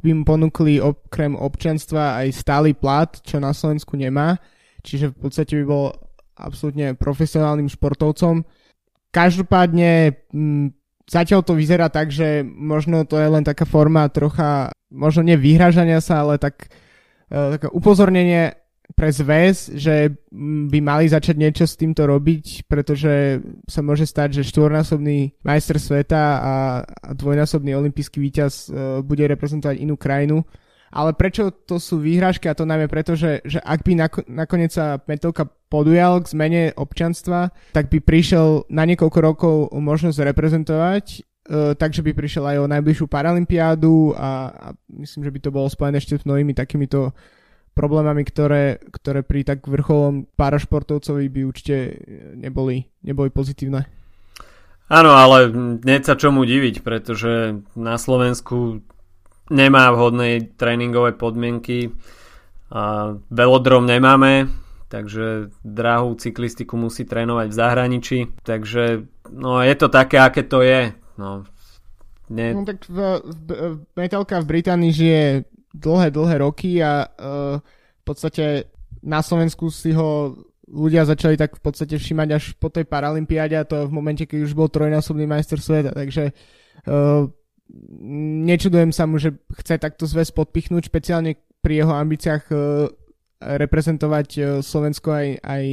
by 0.00 0.10
mu 0.16 0.22
ponúkli 0.24 0.80
okrem 0.80 1.36
občanstva 1.36 2.20
aj 2.24 2.28
stály 2.32 2.70
plat, 2.72 3.12
čo 3.20 3.40
na 3.40 3.52
Slovensku 3.52 3.96
nemá, 3.96 4.40
čiže 4.80 5.12
v 5.12 5.28
podstate 5.28 5.60
by 5.60 5.64
bol 5.64 5.92
absolútne 6.40 6.96
profesionálnym 6.96 7.68
športovcom. 7.68 8.44
Každopádne 9.12 10.14
zatiaľ 11.10 11.40
to 11.42 11.58
vyzerá 11.58 11.90
tak, 11.90 12.14
že 12.14 12.46
možno 12.46 13.02
to 13.02 13.18
je 13.18 13.28
len 13.28 13.42
taká 13.42 13.66
forma 13.66 14.06
trocha, 14.08 14.70
možno 14.88 15.26
nie 15.26 15.34
vyhražania 15.34 15.98
sa, 15.98 16.22
ale 16.22 16.38
tak, 16.38 16.70
uh, 17.34 17.58
také 17.58 17.66
upozornenie 17.74 18.59
pre 19.00 19.08
zväz, 19.16 19.72
že 19.80 20.12
by 20.68 20.78
mali 20.84 21.08
začať 21.08 21.40
niečo 21.40 21.64
s 21.64 21.72
týmto 21.72 22.04
robiť, 22.04 22.68
pretože 22.68 23.40
sa 23.64 23.80
môže 23.80 24.04
stať, 24.04 24.36
že 24.36 24.52
štvornásobný 24.52 25.40
majster 25.40 25.80
sveta 25.80 26.20
a, 26.20 26.54
a 26.84 27.10
dvojnásobný 27.16 27.72
olimpijský 27.72 28.20
víťaz 28.20 28.68
uh, 28.68 29.00
bude 29.00 29.24
reprezentovať 29.24 29.80
inú 29.80 29.96
krajinu. 29.96 30.44
Ale 30.92 31.16
prečo 31.16 31.48
to 31.48 31.80
sú 31.80 32.04
výhražky 32.04 32.44
a 32.44 32.58
to 32.58 32.68
najmä 32.68 32.92
preto, 32.92 33.16
že, 33.16 33.40
že 33.48 33.56
ak 33.64 33.80
by 33.88 33.92
nako, 33.96 34.20
nakoniec 34.28 34.76
sa 34.76 35.00
Metelka 35.08 35.48
podujal 35.48 36.20
k 36.20 36.36
zmene 36.36 36.62
občanstva, 36.76 37.56
tak 37.72 37.88
by 37.88 38.04
prišiel 38.04 38.68
na 38.68 38.84
niekoľko 38.84 39.18
rokov 39.24 39.54
možnosť 39.72 40.28
reprezentovať 40.28 41.06
Uh, 41.50 41.74
takže 41.74 42.04
by 42.04 42.14
prišiel 42.14 42.46
aj 42.46 42.62
o 42.62 42.70
najbližšiu 42.70 43.10
paralympiádu 43.10 44.14
a, 44.14 44.54
a 44.54 44.66
myslím, 45.02 45.26
že 45.26 45.34
by 45.34 45.38
to 45.42 45.50
bolo 45.50 45.66
spojené 45.66 45.98
ešte 45.98 46.20
s 46.20 46.22
mnohými 46.22 46.54
takýmito 46.54 47.10
problémami, 47.80 48.28
ktoré, 48.28 48.76
ktoré 48.92 49.24
pri 49.24 49.48
tak 49.48 49.64
vrcholom 49.64 50.28
parašportovcovi 50.36 51.24
by 51.32 51.40
určite 51.48 51.96
neboli, 52.36 52.84
neboli 53.00 53.32
pozitívne. 53.32 53.88
Áno, 54.92 55.16
ale 55.16 55.48
nie 55.80 55.98
sa 56.04 56.18
čomu 56.20 56.44
diviť, 56.44 56.84
pretože 56.84 57.64
na 57.72 57.96
Slovensku 57.96 58.84
nemá 59.48 59.88
vhodné 59.96 60.52
tréningové 60.60 61.16
podmienky 61.16 61.96
a 62.68 63.14
velodrom 63.32 63.88
nemáme, 63.88 64.52
takže 64.92 65.54
drahú 65.62 66.18
cyklistiku 66.18 66.76
musí 66.76 67.06
trénovať 67.06 67.46
v 67.48 67.58
zahraničí, 67.58 68.18
takže 68.42 69.06
no 69.30 69.62
je 69.62 69.74
to 69.78 69.88
také, 69.88 70.18
aké 70.18 70.42
to 70.42 70.60
je. 70.60 70.90
No, 71.18 71.46
ne... 72.30 72.54
no 72.54 72.66
tak 72.66 72.82
v, 72.90 72.98
v, 73.22 73.48
Metalka 73.94 74.42
v 74.42 74.50
Británii 74.58 74.92
žije 74.92 75.24
dlhé, 75.74 76.10
dlhé 76.10 76.36
roky 76.42 76.82
a 76.82 77.06
uh, 77.06 77.58
v 78.00 78.04
podstate 78.04 78.70
na 79.00 79.22
Slovensku 79.22 79.70
si 79.70 79.94
ho 79.94 80.36
ľudia 80.70 81.02
začali 81.02 81.34
tak 81.34 81.58
v 81.58 81.62
podstate 81.62 81.98
všímať 81.98 82.28
až 82.30 82.44
po 82.58 82.70
tej 82.70 82.86
paralympiáde 82.86 83.58
a 83.58 83.66
to 83.66 83.90
v 83.90 83.92
momente, 83.94 84.22
keď 84.26 84.46
už 84.46 84.52
bol 84.54 84.70
trojnásobný 84.70 85.26
majster 85.26 85.58
sveta, 85.58 85.90
takže 85.90 86.30
uh, 86.30 87.26
nečudujem 88.46 88.90
sa 88.94 89.06
mu, 89.06 89.18
že 89.18 89.34
chce 89.62 89.78
takto 89.78 90.06
zväz 90.06 90.30
podpichnúť, 90.34 90.90
špeciálne 90.90 91.38
pri 91.62 91.82
jeho 91.82 91.94
ambíciách 91.94 92.44
uh, 92.50 92.58
reprezentovať 93.40 94.28
uh, 94.38 94.44
Slovensko 94.62 95.10
aj, 95.10 95.28
aj 95.42 95.64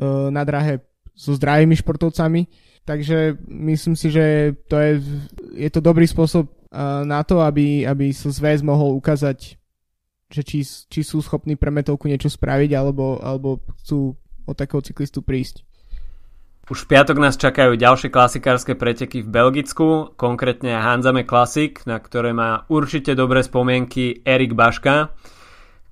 uh, 0.00 0.28
na 0.32 0.42
drahe 0.44 0.80
so 1.14 1.36
zdravými 1.36 1.76
športovcami. 1.78 2.48
Takže 2.84 3.40
myslím 3.48 3.96
si, 3.96 4.12
že 4.12 4.52
to 4.68 4.76
je, 4.76 4.92
je 5.56 5.70
to 5.72 5.80
dobrý 5.80 6.04
spôsob 6.04 6.52
na 7.06 7.20
to, 7.22 7.38
aby, 7.40 7.86
aby 7.86 8.10
sa 8.10 8.34
zväz 8.34 8.66
mohol 8.66 8.98
ukázať, 8.98 9.54
že 10.28 10.42
či, 10.42 10.66
či 10.66 11.00
sú 11.06 11.22
schopní 11.22 11.54
pre 11.54 11.70
metovku 11.70 12.10
niečo 12.10 12.26
spraviť, 12.26 12.70
alebo, 12.74 13.22
alebo 13.22 13.62
chcú 13.78 14.18
od 14.44 14.56
takého 14.58 14.82
cyklistu 14.82 15.22
prísť. 15.22 15.62
Už 16.64 16.88
v 16.88 16.96
piatok 16.96 17.20
nás 17.20 17.36
čakajú 17.36 17.76
ďalšie 17.76 18.08
klasikárske 18.08 18.72
preteky 18.72 19.20
v 19.20 19.28
Belgicku, 19.28 20.16
konkrétne 20.16 20.80
Hanzame 20.80 21.28
Classic, 21.28 21.76
na 21.84 22.00
ktoré 22.00 22.32
má 22.32 22.64
určite 22.72 23.12
dobré 23.12 23.44
spomienky 23.44 24.24
Erik 24.24 24.56
Baška, 24.56 25.12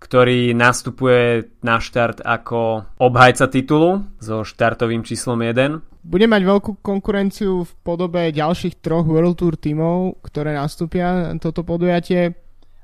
ktorý 0.03 0.51
nastupuje 0.51 1.47
na 1.63 1.79
štart 1.79 2.27
ako 2.27 2.91
obhajca 2.99 3.47
titulu 3.47 4.03
so 4.19 4.43
štartovým 4.43 5.07
číslom 5.07 5.39
1. 5.39 5.79
Bude 6.03 6.27
mať 6.27 6.43
veľkú 6.43 6.83
konkurenciu 6.83 7.63
v 7.63 7.73
podobe 7.87 8.35
ďalších 8.35 8.83
troch 8.83 9.07
World 9.07 9.39
Tour 9.39 9.55
tímov, 9.55 10.19
ktoré 10.27 10.59
nastúpia 10.59 11.31
na 11.31 11.39
toto 11.39 11.63
podujatie. 11.63 12.35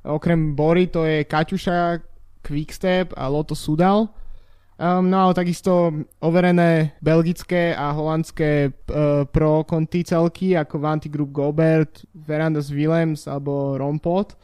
Okrem 0.07 0.55
Bory 0.55 0.87
to 0.87 1.03
je 1.03 1.27
Kaťuša, 1.27 1.99
Quickstep 2.47 3.19
a 3.19 3.27
Lotto 3.27 3.59
Sudal. 3.59 4.07
Um, 4.79 5.11
no 5.11 5.27
ale 5.27 5.35
takisto 5.35 5.91
overené 6.23 6.95
belgické 7.03 7.75
a 7.75 7.91
holandské 7.91 8.71
uh, 8.71 9.27
pro 9.27 9.67
konty 9.67 10.07
celky 10.07 10.55
ako 10.55 10.79
Vanti 10.79 11.11
Group 11.11 11.35
Gobert, 11.35 12.07
Verandas 12.15 12.71
Willems 12.71 13.27
alebo 13.27 13.75
Rompot. 13.75 14.39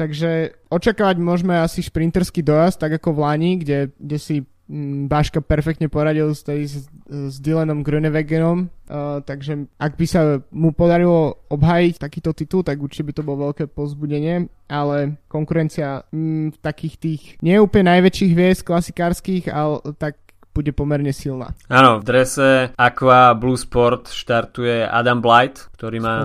Takže 0.00 0.56
očakávať 0.72 1.20
môžeme 1.20 1.60
asi 1.60 1.84
šprinterský 1.84 2.40
dojazd, 2.40 2.80
tak 2.80 2.96
ako 2.96 3.12
v 3.12 3.18
Lani, 3.20 3.52
kde, 3.60 3.92
kde 4.00 4.16
si 4.16 4.36
mm, 4.64 5.12
Baška 5.12 5.44
perfektne 5.44 5.92
poradil 5.92 6.32
s, 6.32 6.40
s, 6.48 6.88
s 7.04 7.36
Dylanom 7.36 7.84
Grunewegenom, 7.84 8.64
uh, 8.64 9.20
takže 9.20 9.68
ak 9.76 10.00
by 10.00 10.06
sa 10.08 10.40
mu 10.56 10.72
podarilo 10.72 11.44
obhájiť 11.52 12.00
takýto 12.00 12.32
titul, 12.32 12.64
tak 12.64 12.80
určite 12.80 13.04
by 13.04 13.12
to 13.12 13.26
bolo 13.28 13.52
veľké 13.52 13.68
pozbudenie, 13.68 14.48
ale 14.72 15.20
konkurencia 15.28 16.08
mm, 16.08 16.64
takých 16.64 16.94
tých 16.96 17.22
neúplne 17.44 17.92
najväčších 17.92 18.32
hviezd 18.32 18.64
klasikárskych, 18.64 19.52
ale 19.52 19.84
tak 20.00 20.16
bude 20.60 20.76
pomerne 20.76 21.16
silná. 21.16 21.56
Áno, 21.72 21.98
v 21.98 22.04
drese 22.04 22.76
Aqua 22.76 23.32
Blue 23.32 23.56
Sport 23.56 24.12
štartuje 24.12 24.84
Adam 24.84 25.24
Blight, 25.24 25.72
ktorý 25.80 26.04
má 26.04 26.20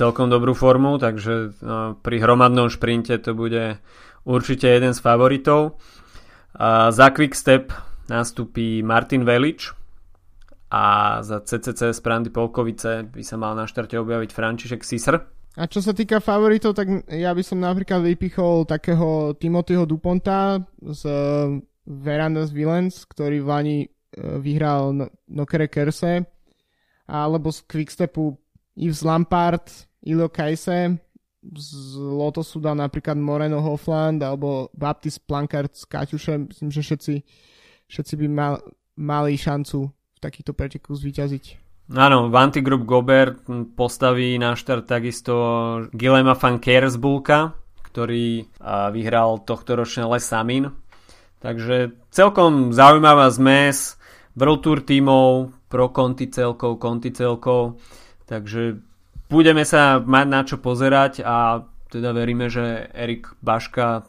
celkom 0.00 0.32
dobrú 0.32 0.56
formu, 0.56 0.96
takže 0.96 1.52
no, 1.60 2.00
pri 2.00 2.24
hromadnom 2.24 2.72
šprinte 2.72 3.20
to 3.20 3.36
bude 3.36 3.76
určite 4.24 4.64
jeden 4.64 4.96
z 4.96 5.00
favoritov. 5.04 5.76
A 6.56 6.88
za 6.88 7.12
Quick 7.12 7.36
Step 7.36 7.70
nastúpi 8.08 8.80
Martin 8.80 9.28
Velič 9.28 9.74
a 10.72 11.18
za 11.20 11.44
CCC 11.44 11.92
z 11.92 12.00
Prandy 12.00 12.32
Polkovice 12.32 13.04
by 13.04 13.22
sa 13.22 13.36
mal 13.36 13.52
na 13.54 13.68
štarte 13.68 13.94
objaviť 14.00 14.30
František 14.32 14.80
Sisr. 14.82 15.20
A 15.54 15.70
čo 15.70 15.78
sa 15.78 15.94
týka 15.94 16.18
favoritov, 16.18 16.74
tak 16.74 17.06
ja 17.06 17.30
by 17.30 17.42
som 17.46 17.62
napríklad 17.62 18.02
vypichol 18.02 18.66
takého 18.66 19.38
Timothyho 19.38 19.86
Duponta 19.86 20.58
z 20.82 21.02
Verandas 21.86 22.50
Villains, 22.50 23.04
ktorý 23.04 23.44
v 23.44 23.48
Lani 23.48 23.78
e, 23.84 23.88
vyhral 24.40 24.96
no- 24.96 25.10
Nokere 25.28 25.68
Kerse, 25.68 26.24
alebo 27.04 27.52
z 27.52 27.60
Quickstepu 27.68 28.32
Yves 28.76 29.04
Lampard, 29.04 29.68
Ilio 30.04 30.28
Kajse, 30.32 30.96
z 31.52 31.68
Lotosu 32.00 32.56
dal 32.56 32.80
napríklad 32.80 33.20
Moreno 33.20 33.60
Hofland 33.60 34.24
alebo 34.24 34.72
Baptist 34.72 35.28
Plankard 35.28 35.76
s 35.76 35.84
Kaťušem. 35.84 36.48
Myslím, 36.48 36.70
že 36.72 36.80
všetci, 36.80 37.14
všetci 37.92 38.14
by 38.24 38.26
mal, 38.32 38.54
mali 38.96 39.36
šancu 39.36 39.92
v 39.92 40.18
takýchto 40.24 40.56
pretekoch 40.56 40.96
zvíťaziť. 40.96 41.44
Áno, 41.92 42.32
Vanti 42.32 42.64
Group 42.64 42.88
Gobert 42.88 43.44
postaví 43.76 44.40
na 44.40 44.56
štart 44.56 44.88
takisto 44.88 45.34
Gilema 45.92 46.32
van 46.32 46.56
Kersbulka, 46.56 47.60
ktorý 47.92 48.48
vyhral 48.88 49.44
tohto 49.44 49.76
ročné 49.76 50.08
Les 50.08 50.24
Samin 50.24 50.72
Takže 51.44 51.92
celkom 52.08 52.72
zaujímavá 52.72 53.28
zmes 53.28 54.00
World 54.32 54.64
Tour 54.64 54.80
tímov, 54.80 55.52
pro 55.68 55.92
konty 55.92 56.32
celkov, 56.32 56.80
konty 56.80 57.12
celkov. 57.12 57.76
Takže 58.24 58.80
budeme 59.28 59.68
sa 59.68 60.00
mať 60.00 60.26
na 60.30 60.40
čo 60.48 60.56
pozerať 60.56 61.20
a 61.20 61.68
teda 61.92 62.16
veríme, 62.16 62.48
že 62.48 62.88
Erik 62.96 63.28
Baška 63.44 64.08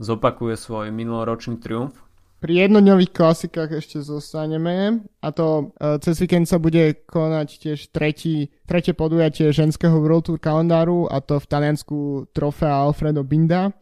zopakuje 0.00 0.56
svoj 0.56 0.88
minuloročný 0.88 1.60
triumf. 1.60 2.00
Pri 2.40 2.64
jednodňových 2.64 3.12
klasikách 3.12 3.84
ešte 3.84 4.00
zostaneme 4.00 5.04
a 5.20 5.28
to 5.28 5.76
uh, 5.76 6.00
cez 6.00 6.16
víkend 6.16 6.48
sa 6.48 6.56
bude 6.56 7.04
konať 7.04 7.48
tiež 7.60 7.92
tretí, 7.92 8.48
tretie 8.64 8.96
podujatie 8.96 9.52
ženského 9.52 10.00
World 10.00 10.32
Tour 10.32 10.40
kalendáru 10.40 11.04
a 11.12 11.20
to 11.20 11.36
v 11.36 11.44
Taliansku 11.44 12.32
trofea 12.32 12.72
Alfredo 12.72 13.20
Binda 13.28 13.76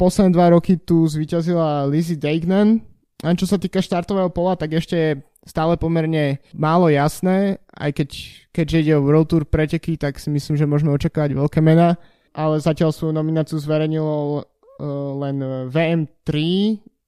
posledné 0.00 0.32
dva 0.32 0.56
roky 0.56 0.80
tu 0.80 1.04
zvíťazila 1.04 1.84
Lizzie 1.84 2.16
Deignan. 2.16 2.80
A 3.20 3.36
čo 3.36 3.44
sa 3.44 3.60
týka 3.60 3.84
štartového 3.84 4.32
pola, 4.32 4.56
tak 4.56 4.72
ešte 4.72 4.96
je 4.96 5.10
stále 5.44 5.76
pomerne 5.76 6.40
málo 6.56 6.88
jasné, 6.88 7.60
aj 7.76 8.00
keď, 8.00 8.08
keďže 8.48 8.76
ide 8.80 8.92
o 8.96 9.04
World 9.04 9.28
Tour 9.28 9.44
preteky, 9.44 10.00
tak 10.00 10.16
si 10.16 10.32
myslím, 10.32 10.56
že 10.56 10.64
môžeme 10.64 10.88
očakávať 10.96 11.36
veľké 11.36 11.60
mená, 11.60 12.00
ale 12.32 12.64
zatiaľ 12.64 12.96
svoju 12.96 13.12
nomináciu 13.12 13.60
zverejnilo 13.60 14.16
uh, 14.16 14.42
len 15.20 15.36
VM3, 15.68 16.32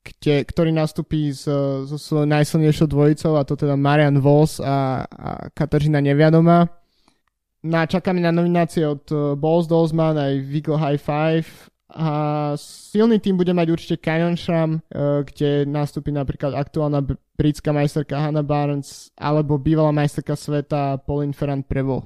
kde, 0.04 0.34
ktorý 0.44 0.72
nastupí 0.76 1.32
so, 1.32 1.88
so 1.88 1.96
svojou 1.96 2.28
najsilnejšou 2.28 2.88
dvojicou, 2.92 3.40
a 3.40 3.48
to 3.48 3.56
teda 3.56 3.76
Marian 3.76 4.20
Vos 4.20 4.60
a, 4.60 5.08
a 5.08 5.48
Kateřina 5.56 6.04
Neviadoma. 6.04 6.68
Na, 7.62 7.86
čakáme 7.86 8.20
na 8.20 8.34
nominácie 8.34 8.84
od 8.84 9.06
uh, 9.14 9.32
Balls 9.38 9.64
Dolzman 9.70 10.18
aj 10.18 10.44
Vigo 10.44 10.76
High 10.76 11.00
Five 11.00 11.71
a 11.92 12.08
silný 12.56 13.20
tým 13.20 13.36
bude 13.36 13.52
mať 13.52 13.68
určite 13.68 13.96
Canyon 14.00 14.40
Shram, 14.40 14.80
uh, 14.80 15.20
kde 15.28 15.68
nastúpi 15.68 16.08
napríklad 16.08 16.56
aktuálna 16.56 17.04
britská 17.36 17.76
majsterka 17.76 18.16
Hannah 18.16 18.44
Barnes 18.44 19.12
alebo 19.20 19.60
bývalá 19.60 19.92
majsterka 19.92 20.32
sveta 20.32 20.96
Pauline 21.04 21.36
Ferrand 21.36 21.68
Prevo. 21.68 22.04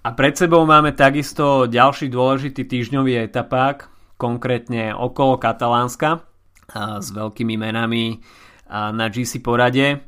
A 0.00 0.16
pred 0.16 0.32
sebou 0.32 0.64
máme 0.64 0.96
takisto 0.96 1.68
ďalší 1.68 2.08
dôležitý 2.08 2.64
týždňový 2.64 3.28
etapák, 3.28 3.84
konkrétne 4.16 4.96
okolo 4.96 5.36
Katalánska 5.36 6.24
s 6.72 7.12
veľkými 7.12 7.60
menami 7.60 8.24
na 8.72 9.06
GC 9.12 9.44
porade. 9.44 10.00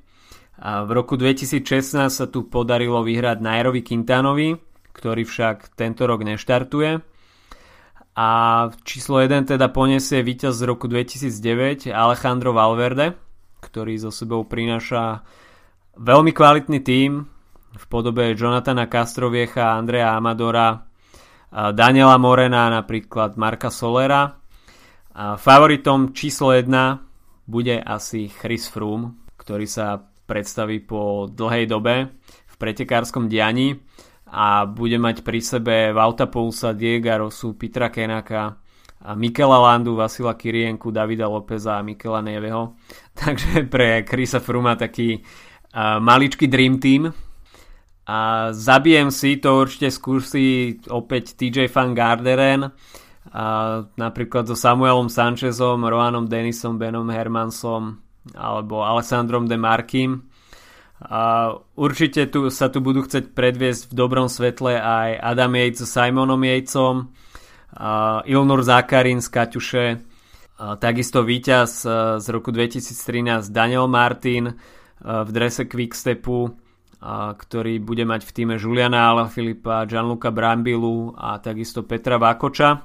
V 0.63 0.91
roku 0.97 1.21
2016 1.21 2.09
sa 2.09 2.25
tu 2.25 2.49
podarilo 2.49 3.05
vyhrať 3.05 3.45
Nairovi 3.45 3.85
Quintanovi, 3.85 4.57
ktorý 4.97 5.29
však 5.29 5.77
tento 5.77 6.09
rok 6.09 6.25
neštartuje 6.25 7.12
a 8.13 8.29
číslo 8.85 9.25
1 9.25 9.57
teda 9.57 9.73
poniesie 9.73 10.21
víťaz 10.21 10.61
z 10.61 10.69
roku 10.69 10.85
2009 10.85 11.89
Alejandro 11.89 12.53
Valverde, 12.53 13.17
ktorý 13.65 13.97
so 13.97 14.13
sebou 14.13 14.45
prináša 14.45 15.25
veľmi 15.97 16.37
kvalitný 16.37 16.85
tím 16.85 17.25
v 17.73 17.85
podobe 17.89 18.37
Jonathana 18.37 18.85
Castroviecha, 18.85 19.81
Andrea 19.81 20.13
Amadora, 20.13 20.85
Daniela 21.53 22.21
Morena, 22.21 22.69
napríklad 22.69 23.41
Marka 23.41 23.73
Solera. 23.73 24.37
A 25.13 25.41
favoritom 25.41 26.13
číslo 26.13 26.53
1 26.53 26.69
bude 27.49 27.81
asi 27.81 28.29
Chris 28.29 28.69
Froome, 28.69 29.25
ktorý 29.41 29.65
sa 29.65 30.01
predstaví 30.01 30.85
po 30.85 31.33
dlhej 31.33 31.65
dobe 31.65 32.13
v 32.49 32.55
pretekárskom 32.61 33.29
dianí 33.29 33.81
a 34.33 34.65
bude 34.65 34.97
mať 34.97 35.21
pri 35.21 35.45
sebe 35.45 35.93
Vauta 35.93 36.25
Pousa, 36.25 36.73
Diega 36.73 37.21
Rosu, 37.21 37.53
Petra 37.53 37.93
Kenaka, 37.93 38.57
a 39.03 39.13
Mikela 39.13 39.59
Landu, 39.61 39.93
Vasila 39.93 40.33
Kirienku, 40.33 40.89
Davida 40.89 41.29
Lopeza 41.29 41.77
a 41.77 41.85
Mikela 41.85 42.25
Neveho. 42.25 42.79
Takže 43.21 43.69
pre 43.69 44.09
Krisa 44.09 44.41
Fruma 44.41 44.79
taký 44.79 45.21
uh, 45.21 46.01
maličký 46.01 46.49
dream 46.49 46.81
team. 46.81 47.13
A 48.09 48.51
zabijem 48.51 49.13
si, 49.15 49.39
to 49.39 49.63
určite 49.63 49.93
skúsi 49.93 50.75
opäť 50.91 51.39
TJ 51.39 51.71
Van 51.71 51.95
Garderen, 51.95 52.73
a 53.33 53.45
napríklad 53.95 54.51
so 54.51 54.59
Samuelom 54.59 55.07
Sanchezom, 55.07 55.87
Roanom 55.87 56.27
Denisom, 56.27 56.75
Benom 56.75 57.07
Hermansom 57.07 58.03
alebo 58.35 58.83
Alessandrom 58.83 59.47
De 59.47 59.55
Markim 59.55 60.32
a 61.03 61.51
určite 61.75 62.31
tu, 62.31 62.47
sa 62.47 62.71
tu 62.71 62.79
budú 62.79 63.03
chcieť 63.03 63.35
predviesť 63.35 63.91
v 63.91 63.97
dobrom 63.99 64.31
svetle 64.31 64.79
aj 64.79 65.19
Adam 65.19 65.53
Yates 65.59 65.83
s 65.83 65.91
Simonom 65.91 66.39
Yatesom, 66.39 67.11
a 67.75 68.23
Ilnur 68.23 68.63
Zakarin 68.63 69.19
z 69.19 69.29
Kaťuše, 69.33 69.87
a 70.63 70.79
takisto 70.79 71.27
víťaz 71.27 71.83
z 72.23 72.27
roku 72.31 72.55
2013 72.55 73.51
Daniel 73.51 73.91
Martin 73.91 74.55
v 75.03 75.31
drese 75.35 75.67
Quickstepu, 75.67 76.55
a 77.03 77.35
ktorý 77.35 77.83
bude 77.83 78.07
mať 78.07 78.23
v 78.23 78.31
týme 78.31 78.55
Juliana 78.63 79.11
Alaphilippa, 79.11 79.91
Gianluca 79.91 80.31
Brambilu 80.31 81.19
a 81.19 81.43
takisto 81.43 81.83
Petra 81.83 82.15
Vakoča. 82.15 82.79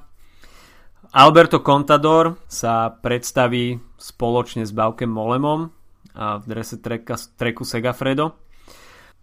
Alberto 1.14 1.62
Contador 1.62 2.42
sa 2.50 2.90
predstaví 2.90 3.78
spoločne 3.94 4.66
s 4.66 4.74
Baukem 4.74 5.08
Molemom 5.08 5.77
v 6.18 6.44
drese 6.50 6.82
treka, 6.82 7.14
treku 7.38 7.62
Segafredo. 7.62 8.34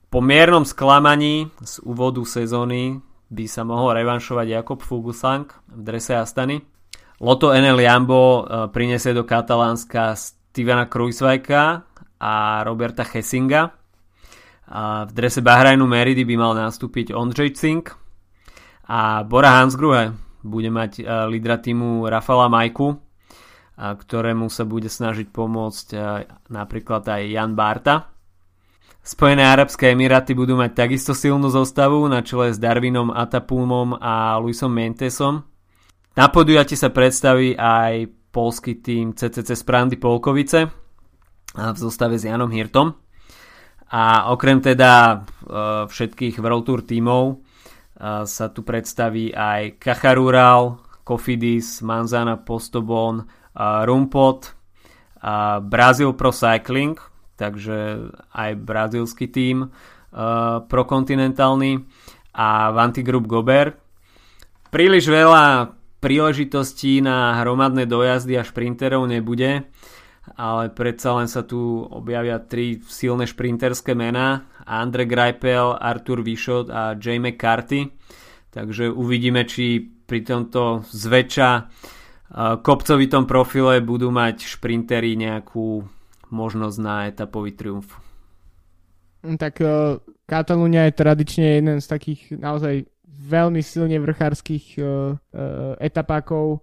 Po 0.08 0.24
miernom 0.24 0.64
sklamaní 0.64 1.52
z 1.60 1.84
úvodu 1.84 2.24
sezóny 2.24 3.04
by 3.28 3.46
sa 3.52 3.68
mohol 3.68 4.00
revanšovať 4.00 4.48
Jakob 4.48 4.80
Fuglsang 4.80 5.52
v 5.68 5.82
drese 5.84 6.16
Astany. 6.16 6.64
Loto 7.20 7.52
NL 7.52 7.80
Jambo 7.84 8.44
e, 8.44 8.72
prinesie 8.72 9.12
do 9.12 9.28
Katalánska 9.28 10.16
Stevena 10.16 10.88
Kruisvajka 10.88 11.84
a 12.22 12.34
Roberta 12.64 13.04
Hessinga. 13.04 13.76
A 14.72 15.04
v 15.04 15.12
drese 15.12 15.44
Bahrajnu 15.44 15.84
Meridi 15.84 16.24
by 16.24 16.36
mal 16.40 16.54
nastúpiť 16.56 17.12
Ondřej 17.12 17.52
Cink 17.54 17.92
a 18.88 19.22
Bora 19.28 19.62
Hansgrohe 19.62 20.26
bude 20.46 20.70
mať 20.70 21.02
lídra 21.26 21.58
týmu 21.58 22.06
Rafala 22.06 22.46
Majku, 22.46 23.02
ktorému 23.76 24.48
sa 24.48 24.64
bude 24.64 24.88
snažiť 24.88 25.28
pomôcť 25.32 25.88
napríklad 26.48 27.04
aj 27.06 27.22
Jan 27.28 27.54
Barta. 27.60 28.16
Spojené 29.06 29.46
Arabské 29.46 29.94
Emiráty 29.94 30.34
budú 30.34 30.58
mať 30.58 30.88
takisto 30.88 31.14
silnú 31.14 31.54
zostavu 31.54 32.02
na 32.10 32.26
čele 32.26 32.50
s 32.50 32.58
Darwinom 32.58 33.14
Atapulmom 33.14 34.02
a 34.02 34.42
Luisom 34.42 34.74
Mentesom. 34.74 35.46
Na 36.18 36.26
podujati 36.34 36.74
sa 36.74 36.90
predstaví 36.90 37.54
aj 37.54 38.10
polský 38.34 38.82
tým 38.82 39.14
CCC 39.14 39.54
Sprandy 39.54 40.02
Polkovice 40.02 40.86
v 41.56 41.78
zostave 41.78 42.18
s 42.18 42.26
Janom 42.26 42.50
Hirtom. 42.50 42.98
A 43.94 44.34
okrem 44.34 44.58
teda 44.58 44.92
e, 45.14 45.16
všetkých 45.86 46.42
World 46.42 46.66
Tour 46.66 46.82
tímov 46.82 47.24
e, 47.30 47.36
sa 48.26 48.46
tu 48.50 48.66
predstaví 48.66 49.30
aj 49.32 49.78
Kacharural, 49.78 50.82
Kofidis, 51.06 51.86
Manzana, 51.86 52.42
Postobon, 52.42 53.22
e, 53.56 53.86
Rumpot, 53.88 54.52
Brazil 55.66 56.14
Pro 56.14 56.30
Cycling, 56.30 57.02
takže 57.34 58.12
aj 58.30 58.52
brazilský 58.62 59.26
tím 59.26 59.74
prokontinentálny 60.70 61.82
a 62.38 62.70
Vanti 62.70 63.02
Group 63.02 63.26
Gober. 63.26 63.74
Príliš 64.70 65.10
veľa 65.10 65.74
príležitostí 65.98 67.02
na 67.02 67.42
hromadné 67.42 67.90
dojazdy 67.90 68.38
a 68.38 68.46
šprinterov 68.46 69.10
nebude 69.10 69.66
ale 70.34 70.74
predsa 70.74 71.14
len 71.22 71.30
sa 71.30 71.46
tu 71.46 71.86
objavia 71.86 72.42
tri 72.42 72.82
silné 72.82 73.30
šprinterské 73.30 73.94
mená 73.94 74.50
Andre 74.66 75.06
Greipel, 75.06 75.78
Artur 75.78 76.26
Vyšot 76.26 76.74
a 76.74 76.98
Jay 76.98 77.22
McCarthy 77.22 77.86
takže 78.50 78.90
uvidíme 78.90 79.46
či 79.46 79.86
pri 79.86 80.26
tomto 80.26 80.82
zväčša 80.90 81.50
kopcovitom 82.34 83.30
profile 83.30 83.82
budú 83.84 84.10
mať 84.10 84.48
šprinteri 84.48 85.14
nejakú 85.20 85.86
možnosť 86.34 86.78
na 86.82 87.06
etapový 87.08 87.54
triumf. 87.54 87.98
Tak 89.26 89.62
uh, 89.62 89.98
Katalúnia 90.26 90.86
je 90.90 90.98
tradične 90.98 91.62
jeden 91.62 91.78
z 91.82 91.88
takých 91.90 92.34
naozaj 92.38 92.86
veľmi 93.06 93.62
silne 93.66 93.98
vrchárskych 93.98 94.78
uh, 94.78 94.86
uh, 94.86 95.74
etapákov 95.82 96.62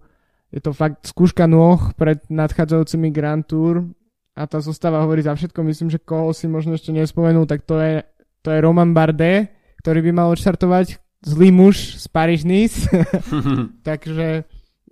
je 0.53 0.61
to 0.61 0.69
fakt 0.69 1.09
skúška 1.09 1.49
nôh 1.49 1.81
pred 1.97 2.21
nadchádzajúcimi 2.29 3.09
Grand 3.09 3.41
Tour 3.41 3.89
a 4.37 4.45
tá 4.45 4.61
zostáva 4.61 5.01
hovorí 5.01 5.25
za 5.25 5.33
všetko. 5.33 5.65
Myslím, 5.65 5.89
že 5.89 5.97
koho 5.97 6.29
si 6.29 6.45
možno 6.45 6.77
ešte 6.77 6.93
nespomenul, 6.93 7.49
tak 7.49 7.65
to 7.65 7.81
je, 7.81 8.05
to 8.45 8.53
je 8.53 8.61
Roman 8.61 8.93
Bardet, 8.93 9.49
ktorý 9.81 10.05
by 10.05 10.11
mal 10.13 10.29
odštartovať 10.29 11.01
zlý 11.25 11.49
muž 11.49 11.97
z 11.97 12.05
Paris 12.05 12.45
Nice. 12.45 12.85
Takže 13.89 14.45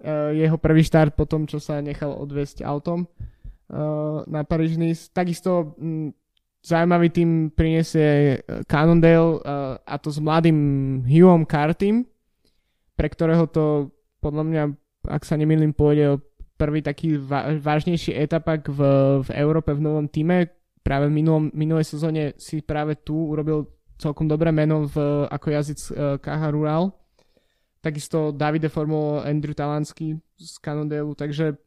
jeho 0.10 0.58
prvý 0.58 0.82
štart 0.82 1.14
po 1.14 1.30
tom, 1.30 1.46
čo 1.46 1.62
sa 1.62 1.78
nechal 1.78 2.14
odviesť 2.14 2.66
autom 2.66 3.06
uh, 3.06 4.26
na 4.26 4.42
Paris 4.42 4.74
Nice. 4.76 5.14
Takisto 5.14 5.78
um, 5.78 6.10
zaujímavý 6.62 7.10
tým 7.10 7.50
priniesie 7.50 8.38
e, 8.38 8.62
Cannondale 8.70 9.42
a 9.82 9.98
to 9.98 10.14
s 10.14 10.22
mladým 10.22 11.02
Hughom 11.10 11.50
Cartym, 11.50 12.06
pre 12.94 13.10
ktorého 13.10 13.50
to 13.50 13.90
podľa 14.22 14.44
mňa 14.46 14.64
ak 15.10 15.26
sa 15.26 15.34
nemýlim, 15.34 15.74
pôjde 15.74 16.18
o 16.18 16.22
prvý 16.62 16.86
taký 16.86 17.18
vážnejší 17.58 18.14
etapak 18.14 18.70
v, 18.70 18.80
v 19.26 19.30
Európe 19.34 19.74
v 19.74 19.82
novom 19.82 20.06
týme. 20.06 20.54
Práve 20.86 21.10
v 21.10 21.18
minulom, 21.18 21.50
minulej 21.54 21.90
sezóne 21.90 22.38
si 22.38 22.62
práve 22.62 22.98
tu 23.02 23.18
urobil 23.18 23.66
celkom 23.98 24.30
dobré 24.30 24.54
meno 24.54 24.86
v, 24.86 25.26
ako 25.30 25.48
jazyc 25.50 25.80
KH 26.22 26.42
Rural. 26.54 26.94
Takisto 27.82 28.30
Davide 28.30 28.70
Formulo, 28.70 29.26
Andrew 29.26 29.58
Talansky 29.58 30.22
z 30.38 30.54
Cannondale, 30.62 31.18
takže 31.18 31.58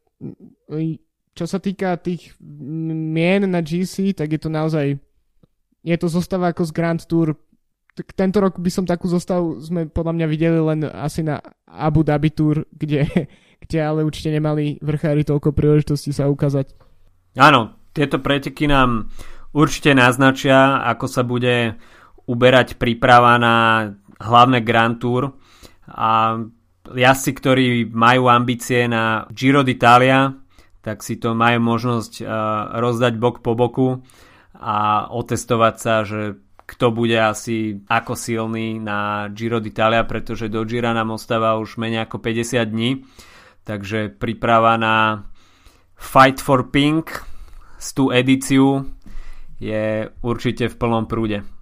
čo 1.35 1.45
sa 1.45 1.59
týka 1.59 1.99
tých 1.99 2.39
mien 2.39 3.43
na 3.43 3.59
GC, 3.59 4.15
tak 4.15 4.31
je 4.31 4.39
to 4.39 4.47
naozaj 4.47 4.95
je 5.85 5.95
to 5.99 6.07
zostáva 6.07 6.55
ako 6.55 6.65
z 6.65 6.71
Grand 6.71 7.01
Tour 7.03 7.35
tak 7.95 8.11
tento 8.11 8.43
rok 8.43 8.59
by 8.59 8.67
som 8.67 8.83
takú 8.83 9.07
zostavu 9.07 9.63
sme 9.63 9.87
podľa 9.87 10.13
mňa 10.19 10.27
videli 10.27 10.59
len 10.59 10.83
asi 10.83 11.23
na 11.23 11.39
Abu 11.63 12.03
Dhabi 12.03 12.27
Tour, 12.27 12.67
kde, 12.75 13.07
kde 13.63 13.79
ale 13.79 14.03
určite 14.03 14.29
nemali 14.29 14.77
vrchári 14.83 15.23
toľko 15.23 15.55
príležitostí 15.55 16.11
sa 16.11 16.27
ukázať. 16.27 16.75
Áno, 17.39 17.79
tieto 17.95 18.19
preteky 18.19 18.67
nám 18.67 19.07
určite 19.55 19.95
naznačia, 19.95 20.83
ako 20.83 21.05
sa 21.07 21.23
bude 21.23 21.79
uberať 22.27 22.75
príprava 22.75 23.39
na 23.39 23.55
hlavné 24.19 24.59
Grand 24.59 24.99
Tour 24.99 25.39
a 25.89 26.41
jazdci, 26.89 27.31
ktorí 27.33 27.67
majú 27.89 28.29
ambície 28.29 28.85
na 28.85 29.25
Giro 29.33 29.65
d'Italia, 29.65 30.33
tak 30.85 31.01
si 31.01 31.17
to 31.17 31.33
majú 31.33 31.61
možnosť 31.65 32.13
uh, 32.21 32.29
rozdať 32.77 33.13
bok 33.17 33.41
po 33.41 33.57
boku 33.57 34.05
a 34.53 35.09
otestovať 35.09 35.75
sa, 35.81 36.05
že 36.05 36.37
kto 36.65 36.93
bude 36.93 37.17
asi 37.17 37.81
ako 37.85 38.17
silný 38.17 38.81
na 38.81 39.29
Giro 39.33 39.61
d'Italia, 39.61 40.05
pretože 40.05 40.49
do 40.49 40.65
Gira 40.65 40.93
nám 40.93 41.13
ostáva 41.13 41.57
už 41.61 41.77
menej 41.77 42.09
ako 42.09 42.21
50 42.21 42.65
dní. 42.65 43.05
Takže 43.65 44.13
príprava 44.13 44.77
na 44.77 45.25
Fight 45.97 46.41
for 46.41 46.69
Pink 46.69 47.09
z 47.77 47.87
tú 47.93 48.09
edíciu 48.09 48.85
je 49.61 50.09
určite 50.21 50.69
v 50.69 50.75
plnom 50.77 51.05
prúde. 51.05 51.54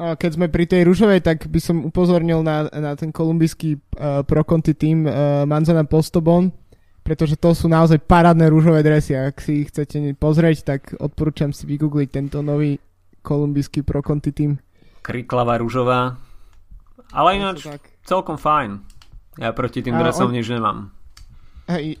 Keď 0.00 0.30
sme 0.32 0.48
pri 0.48 0.64
tej 0.64 0.88
rúžovej, 0.88 1.20
tak 1.20 1.44
by 1.44 1.60
som 1.60 1.84
upozornil 1.84 2.40
na, 2.40 2.72
na 2.72 2.96
ten 2.96 3.12
kolumbijský 3.12 3.76
uh, 3.76 4.24
pro 4.24 4.40
Conti 4.48 4.72
tým 4.72 5.04
uh, 5.04 5.44
Manzana 5.44 5.84
Postobon, 5.84 6.48
pretože 7.04 7.36
to 7.36 7.52
sú 7.52 7.68
naozaj 7.68 8.00
parádne 8.08 8.48
rúžové 8.48 8.80
dresy. 8.80 9.12
Ak 9.12 9.44
si 9.44 9.60
ich 9.60 9.68
chcete 9.68 10.16
pozrieť, 10.16 10.64
tak 10.64 10.96
odporúčam 10.96 11.52
si 11.52 11.68
vygoogliť 11.68 12.08
tento 12.08 12.40
nový 12.40 12.80
kolumbijský 13.20 13.84
pro 13.84 14.00
Conti 14.00 14.32
tým. 14.32 14.56
Kriklava 15.04 15.60
rúžová. 15.60 16.16
Ale 17.12 17.36
ináč 17.36 17.68
celkom 18.08 18.40
fajn. 18.40 18.80
Ja 19.36 19.52
proti 19.52 19.84
tým 19.84 20.00
dresom 20.00 20.32
on... 20.32 20.36
nič 20.36 20.48
nemám. 20.48 20.96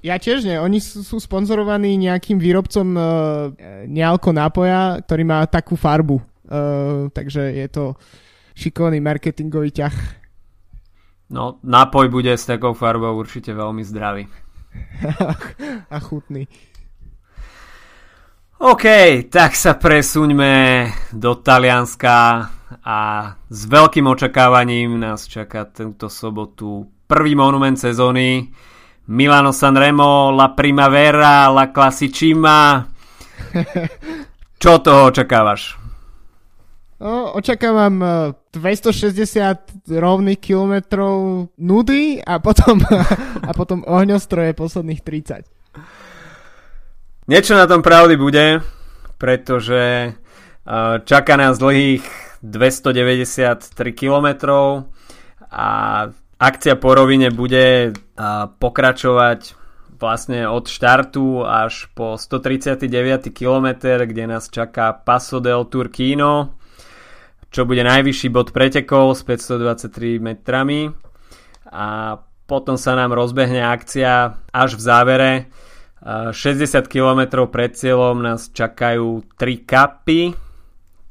Ja 0.00 0.16
tiež 0.16 0.48
nie. 0.48 0.56
Oni 0.56 0.80
sú, 0.80 1.04
sú 1.04 1.20
sponzorovaní 1.20 2.00
nejakým 2.00 2.40
výrobcom 2.40 2.86
uh, 2.96 3.04
nealko 3.84 4.32
nápoja, 4.32 5.04
ktorý 5.04 5.22
má 5.28 5.44
takú 5.44 5.76
farbu. 5.76 6.29
Uh, 6.50 7.06
takže 7.14 7.54
je 7.54 7.68
to 7.70 7.94
šikovný 8.58 8.98
marketingový 8.98 9.70
ťah. 9.70 9.96
No, 11.30 11.62
nápoj 11.62 12.10
bude 12.10 12.34
s 12.34 12.42
takou 12.42 12.74
farbou 12.74 13.14
určite 13.14 13.54
veľmi 13.54 13.86
zdravý. 13.86 14.26
a 15.94 15.96
chutný. 16.02 16.50
OK, 18.60 18.84
tak 19.32 19.56
sa 19.56 19.80
presuňme 19.80 20.84
do 21.16 21.32
Talianska 21.40 22.44
a 22.84 22.98
s 23.48 23.60
veľkým 23.64 24.04
očakávaním 24.04 25.00
nás 25.00 25.24
čaká 25.24 25.64
tento 25.64 26.12
sobotu 26.12 26.84
prvý 27.08 27.32
monument 27.32 27.80
sezóny 27.80 28.52
Milano 29.08 29.56
Sanremo, 29.56 30.28
La 30.30 30.52
Primavera, 30.52 31.48
La 31.48 31.72
Classicima. 31.72 32.84
Čo 34.60 34.72
toho 34.84 35.08
očakávaš? 35.08 35.79
No, 37.00 37.32
očakávam 37.32 38.04
260 38.52 39.16
e, 39.16 39.56
rovných 39.88 40.36
kilometrov 40.36 41.48
nudy 41.56 42.20
a 42.20 42.36
potom, 42.44 42.84
a 43.48 43.50
potom 43.56 43.80
ohňostroje 43.88 44.52
posledných 44.52 45.00
30. 45.00 45.48
Niečo 47.24 47.56
na 47.56 47.64
tom 47.64 47.80
pravdy 47.80 48.20
bude, 48.20 48.60
pretože 49.16 50.12
čaká 51.04 51.34
nás 51.36 51.58
dlhých 51.58 52.04
293 52.42 53.70
km 53.92 54.28
a 55.50 55.68
akcia 56.40 56.74
po 56.76 56.90
rovine 56.94 57.30
bude 57.30 57.92
pokračovať 58.58 59.40
vlastne 60.00 60.48
od 60.48 60.64
štartu 60.64 61.44
až 61.44 61.92
po 61.92 62.16
139 62.16 63.28
km, 63.36 63.68
kde 64.00 64.24
nás 64.24 64.48
čaká 64.48 64.96
Passo 64.96 65.44
del 65.44 65.68
Turquino, 65.68 66.56
čo 67.50 67.66
bude 67.66 67.82
najvyšší 67.82 68.28
bod 68.30 68.54
pretekov 68.54 69.18
s 69.18 69.26
523 69.26 70.22
metrami. 70.22 70.94
A 71.70 72.18
potom 72.46 72.74
sa 72.74 72.98
nám 72.98 73.14
rozbehne 73.14 73.62
akcia 73.62 74.42
až 74.50 74.74
v 74.74 74.82
závere. 74.82 75.32
60 76.06 76.88
km 76.88 77.44
pred 77.46 77.76
cieľom 77.76 78.24
nás 78.24 78.48
čakajú 78.50 79.22
3 79.36 79.68
kapy, 79.68 80.32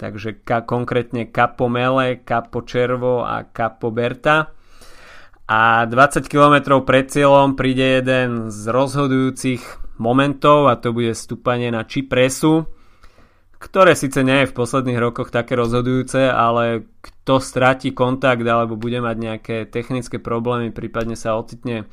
takže 0.02 0.42
ka, 0.42 0.66
konkrétne 0.66 1.30
Capo 1.30 1.70
Mele, 1.70 2.26
Capo 2.26 2.66
Červo 2.66 3.22
a 3.22 3.46
Capo 3.46 3.94
Berta. 3.94 4.50
A 5.50 5.86
20 5.86 6.26
km 6.26 6.82
pred 6.82 7.06
cieľom 7.06 7.54
príde 7.54 8.02
jeden 8.02 8.50
z 8.50 8.70
rozhodujúcich 8.70 9.62
momentov 10.02 10.72
a 10.72 10.80
to 10.80 10.96
bude 10.96 11.14
stúpanie 11.14 11.70
na 11.70 11.86
Cipresu, 11.86 12.66
ktoré 13.60 13.92
síce 13.92 14.24
nie 14.24 14.44
je 14.44 14.50
v 14.50 14.58
posledných 14.58 15.00
rokoch 15.04 15.36
také 15.36 15.60
rozhodujúce, 15.60 16.32
ale 16.32 16.88
kto 17.04 17.44
stratí 17.44 17.92
kontakt 17.92 18.48
alebo 18.48 18.80
bude 18.80 19.04
mať 19.04 19.16
nejaké 19.20 19.56
technické 19.68 20.16
problémy, 20.18 20.72
prípadne 20.72 21.20
sa 21.20 21.36
ocitne 21.36 21.84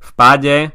v 0.00 0.10
páde 0.16 0.72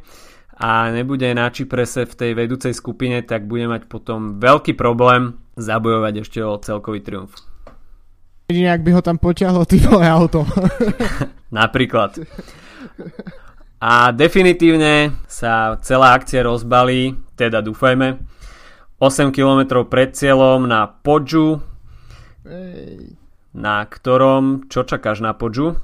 a 0.56 0.94
nebude 0.94 1.28
na 1.34 1.50
Čiprese 1.50 2.06
v 2.06 2.14
tej 2.14 2.32
vedúcej 2.38 2.72
skupine, 2.78 3.26
tak 3.26 3.50
bude 3.50 3.66
mať 3.68 3.90
potom 3.90 4.38
veľký 4.38 4.78
problém 4.78 5.36
zabojovať 5.58 6.14
ešte 6.22 6.40
o 6.46 6.62
celkový 6.62 7.02
triumf. 7.02 7.34
Jedine, 8.46 8.70
ak 8.78 8.86
by 8.86 8.92
ho 8.94 9.02
tam 9.02 9.18
poťahlo 9.18 9.66
typové 9.66 10.06
auto. 10.06 10.46
Napríklad. 11.50 12.22
A 13.82 14.14
definitívne 14.14 15.18
sa 15.26 15.82
celá 15.82 16.14
akcia 16.14 16.46
rozbalí, 16.46 17.18
teda 17.34 17.66
dúfajme, 17.66 18.35
8 19.00 19.36
km 19.36 19.84
pred 19.84 20.16
cieľom 20.16 20.64
na 20.72 20.88
Podžu, 20.88 21.60
na 23.56 23.76
ktorom, 23.84 24.72
čo 24.72 24.88
čakáš 24.88 25.20
na 25.20 25.36
Podžu? 25.36 25.76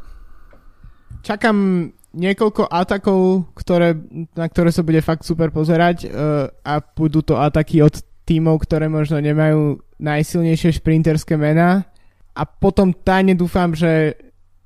Čakám 1.22 1.92
niekoľko 2.12 2.68
atakov, 2.68 3.52
ktoré, 3.56 3.96
na 4.36 4.48
ktoré 4.48 4.72
sa 4.72 4.84
bude 4.84 5.00
fakt 5.00 5.24
super 5.24 5.52
pozerať 5.52 6.08
uh, 6.08 6.52
a 6.64 6.84
budú 6.84 7.24
to 7.24 7.40
ataky 7.40 7.80
od 7.80 8.04
tímov, 8.28 8.64
ktoré 8.68 8.92
možno 8.92 9.20
nemajú 9.20 9.80
najsilnejšie 10.00 10.76
šprinterské 10.82 11.40
mená 11.40 11.88
a 12.36 12.44
potom 12.44 12.92
tajne 12.92 13.36
dúfam, 13.36 13.72
že, 13.76 14.16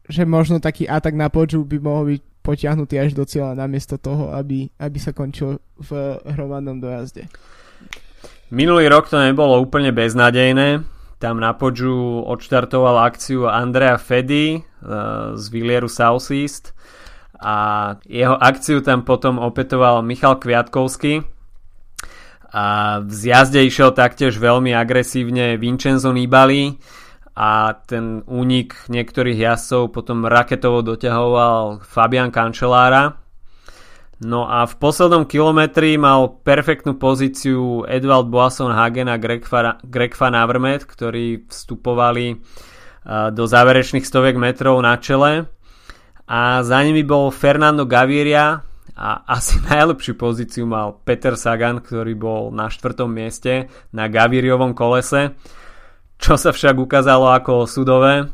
že 0.09 0.25
možno 0.25 0.57
taký 0.57 0.89
atak 0.89 1.13
na 1.13 1.29
poču 1.29 1.61
by 1.65 1.77
mohol 1.81 2.03
byť 2.13 2.21
potiahnutý 2.45 3.01
až 3.01 3.17
do 3.17 3.25
cieľa 3.25 3.57
namiesto 3.57 3.97
toho, 3.97 4.29
aby, 4.33 4.69
aby 4.77 4.97
sa 5.01 5.13
končil 5.13 5.57
v 5.81 6.17
hromadnom 6.29 6.77
dojazde. 6.77 7.25
Minulý 8.53 8.85
rok 8.93 9.09
to 9.09 9.17
nebolo 9.17 9.57
úplne 9.57 9.89
beznadejné. 9.89 10.85
Tam 11.17 11.41
na 11.41 11.57
poču 11.57 12.21
odštartoval 12.21 13.01
akciu 13.09 13.49
Andrea 13.49 13.97
Fedi 13.97 14.61
uh, 14.61 15.33
z 15.33 15.43
Villieru 15.49 15.89
Southeast 15.89 16.77
a 17.41 17.55
jeho 18.05 18.37
akciu 18.37 18.85
tam 18.85 19.01
potom 19.01 19.41
opetoval 19.41 20.05
Michal 20.05 20.37
Kviatkovský 20.37 21.25
a 22.53 22.65
v 23.01 23.11
zjazde 23.11 23.65
išiel 23.65 23.91
taktiež 23.91 24.37
veľmi 24.39 24.71
agresívne 24.77 25.57
Vincenzo 25.57 26.13
Nibali 26.13 26.77
a 27.35 27.75
ten 27.83 28.23
únik 28.29 28.87
niektorých 28.87 29.41
jazdcov 29.41 29.91
potom 29.91 30.23
raketovo 30.23 30.79
doťahoval 30.85 31.83
Fabian 31.83 32.31
Cancellara. 32.31 33.24
No 34.23 34.47
a 34.47 34.63
v 34.63 34.73
poslednom 34.79 35.27
kilometri 35.27 35.99
mal 35.99 36.39
perfektnú 36.39 36.95
pozíciu 36.95 37.83
Edvald 37.83 38.31
Boasson 38.31 38.71
Hagen 38.71 39.11
a 39.11 39.19
Greg, 39.19 39.43
Van 40.15 40.35
Avermaet, 40.35 40.87
ktorí 40.87 41.51
vstupovali 41.51 42.39
do 43.35 43.43
záverečných 43.43 44.07
stoviek 44.07 44.39
metrov 44.39 44.79
na 44.79 44.95
čele. 44.97 45.51
A 46.25 46.63
za 46.63 46.79
nimi 46.81 47.03
bol 47.05 47.29
Fernando 47.29 47.83
Gaviria 47.83 48.63
a 48.95 49.09
asi 49.27 49.59
najlepšiu 49.67 50.15
pozíciu 50.15 50.63
mal 50.63 51.03
Peter 51.03 51.35
Sagan, 51.35 51.83
ktorý 51.83 52.15
bol 52.15 52.41
na 52.55 52.71
štvrtom 52.71 53.11
mieste 53.11 53.67
na 53.91 54.07
Gaviriovom 54.07 54.71
kolese 54.71 55.35
čo 56.15 56.39
sa 56.39 56.55
však 56.55 56.79
ukázalo 56.79 57.31
ako 57.31 57.67
sudové 57.67 58.31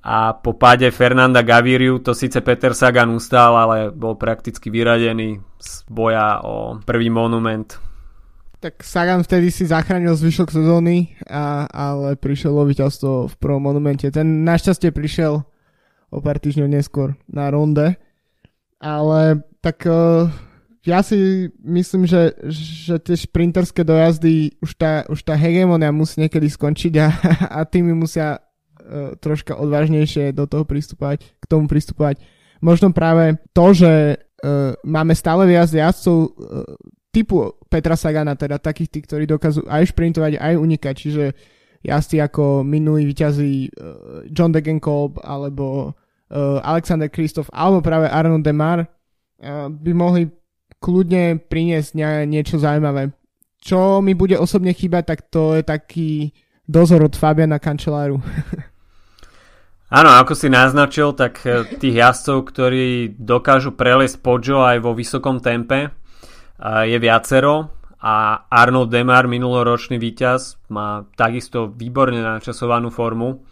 a 0.00 0.32
po 0.32 0.56
páde 0.56 0.88
Fernanda 0.88 1.44
Gaviriu 1.44 2.00
to 2.00 2.16
síce 2.16 2.40
Peter 2.40 2.72
Sagan 2.72 3.12
ustál, 3.12 3.52
ale 3.52 3.92
bol 3.92 4.16
prakticky 4.16 4.72
vyradený 4.72 5.44
z 5.60 5.84
boja 5.92 6.40
o 6.40 6.80
prvý 6.80 7.12
monument. 7.12 7.76
Tak 8.60 8.84
Sagan 8.84 9.24
vtedy 9.24 9.48
si 9.48 9.64
zachránil 9.64 10.16
zvyšok 10.16 10.52
sezóny, 10.52 11.16
a, 11.28 11.64
ale 11.68 12.16
prišiel 12.16 12.52
o 12.52 12.64
víťazstvo 12.64 13.28
v 13.28 13.34
prvom 13.40 13.60
monumente. 13.60 14.08
Ten 14.12 14.44
našťastie 14.44 14.92
prišiel 14.92 15.44
o 16.12 16.18
pár 16.20 16.36
týždňov 16.40 16.68
neskôr 16.68 17.16
na 17.28 17.48
ronde, 17.48 17.96
ale 18.80 19.44
tak 19.64 19.84
uh, 19.88 20.28
ja 20.84 21.04
si 21.04 21.48
myslím, 21.60 22.08
že, 22.08 22.36
že 22.52 22.96
tie 23.00 23.16
šprinterské 23.16 23.84
dojazdy, 23.84 24.56
už 24.64 24.76
tá, 24.80 25.04
už 25.08 25.24
tá 25.24 25.36
hegemonia 25.36 25.92
musí 25.92 26.24
niekedy 26.24 26.48
skončiť 26.48 26.94
a, 27.00 27.08
a 27.52 27.68
tými 27.68 27.92
musia 27.92 28.40
troška 29.22 29.54
odvážnejšie 29.54 30.34
do 30.34 30.44
toho 30.50 30.66
pristupovať, 30.66 31.22
k 31.22 31.44
tomu 31.46 31.70
pristupovať. 31.70 32.18
Možno 32.60 32.92
práve 32.92 33.40
to, 33.56 33.72
že 33.72 33.92
uh, 34.20 34.76
máme 34.84 35.16
stále 35.16 35.48
viac 35.48 35.72
jazdcov 35.72 36.16
uh, 36.16 36.28
typu 37.08 37.56
Petra 37.72 37.96
Sagana, 37.96 38.36
teda 38.36 38.60
takých 38.60 38.90
tých, 38.92 39.04
ktorí 39.08 39.24
dokážu 39.24 39.64
aj 39.64 39.90
šprintovať, 39.94 40.36
aj 40.36 40.54
unikať, 40.60 40.94
čiže 40.94 41.24
jazdci 41.80 42.20
ako 42.20 42.60
minulý 42.60 43.08
vyťazí 43.08 43.54
uh, 43.66 43.72
John 44.28 44.52
Degenkolb 44.52 45.22
alebo 45.24 45.96
Alexander 46.62 47.10
Kristof 47.10 47.50
alebo 47.50 47.82
práve 47.82 48.06
Arnold 48.06 48.46
Demar 48.46 48.86
by 49.66 49.90
mohli 49.90 50.30
kľudne 50.78 51.42
priniesť 51.42 51.98
nie, 51.98 52.38
niečo 52.38 52.62
zaujímavé. 52.62 53.10
Čo 53.58 53.98
mi 53.98 54.14
bude 54.14 54.38
osobne 54.38 54.70
chýbať, 54.70 55.10
tak 55.10 55.26
to 55.26 55.58
je 55.58 55.66
taký 55.66 56.30
dozor 56.70 57.02
od 57.02 57.18
Fabiana 57.18 57.58
Kančeláru. 57.58 58.22
Áno, 59.90 60.14
ako 60.14 60.38
si 60.38 60.46
naznačil, 60.46 61.18
tak 61.18 61.42
e, 61.42 61.66
tých 61.66 61.98
jazdcov, 61.98 62.46
ktorí 62.54 63.18
dokážu 63.18 63.74
preliesť 63.74 64.22
Poggio 64.22 64.62
aj 64.62 64.78
vo 64.78 64.94
vysokom 64.94 65.42
tempe, 65.42 65.78
e, 65.82 65.90
je 66.86 66.94
viacero 67.02 67.74
a 67.98 68.46
Arnold 68.46 68.94
Demar, 68.94 69.26
minuloročný 69.26 69.98
víťaz, 69.98 70.62
má 70.70 71.10
takisto 71.18 71.74
výborne 71.74 72.22
načasovanú 72.22 72.94
formu, 72.94 73.42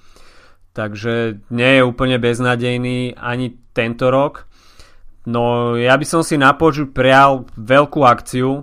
takže 0.79 1.43
nie 1.51 1.71
je 1.75 1.83
úplne 1.83 2.23
beznadejný 2.23 3.19
ani 3.19 3.59
tento 3.75 4.07
rok. 4.07 4.47
No 5.27 5.75
ja 5.75 5.99
by 5.99 6.07
som 6.07 6.23
si 6.23 6.39
na 6.39 6.55
poču 6.55 6.95
prial 6.95 7.51
veľkú 7.59 8.07
akciu 8.07 8.63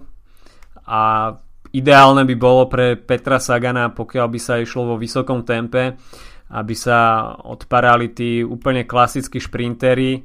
a 0.87 1.35
ideálne 1.75 2.23
by 2.23 2.35
bolo 2.39 2.71
pre 2.71 2.95
Petra 2.95 3.35
Sagana, 3.37 3.91
pokiaľ 3.91 4.27
by 4.31 4.39
sa 4.39 4.63
išlo 4.63 4.89
vo 4.89 4.95
vysokom 4.95 5.43
tempe, 5.43 5.99
aby 6.51 6.75
sa 6.77 7.31
odparali 7.41 8.13
tí 8.13 8.45
úplne 8.45 8.85
klasickí 8.85 9.41
šprintery, 9.41 10.21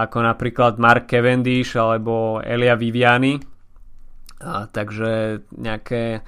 ako 0.00 0.18
napríklad 0.22 0.78
Mark 0.78 1.10
Cavendish 1.10 1.74
alebo 1.74 2.42
Elia 2.42 2.74
Viviani. 2.74 3.38
Takže 4.74 5.44
nejaké, 5.58 6.24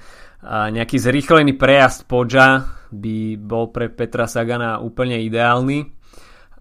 nejaký 0.47 0.97
zrýchlený 1.01 1.57
prejazd 1.57 2.05
Podža 2.05 2.63
by 2.93 3.41
bol 3.41 3.73
pre 3.73 3.89
Petra 3.89 4.29
Sagana 4.29 4.79
úplne 4.79 5.17
ideálny. 5.23 5.87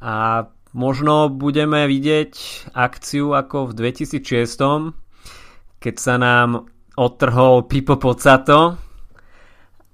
A 0.02 0.46
Možno 0.72 1.28
budeme 1.28 1.84
vidieť 1.84 2.32
akciu 2.72 3.36
ako 3.36 3.70
v 3.70 3.92
2006, 3.92 4.24
keď 5.76 5.94
sa 6.00 6.16
nám 6.16 6.64
odtrhol 6.96 7.68
Pipo 7.68 8.00
Pocato 8.00 8.80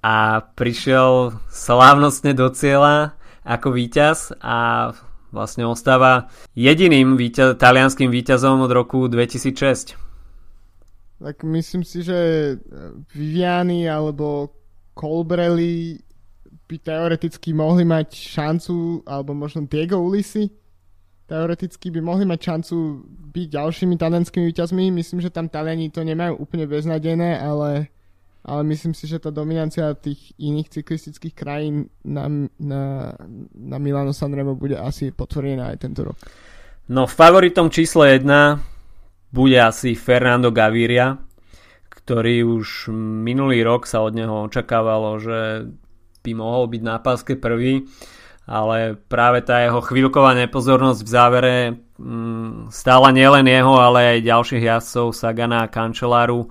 a 0.03 0.45
prišiel 0.55 1.39
slávnostne 1.51 2.33
do 2.35 2.49
cieľa 2.55 3.19
ako 3.43 3.75
víťaz 3.75 4.37
a 4.39 4.91
vlastne 5.33 5.69
ostáva 5.69 6.33
jediným 6.57 7.17
víťaz, 7.17 7.61
talianským 7.61 8.09
víťazom 8.09 8.65
od 8.65 8.73
roku 8.73 9.09
2006. 9.09 9.99
Tak 11.19 11.43
myslím 11.43 11.83
si, 11.83 12.07
že 12.07 12.19
Viviani 13.11 13.91
alebo 13.91 14.55
Colbrelli 14.95 15.99
by 16.69 16.77
teoreticky 16.79 17.57
mohli 17.57 17.83
mať 17.83 18.13
šancu, 18.13 19.03
alebo 19.09 19.33
možno 19.33 19.65
Diego 19.65 20.05
Ulisi, 20.05 20.53
teoreticky 21.29 21.89
by 21.93 22.01
mohli 22.05 22.25
mať 22.29 22.41
šancu 22.41 22.77
byť 23.33 23.47
ďalšími 23.53 23.95
talianskými 23.97 24.45
víťazmi. 24.53 24.93
Myslím, 24.93 25.21
že 25.21 25.33
tam 25.33 25.49
Taliani 25.49 25.93
to 25.93 26.05
nemajú 26.05 26.41
úplne 26.41 26.69
beznadené, 26.69 27.41
ale, 27.41 27.89
ale 28.49 28.65
myslím 28.73 28.97
si, 28.97 29.05
že 29.05 29.21
tá 29.21 29.29
dominancia 29.29 29.93
tých 29.93 30.33
iných 30.41 30.81
cyklistických 30.81 31.37
krajín 31.37 31.93
na, 32.01 32.33
na, 32.57 33.13
na 33.53 33.77
Milano 33.77 34.17
Sanremo 34.17 34.57
bude 34.57 34.81
asi 34.81 35.13
potvrdená 35.13 35.77
aj 35.77 35.79
tento 35.85 36.09
rok. 36.09 36.17
No 36.89 37.05
favoritom 37.05 37.69
číslo 37.69 38.09
1 38.09 38.25
bude 39.29 39.59
asi 39.61 39.93
Fernando 39.93 40.49
Gaviria, 40.49 41.21
ktorý 41.93 42.49
už 42.49 42.89
minulý 43.21 43.61
rok 43.61 43.85
sa 43.85 44.01
od 44.01 44.17
neho 44.17 44.49
očakávalo, 44.49 45.21
že 45.21 45.69
by 46.25 46.33
mohol 46.33 46.73
byť 46.73 46.83
na 46.83 46.97
páske 47.05 47.37
prvý 47.37 47.85
ale 48.49 48.97
práve 48.97 49.45
tá 49.45 49.61
jeho 49.61 49.85
chvíľková 49.85 50.33
nepozornosť 50.49 51.01
v 51.05 51.13
závere 51.13 51.57
mm, 52.01 52.73
stála 52.73 53.13
nielen 53.13 53.45
jeho, 53.45 53.77
ale 53.77 54.17
aj 54.17 54.25
ďalších 54.25 54.65
jazdcov 54.65 55.13
Sagana 55.13 55.69
a 55.69 55.71
Kančeláru 55.71 56.49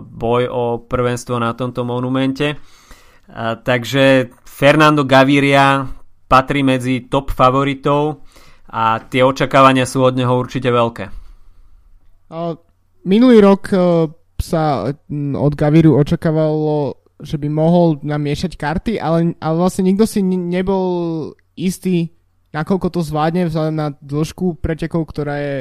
boj 0.00 0.42
o 0.48 0.64
prvenstvo 0.84 1.36
na 1.36 1.52
tomto 1.52 1.84
monumente. 1.84 2.56
Uh, 3.30 3.60
takže 3.60 4.32
Fernando 4.42 5.04
Gaviria 5.04 5.86
patrí 6.26 6.64
medzi 6.64 7.06
top 7.06 7.30
favoritov 7.30 8.24
a 8.70 9.02
tie 9.04 9.20
očakávania 9.20 9.84
sú 9.84 10.02
od 10.06 10.14
neho 10.14 10.32
určite 10.32 10.70
veľké. 10.70 11.04
Minulý 13.04 13.38
rok 13.42 13.62
uh, 13.74 14.06
sa 14.40 14.88
od 15.36 15.52
Gaviru 15.58 15.98
očakávalo 15.98 17.00
že 17.20 17.36
by 17.36 17.48
mohol 17.52 18.00
namiešať 18.00 18.56
karty, 18.56 18.92
ale, 18.96 19.36
ale 19.38 19.54
vlastne 19.60 19.84
nikto 19.84 20.08
si 20.08 20.24
nebol 20.24 21.30
istý, 21.52 22.16
nakoľko 22.50 22.88
to 22.88 23.00
zvládne 23.04 23.46
vzhľadom 23.46 23.76
na 23.76 23.88
dĺžku 24.00 24.58
pretekov, 24.58 25.04
ktorá 25.12 25.36
je 25.38 25.56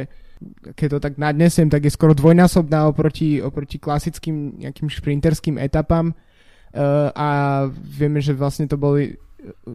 keď 0.76 0.88
to 0.88 1.00
tak 1.00 1.16
nadnesem, 1.20 1.68
tak 1.68 1.84
je 1.84 1.92
skoro 1.92 2.16
dvojnásobná 2.16 2.88
oproti, 2.88 3.44
oproti 3.44 3.78
klasickým 3.80 4.64
nejakým 4.64 4.88
šprinterským 4.88 5.60
etapám 5.60 6.16
uh, 6.16 7.12
a 7.12 7.28
vieme, 7.72 8.24
že 8.24 8.32
vlastne 8.32 8.68
to 8.68 8.80
boli 8.80 9.20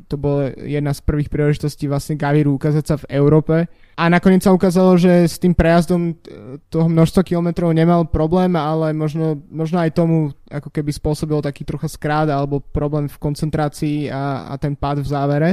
to 0.09 0.17
bola 0.21 0.53
jedna 0.61 0.93
z 0.93 1.01
prvých 1.01 1.33
príležitostí 1.33 1.89
vlastne 1.89 2.21
Gaviru 2.21 2.57
ukázať 2.57 2.85
sa 2.85 2.97
v 3.01 3.09
Európe. 3.17 3.65
A 3.97 4.05
nakoniec 4.13 4.45
sa 4.45 4.53
ukázalo, 4.53 4.99
že 5.01 5.25
s 5.25 5.41
tým 5.41 5.57
prejazdom 5.57 6.13
e, 6.13 6.61
toho 6.69 6.91
množstva 6.91 7.25
kilometrov 7.25 7.73
nemal 7.73 8.05
problém, 8.05 8.53
ale 8.59 8.93
možno, 8.93 9.41
možno 9.49 9.81
aj 9.81 9.97
tomu 9.97 10.37
ako 10.51 10.69
keby 10.69 10.91
spôsobil 10.93 11.41
taký 11.41 11.65
trocha 11.65 11.89
skrát 11.89 12.29
alebo 12.29 12.61
problém 12.61 13.09
v 13.09 13.17
koncentrácii 13.17 14.13
a, 14.13 14.53
a 14.53 14.55
ten 14.61 14.77
pád 14.77 15.01
v 15.01 15.09
závere. 15.09 15.51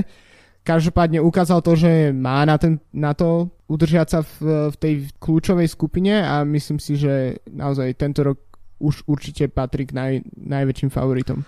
Každopádne 0.61 1.25
ukázal 1.25 1.65
to, 1.65 1.73
že 1.73 2.13
má 2.13 2.45
na, 2.45 2.53
ten, 2.61 2.77
na 2.93 3.17
to 3.17 3.49
udržiať 3.65 4.07
sa 4.07 4.19
v, 4.21 4.69
v 4.69 4.75
tej 4.77 4.93
kľúčovej 5.17 5.65
skupine 5.65 6.21
a 6.21 6.45
myslím 6.45 6.77
si, 6.77 7.01
že 7.01 7.41
naozaj 7.49 7.97
tento 7.97 8.21
rok 8.21 8.37
už 8.77 9.05
určite 9.09 9.49
patrí 9.49 9.89
k 9.89 9.93
naj, 9.97 10.13
najväčším 10.37 10.89
favoritom. 10.93 11.41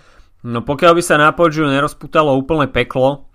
No 0.44 0.66
pokiaľ 0.66 0.92
by 0.98 1.02
sa 1.02 1.16
na 1.16 1.30
Poggiu 1.30 1.66
nerozputalo 1.70 2.34
úplne 2.34 2.66
peklo, 2.68 3.30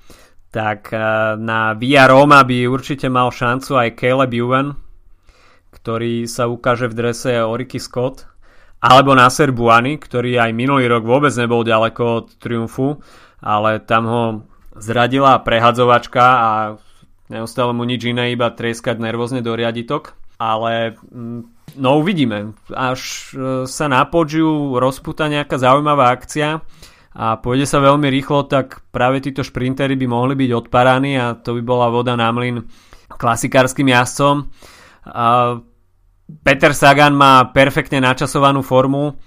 tak 0.51 0.91
eh, 0.91 0.99
na 1.39 1.73
Via 1.79 2.09
Roma 2.09 2.43
by 2.43 2.67
určite 2.67 3.07
mal 3.07 3.31
šancu 3.31 3.79
aj 3.79 3.95
Caleb 3.95 4.33
Ewan, 4.35 4.67
ktorý 5.69 6.25
sa 6.25 6.49
ukáže 6.49 6.89
v 6.89 6.97
drese 6.97 7.39
Oriky 7.39 7.77
Scott, 7.77 8.25
alebo 8.81 9.13
Nasser 9.13 9.51
Buany, 9.51 9.99
ktorý 9.99 10.39
aj 10.39 10.51
minulý 10.55 10.87
rok 10.87 11.03
vôbec 11.05 11.31
nebol 11.35 11.67
ďaleko 11.67 12.03
od 12.03 12.27
triumfu, 12.39 12.97
ale 13.43 13.83
tam 13.83 14.03
ho 14.07 14.23
zradila 14.79 15.39
prehadzovačka 15.43 16.25
a 16.25 16.49
neostalo 17.29 17.75
mu 17.75 17.85
nič 17.85 18.09
iné, 18.09 18.33
iba 18.33 18.49
treskať 18.49 18.99
nervózne 18.99 19.43
do 19.43 19.53
riaditok. 19.53 20.17
Ale 20.39 20.95
mm, 20.95 21.41
no 21.77 21.99
uvidíme. 21.99 22.55
Až 22.71 22.99
eh, 23.35 23.67
sa 23.67 23.85
na 23.91 24.07
Poggiu 24.07 24.79
rozputa 24.79 25.27
nejaká 25.27 25.59
zaujímavá 25.59 26.15
akcia, 26.15 26.63
a 27.19 27.41
pôjde 27.41 27.65
sa 27.65 27.81
veľmi 27.81 28.05
rýchlo, 28.05 28.45
tak 28.45 28.85
práve 28.93 29.19
títo 29.19 29.41
šprintery 29.41 29.97
by 29.97 30.07
mohli 30.07 30.37
byť 30.37 30.51
odparaní 30.53 31.17
a 31.17 31.33
to 31.35 31.57
by 31.57 31.61
bola 31.65 31.89
voda 31.89 32.13
na 32.13 32.29
mlyn 32.29 32.63
klasikárskym 33.09 33.89
jazdcom. 33.89 34.47
Peter 36.45 36.71
Sagan 36.77 37.17
má 37.17 37.49
perfektne 37.49 37.99
načasovanú 38.05 38.61
formu, 38.61 39.17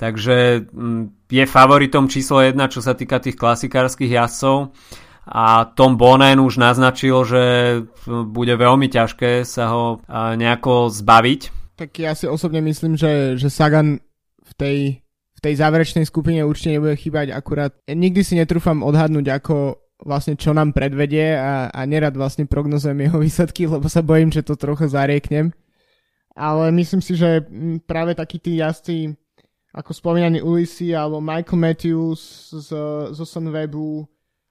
takže 0.00 0.64
mm, 0.64 1.28
je 1.28 1.44
favoritom 1.44 2.08
číslo 2.08 2.40
1, 2.40 2.56
čo 2.72 2.80
sa 2.80 2.96
týka 2.96 3.20
tých 3.20 3.36
klasikárskych 3.36 4.08
jazdcov 4.08 4.72
a 5.28 5.68
Tom 5.76 6.00
Bonen 6.00 6.40
už 6.40 6.56
naznačil, 6.56 7.20
že 7.28 7.42
bude 8.08 8.56
veľmi 8.56 8.88
ťažké 8.88 9.44
sa 9.44 9.68
ho 9.68 9.84
nejako 10.08 10.88
zbaviť. 10.88 11.40
Tak 11.76 11.90
ja 12.00 12.16
si 12.16 12.24
osobne 12.24 12.64
myslím, 12.64 12.96
že, 12.96 13.36
že 13.36 13.52
Sagan 13.52 14.00
v 14.40 14.52
tej 14.56 14.78
v 15.40 15.48
tej 15.48 15.56
záverečnej 15.56 16.04
skupine 16.04 16.44
určite 16.44 16.76
nebude 16.76 17.00
chýbať 17.00 17.32
akurát. 17.32 17.72
Nikdy 17.88 18.20
si 18.20 18.36
netrúfam 18.36 18.84
odhadnúť, 18.84 19.40
ako 19.40 19.80
vlastne 20.04 20.36
čo 20.36 20.52
nám 20.52 20.76
predvedie 20.76 21.32
a, 21.32 21.72
a 21.72 21.80
nerad 21.88 22.12
vlastne 22.12 22.44
prognozujem 22.44 23.08
jeho 23.08 23.16
výsledky, 23.24 23.64
lebo 23.64 23.88
sa 23.88 24.04
bojím, 24.04 24.28
že 24.28 24.44
to 24.44 24.60
trochu 24.60 24.92
zarieknem. 24.92 25.56
Ale 26.36 26.68
myslím 26.76 27.00
si, 27.00 27.16
že 27.16 27.40
práve 27.88 28.12
takí 28.12 28.36
tí 28.36 28.60
jazdci, 28.60 29.16
ako 29.70 29.90
spomínaný 29.94 30.42
Ulisi 30.42 30.90
alebo 30.90 31.22
Michael 31.22 31.58
Matthews 31.58 32.50
z, 32.50 32.70
z 33.14 33.18
Sunwebu, 33.22 34.06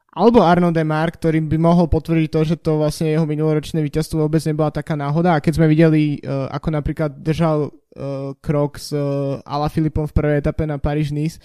alebo 0.09 0.41
Arno 0.41 0.74
Demar, 0.74 1.13
ktorý 1.13 1.38
by 1.45 1.57
mohol 1.61 1.86
potvrdiť 1.86 2.30
to, 2.34 2.41
že 2.41 2.55
to 2.57 2.82
vlastne 2.82 3.13
jeho 3.13 3.30
minuloročné 3.30 3.78
víťazstvo 3.78 4.26
vôbec 4.26 4.41
nebola 4.41 4.74
taká 4.74 4.97
náhoda. 4.97 5.38
A 5.38 5.43
keď 5.43 5.61
sme 5.61 5.70
videli, 5.70 6.17
uh, 6.26 6.49
ako 6.49 6.67
napríklad 6.74 7.22
držal 7.22 7.70
uh, 7.70 8.34
krok 8.41 8.82
s 8.82 8.89
uh, 8.89 9.38
Ala 9.45 9.70
Filipom 9.70 10.09
v 10.09 10.15
prvej 10.17 10.41
etape 10.41 10.65
na 10.65 10.82
Paríž 10.82 11.13
Nice, 11.13 11.38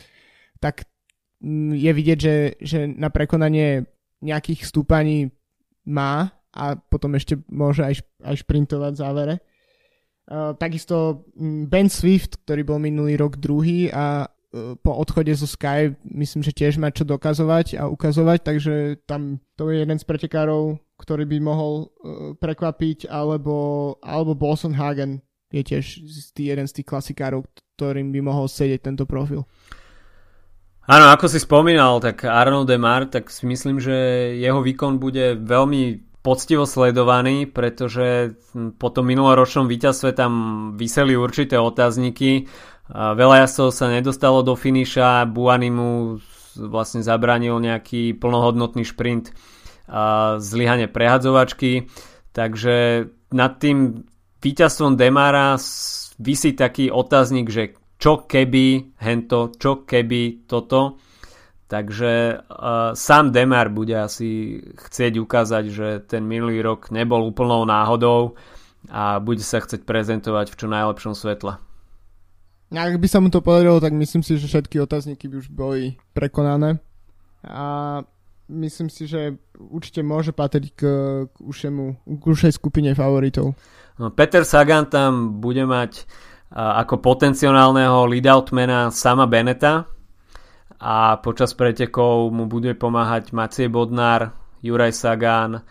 tak 0.65 0.89
um, 1.45 1.77
je 1.77 1.93
vidieť, 1.93 2.19
že, 2.19 2.37
že 2.57 2.89
na 2.89 3.13
prekonanie 3.13 3.85
nejakých 4.25 4.65
stúpaní 4.65 5.29
má 5.85 6.33
a 6.57 6.81
potom 6.81 7.13
ešte 7.21 7.37
môže 7.53 7.85
aj, 7.85 8.01
aj 8.25 8.35
šprintovať 8.49 8.93
v 8.97 9.03
závere. 9.05 9.35
Takisto 10.31 11.29
Ben 11.69 11.93
Swift, 11.93 12.41
ktorý 12.49 12.65
bol 12.65 12.79
minulý 12.81 13.21
rok 13.21 13.37
druhý 13.37 13.93
a 13.93 14.29
po 14.55 14.93
odchode 14.95 15.35
zo 15.35 15.51
Sky 15.51 15.99
myslím, 16.07 16.47
že 16.47 16.55
tiež 16.55 16.79
má 16.79 16.95
čo 16.95 17.03
dokazovať 17.03 17.75
a 17.75 17.91
ukazovať, 17.91 18.39
takže 18.47 18.75
tam 19.03 19.43
to 19.59 19.67
je 19.69 19.83
jeden 19.83 19.99
z 19.99 20.07
pretekárov, 20.07 20.79
ktorý 20.95 21.27
by 21.27 21.39
mohol 21.43 21.73
uh, 21.75 22.39
prekvapiť, 22.39 23.11
alebo, 23.11 23.99
alebo 23.99 24.39
Bolson 24.39 24.71
Hagen 24.79 25.19
je 25.51 25.63
tiež 25.63 25.85
jeden 26.39 26.67
z 26.71 26.73
tých 26.73 26.87
klasikárov, 26.87 27.43
ktorým 27.75 28.15
by 28.15 28.21
mohol 28.23 28.47
sedieť 28.47 28.87
tento 28.87 29.11
profil. 29.11 29.43
Áno, 30.87 31.11
ako 31.11 31.27
si 31.27 31.43
spomínal, 31.43 31.99
tak 31.99 32.23
Arnold 32.23 32.71
Demar, 32.71 33.11
tak 33.11 33.35
si 33.35 33.51
myslím, 33.51 33.83
že 33.83 33.95
jeho 34.39 34.63
výkon 34.63 35.03
bude 35.03 35.35
veľmi 35.41 36.14
poctivo 36.25 36.65
sledovaný, 36.65 37.45
pretože 37.45 38.41
po 38.81 38.89
tom 38.89 39.13
minuloročnom 39.13 39.69
víťazstve 39.69 40.17
tam 40.17 40.33
vyseli 40.81 41.13
určité 41.13 41.61
otázniky 41.61 42.49
Veľa 42.93 43.49
jazdcov 43.49 43.69
sa 43.73 43.87
nedostalo 43.89 44.45
do 44.45 44.53
finiša, 44.53 45.25
Buany 45.33 45.73
mu 45.73 46.21
vlastne 46.61 47.01
zabranil 47.01 47.57
nejaký 47.57 48.13
plnohodnotný 48.21 48.85
šprint 48.85 49.33
a 49.89 50.37
zlyhanie 50.37 50.89
prehadzovačky, 50.93 51.89
takže 52.37 53.09
nad 53.33 53.57
tým 53.57 54.05
víťazstvom 54.45 55.01
Demara 55.01 55.57
vysí 56.21 56.53
taký 56.53 56.93
otáznik, 56.93 57.49
že 57.49 57.73
čo 57.97 58.29
keby 58.29 58.97
hento, 59.01 59.57
čo 59.57 59.89
keby 59.89 60.45
toto. 60.45 61.01
Takže 61.65 62.45
uh, 62.45 62.93
sám 62.93 63.33
Demar 63.33 63.73
bude 63.73 63.97
asi 63.97 64.61
chcieť 64.77 65.17
ukázať, 65.17 65.65
že 65.73 65.89
ten 66.05 66.21
minulý 66.21 66.61
rok 66.61 66.93
nebol 66.93 67.25
úplnou 67.25 67.65
náhodou 67.65 68.37
a 68.93 69.17
bude 69.17 69.41
sa 69.41 69.65
chcieť 69.65 69.89
prezentovať 69.89 70.53
v 70.53 70.59
čo 70.61 70.67
najlepšom 70.69 71.17
svetle. 71.17 71.57
Ak 72.75 72.99
by 73.01 73.09
sa 73.09 73.23
mu 73.23 73.33
to 73.33 73.41
podarilo, 73.41 73.81
tak 73.81 73.97
myslím 73.97 74.21
si, 74.21 74.37
že 74.37 74.51
všetky 74.51 74.77
otázniky 74.83 75.31
by 75.31 75.37
už 75.41 75.49
boli 75.49 75.97
prekonané. 76.13 76.83
A 77.47 78.01
myslím 78.51 78.93
si, 78.93 79.09
že 79.09 79.41
určite 79.57 80.05
môže 80.05 80.35
patriť 80.37 80.67
k, 80.75 80.83
k, 81.29 81.37
ušemu, 81.39 81.85
k 82.19 82.23
ušej 82.25 82.53
skupine 82.57 82.93
favoritov. 82.93 83.57
No, 83.97 84.11
Peter 84.11 84.43
Sagan 84.43 84.91
tam 84.91 85.39
bude 85.39 85.65
mať 85.65 86.05
a, 86.51 86.83
ako 86.83 86.99
potenciálneho 86.99 88.05
leadoutmana 88.11 88.91
sama 88.91 89.25
Beneta 89.31 89.87
a 90.85 91.17
počas 91.17 91.57
pretekov 91.57 92.29
mu 92.29 92.45
bude 92.45 92.77
pomáhať 92.77 93.33
Maciej 93.33 93.73
Bodnár, 93.73 94.37
Juraj 94.61 94.93
Sagan, 94.93 95.65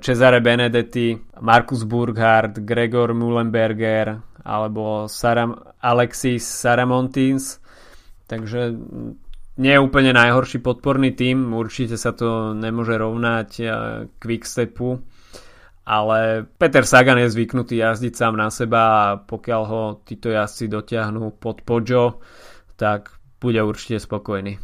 Cesare 0.00 0.40
Benedetti, 0.40 1.12
Markus 1.44 1.84
Burghardt, 1.84 2.64
Gregor 2.64 3.12
Mullenberger, 3.12 4.16
alebo 4.40 5.04
Saram, 5.04 5.52
Alexis 5.84 6.48
Saramontins, 6.48 7.60
takže 8.24 8.72
nie 9.60 9.72
je 9.76 9.84
úplne 9.84 10.16
najhorší 10.16 10.64
podporný 10.64 11.12
tým, 11.12 11.52
určite 11.52 12.00
sa 12.00 12.16
to 12.16 12.56
nemôže 12.56 12.96
rovnať 12.96 13.50
eh, 13.60 13.68
Quickstepu, 14.16 14.96
ale 15.84 16.48
Peter 16.56 16.88
Sagan 16.88 17.20
je 17.20 17.28
zvyknutý 17.28 17.84
jazdiť 17.84 18.16
sám 18.16 18.40
na 18.40 18.48
seba 18.48 18.80
a 18.80 19.04
pokiaľ 19.20 19.62
ho 19.68 19.82
títo 20.08 20.32
jazdci 20.32 20.72
dotiahnú 20.72 21.36
pod 21.36 21.60
Pojo, 21.60 22.24
tak 22.80 23.23
bude 23.44 23.60
určite 23.60 24.00
spokojný. 24.00 24.56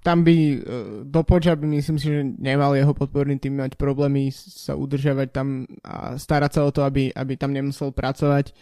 Tam 0.00 0.24
by 0.24 0.36
eh, 0.36 0.58
do 1.04 1.20
by 1.20 1.66
myslím 1.76 2.00
si, 2.00 2.08
že 2.08 2.24
nemal 2.40 2.72
jeho 2.72 2.96
podporný 2.96 3.36
tým 3.36 3.60
mať 3.60 3.76
problémy 3.76 4.32
sa 4.32 4.72
udržiavať 4.72 5.28
tam 5.28 5.68
a 5.84 6.16
starať 6.16 6.50
sa 6.56 6.60
o 6.64 6.72
to, 6.72 6.80
aby, 6.88 7.12
aby 7.12 7.36
tam 7.36 7.52
nemusel 7.52 7.92
pracovať 7.92 8.56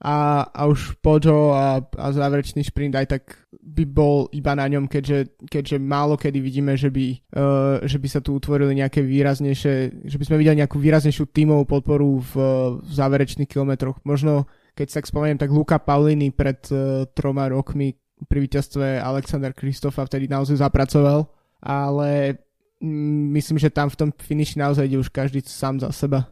a, 0.00 0.48
a 0.48 0.64
už 0.64 0.96
Pojo 1.04 1.52
a, 1.52 1.84
a 1.84 2.06
záverečný 2.08 2.64
šprint 2.64 2.96
aj 2.96 3.06
tak 3.06 3.22
by 3.52 3.84
bol 3.84 4.32
iba 4.32 4.56
na 4.56 4.64
ňom, 4.64 4.88
keďže, 4.88 5.36
keďže 5.44 5.76
málo 5.76 6.16
kedy 6.16 6.40
vidíme, 6.40 6.72
že 6.72 6.88
by, 6.88 7.06
uh, 7.36 7.84
že 7.84 8.00
by 8.00 8.08
sa 8.08 8.24
tu 8.24 8.32
utvorili 8.32 8.80
nejaké 8.80 9.04
výraznejšie, 9.04 10.08
že 10.08 10.16
by 10.16 10.24
sme 10.24 10.40
videli 10.40 10.64
nejakú 10.64 10.80
výraznejšiu 10.80 11.28
tímovú 11.36 11.68
podporu 11.68 12.16
v, 12.16 12.32
v 12.80 12.90
záverečných 12.96 13.44
kilometroch. 13.48 14.00
Možno, 14.08 14.48
keď 14.72 14.86
sa 14.88 14.98
tak 15.04 15.12
spomeniem, 15.12 15.36
tak 15.36 15.52
Luka 15.52 15.76
Paulini 15.76 16.32
pred 16.32 16.64
uh, 16.72 17.04
troma 17.12 17.52
rokmi 17.52 17.92
pri 18.28 18.38
víťazstve 18.44 19.00
Alexander 19.00 19.54
Kristofa 19.54 20.04
vtedy 20.04 20.28
naozaj 20.28 20.60
zapracoval, 20.60 21.30
ale 21.62 22.40
mm, 22.82 23.32
myslím, 23.36 23.56
že 23.56 23.72
tam 23.72 23.88
v 23.88 23.96
tom 23.96 24.10
finiši 24.12 24.60
naozaj 24.60 24.84
ide 24.84 25.00
už 25.00 25.08
každý 25.08 25.40
sám 25.46 25.80
za 25.80 25.88
seba. 25.94 26.28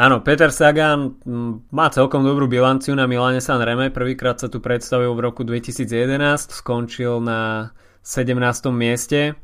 Áno, 0.00 0.24
Peter 0.24 0.48
Sagan 0.48 1.20
má 1.68 1.92
celkom 1.92 2.24
dobrú 2.24 2.48
bilanciu 2.48 2.96
na 2.96 3.04
Milane 3.04 3.42
San 3.44 3.60
Reme. 3.60 3.92
Prvýkrát 3.92 4.40
sa 4.40 4.48
tu 4.48 4.56
predstavil 4.56 5.12
v 5.12 5.20
roku 5.20 5.44
2011, 5.44 6.56
skončil 6.56 7.20
na 7.20 7.74
17. 8.00 8.32
mieste. 8.72 9.36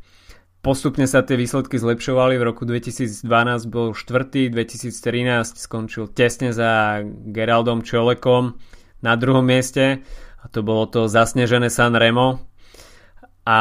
Postupne 0.64 1.04
sa 1.04 1.22
tie 1.22 1.36
výsledky 1.36 1.76
zlepšovali, 1.76 2.40
v 2.40 2.46
roku 2.48 2.64
2012 2.64 3.22
bol 3.68 3.92
4. 3.92 4.48
2013 4.48 5.60
skončil 5.60 6.08
tesne 6.10 6.50
za 6.56 7.04
Geraldom 7.04 7.84
Čolekom 7.84 8.56
na 9.04 9.12
druhom 9.14 9.44
mieste 9.44 10.00
to 10.50 10.60
bolo 10.62 10.86
to 10.86 11.08
zasnežené 11.08 11.70
San 11.70 11.94
Remo 11.94 12.42
a 13.46 13.58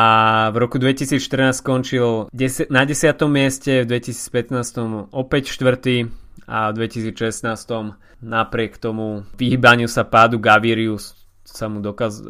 v 0.50 0.58
roku 0.58 0.82
2014 0.82 1.62
skončil 1.62 2.34
na 2.74 2.82
10. 2.90 3.22
mieste, 3.30 3.86
v 3.86 4.02
2015 4.02 5.14
opäť 5.14 5.54
4. 5.54 6.10
a 6.50 6.74
v 6.74 6.90
2016 6.90 7.46
napriek 8.26 8.82
tomu 8.82 9.30
vyhýbaniu 9.38 9.86
sa 9.86 10.02
pádu 10.02 10.42
Gavirius 10.42 11.26
sa 11.46 11.70
mu 11.70 11.80
dokaz, 11.80 12.26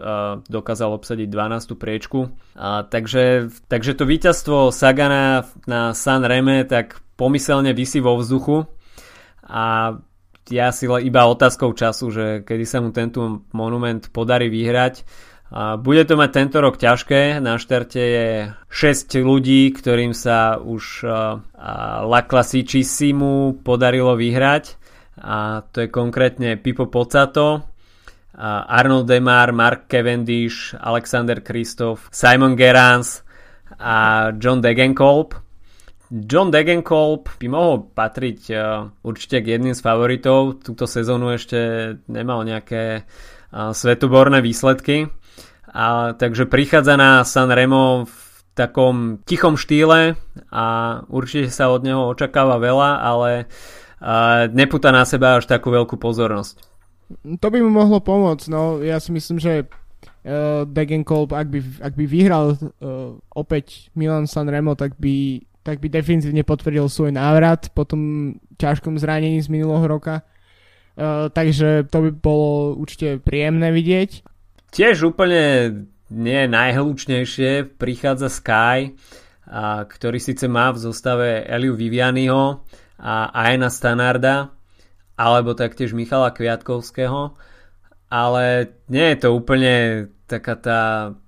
dokázal 0.52 0.92
obsadiť 0.92 1.32
12. 1.32 1.80
priečku. 1.80 2.36
A, 2.54 2.84
takže, 2.84 3.48
takže 3.72 3.96
to 3.96 4.04
víťazstvo 4.04 4.76
Sagana 4.76 5.48
na 5.66 5.96
San 5.96 6.22
Reme 6.28 6.68
tak 6.68 7.00
pomyselne 7.16 7.72
vysí 7.72 8.04
vo 8.04 8.20
vzduchu 8.20 8.68
a 9.48 9.96
ja 10.50 10.70
si 10.70 10.86
iba 10.86 11.26
otázkou 11.26 11.74
času, 11.74 12.06
že 12.14 12.26
kedy 12.46 12.66
sa 12.70 12.78
mu 12.82 12.94
tento 12.94 13.46
monument 13.54 14.02
podarí 14.14 14.50
vyhrať 14.50 15.02
a 15.56 15.78
bude 15.78 16.04
to 16.10 16.18
mať 16.18 16.30
tento 16.34 16.58
rok 16.58 16.76
ťažké. 16.82 17.38
Na 17.38 17.62
štarte 17.62 18.02
je 18.02 18.50
6 18.66 19.22
ľudí, 19.22 19.70
ktorým 19.78 20.18
sa 20.18 20.58
už 20.58 21.06
La 22.06 22.22
Classicissimo 22.26 23.54
podarilo 23.62 24.18
vyhrať. 24.18 24.82
A 25.22 25.64
to 25.70 25.86
je 25.86 25.94
konkrétne 25.94 26.60
Pipo 26.60 26.92
Pocato, 26.92 27.72
Arnold 28.36 29.08
Demar, 29.08 29.54
Mark 29.56 29.88
Cavendish, 29.88 30.76
Alexander 30.76 31.40
Kristoff, 31.40 32.10
Simon 32.12 32.58
Gerans 32.60 33.24
a 33.80 34.30
John 34.36 34.60
Degenkolb. 34.60 35.45
John 36.10 36.54
Degenkolb 36.54 37.30
by 37.42 37.48
mohol 37.50 37.90
patriť 37.90 38.40
uh, 38.54 38.90
určite 39.02 39.42
k 39.42 39.58
jedným 39.58 39.74
z 39.74 39.82
favoritov. 39.82 40.62
Túto 40.62 40.86
sezónu 40.86 41.34
ešte 41.34 41.58
nemal 42.06 42.46
nejaké 42.46 43.04
uh, 43.04 43.74
svetoborné 43.74 44.42
výsledky. 44.46 45.10
A, 45.76 46.16
takže 46.16 46.48
prichádza 46.48 46.96
na 46.96 47.28
San 47.28 47.52
Remo 47.52 48.08
v 48.08 48.16
takom 48.56 49.20
tichom 49.28 49.60
štýle 49.60 50.16
a 50.48 50.66
určite 51.12 51.52
sa 51.52 51.68
od 51.68 51.84
neho 51.84 52.08
očakáva 52.08 52.56
veľa, 52.56 53.04
ale 53.04 53.52
nepúta 54.56 54.96
na 54.96 55.04
seba 55.04 55.36
až 55.36 55.52
takú 55.52 55.76
veľkú 55.76 56.00
pozornosť. 56.00 56.64
To 57.44 57.48
by 57.52 57.60
mu 57.60 57.68
mohlo 57.68 58.00
pomôcť, 58.00 58.48
no 58.48 58.80
ja 58.80 59.04
si 59.04 59.12
myslím, 59.12 59.44
že 59.44 59.68
uh, 59.68 60.64
Degenkolb, 60.64 61.36
ak 61.36 61.48
by, 61.52 61.60
ak 61.84 61.94
by 62.00 62.06
vyhral 62.08 62.56
uh, 62.56 63.20
opäť 63.36 63.92
Milan 64.00 64.32
San 64.32 64.48
Remo, 64.48 64.80
tak 64.80 64.96
by, 64.96 65.44
tak 65.66 65.82
by 65.82 65.90
definitívne 65.90 66.46
potvrdil 66.46 66.86
svoj 66.86 67.10
návrat 67.10 67.74
po 67.74 67.90
tom 67.90 68.38
ťažkom 68.62 69.02
zranení 69.02 69.42
z 69.42 69.50
minulého 69.50 69.90
roka. 69.90 70.22
Uh, 70.96 71.28
takže 71.34 71.90
to 71.90 72.08
by 72.08 72.12
bolo 72.14 72.78
určite 72.78 73.20
príjemné 73.20 73.74
vidieť. 73.74 74.22
Tiež 74.72 75.10
úplne 75.10 75.74
nie 76.14 76.46
najhlučnejšie 76.46 77.76
prichádza 77.82 78.30
Sky, 78.30 78.94
a, 79.46 79.86
ktorý 79.86 80.22
síce 80.22 80.46
má 80.46 80.70
v 80.70 80.82
zostave 80.82 81.46
Eliu 81.46 81.74
Vivianiho 81.74 82.62
a 83.02 83.34
Aena 83.34 83.74
Stanarda, 83.74 84.54
alebo 85.18 85.58
taktiež 85.58 85.96
Michala 85.96 86.30
Kviatkovského, 86.30 87.34
ale 88.12 88.76
nie 88.92 89.16
je 89.16 89.18
to 89.18 89.30
úplne 89.34 90.08
taká 90.30 90.56
tá 90.60 90.82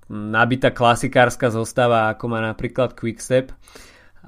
nabitá 0.08 0.70
klasikárska 0.72 1.50
zostava, 1.52 2.12
ako 2.12 2.24
má 2.30 2.40
napríklad 2.40 2.94
Quickstep, 2.96 3.52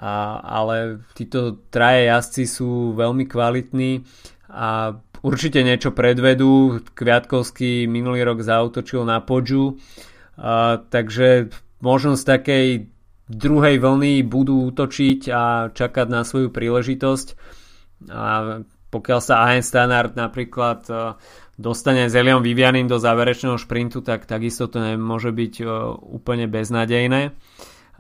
a, 0.01 0.41
ale 0.41 1.05
títo 1.13 1.61
traje 1.69 2.09
jazdci 2.09 2.49
sú 2.49 2.97
veľmi 2.97 3.29
kvalitní 3.29 4.01
a 4.49 4.97
určite 5.21 5.61
niečo 5.61 5.93
predvedú. 5.93 6.81
Kviatkovský 6.97 7.85
minulý 7.85 8.25
rok 8.25 8.41
zautočil 8.41 9.05
na 9.05 9.21
Podžu, 9.21 9.77
takže 10.89 11.53
možno 11.85 12.17
z 12.17 12.25
takej 12.25 12.67
druhej 13.29 13.77
vlny 13.77 14.25
budú 14.25 14.73
útočiť 14.73 15.21
a 15.31 15.69
čakať 15.71 16.07
na 16.09 16.25
svoju 16.25 16.49
príležitosť. 16.49 17.29
A 18.09 18.59
pokiaľ 18.91 19.21
sa 19.21 19.45
Ahen 19.45 19.63
Stannard 19.63 20.17
napríklad 20.17 20.89
dostane 21.61 22.09
s 22.09 22.17
Eliom 22.17 22.41
Vivianim 22.41 22.89
do 22.89 22.97
záverečného 22.97 23.61
šprintu, 23.61 24.01
tak 24.01 24.25
takisto 24.25 24.67
to 24.67 24.81
nemôže 24.81 25.31
byť 25.31 25.55
úplne 26.01 26.49
beznadejné. 26.49 27.37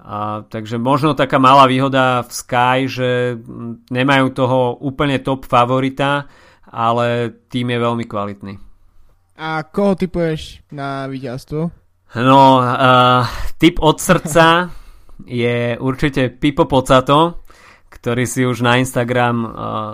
A, 0.00 0.42
takže 0.48 0.80
možno 0.80 1.12
taká 1.12 1.36
malá 1.36 1.68
výhoda 1.68 2.24
v 2.24 2.32
Sky, 2.32 2.78
že 2.88 3.36
nemajú 3.92 4.32
toho 4.32 4.80
úplne 4.80 5.20
top 5.20 5.44
favorita, 5.44 6.24
ale 6.64 7.28
tým 7.52 7.68
je 7.68 7.78
veľmi 7.78 8.04
kvalitný. 8.08 8.54
A 9.40 9.64
koho 9.64 9.96
typuješ 9.96 10.64
na 10.72 11.08
víťazstvo? 11.08 11.72
No, 12.16 12.40
uh, 12.60 13.24
typ 13.60 13.78
od 13.80 14.00
srdca 14.00 14.68
je 15.24 15.78
určite 15.78 16.32
Pipo 16.32 16.64
Pocato, 16.64 17.44
ktorý 17.88 18.24
si 18.24 18.42
už 18.44 18.64
na 18.64 18.80
Instagram 18.80 19.36
uh, 19.44 19.50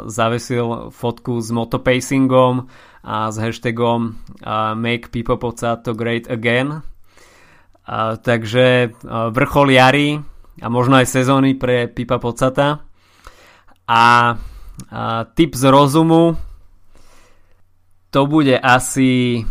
zavesil 0.06 0.90
fotku 0.94 1.42
s 1.42 1.50
motopacingom 1.50 2.70
a 3.06 3.30
s 3.30 3.36
hashtagom 3.38 4.18
uh, 4.42 4.74
Make 4.74 5.10
Pipo 5.10 5.38
Pocato 5.38 5.94
Great 5.94 6.30
Again. 6.30 6.82
Takže 8.22 8.90
vrchol 9.30 9.70
jary 9.70 10.18
a 10.58 10.66
možno 10.66 10.98
aj 10.98 11.06
sezóny 11.06 11.54
pre 11.54 11.86
Pipa 11.86 12.18
Pocata. 12.18 12.82
A 13.86 14.34
uh, 14.34 15.22
tip 15.38 15.54
z 15.54 15.70
rozumu 15.70 16.34
to 18.10 18.26
bude 18.26 18.58
asi 18.58 19.46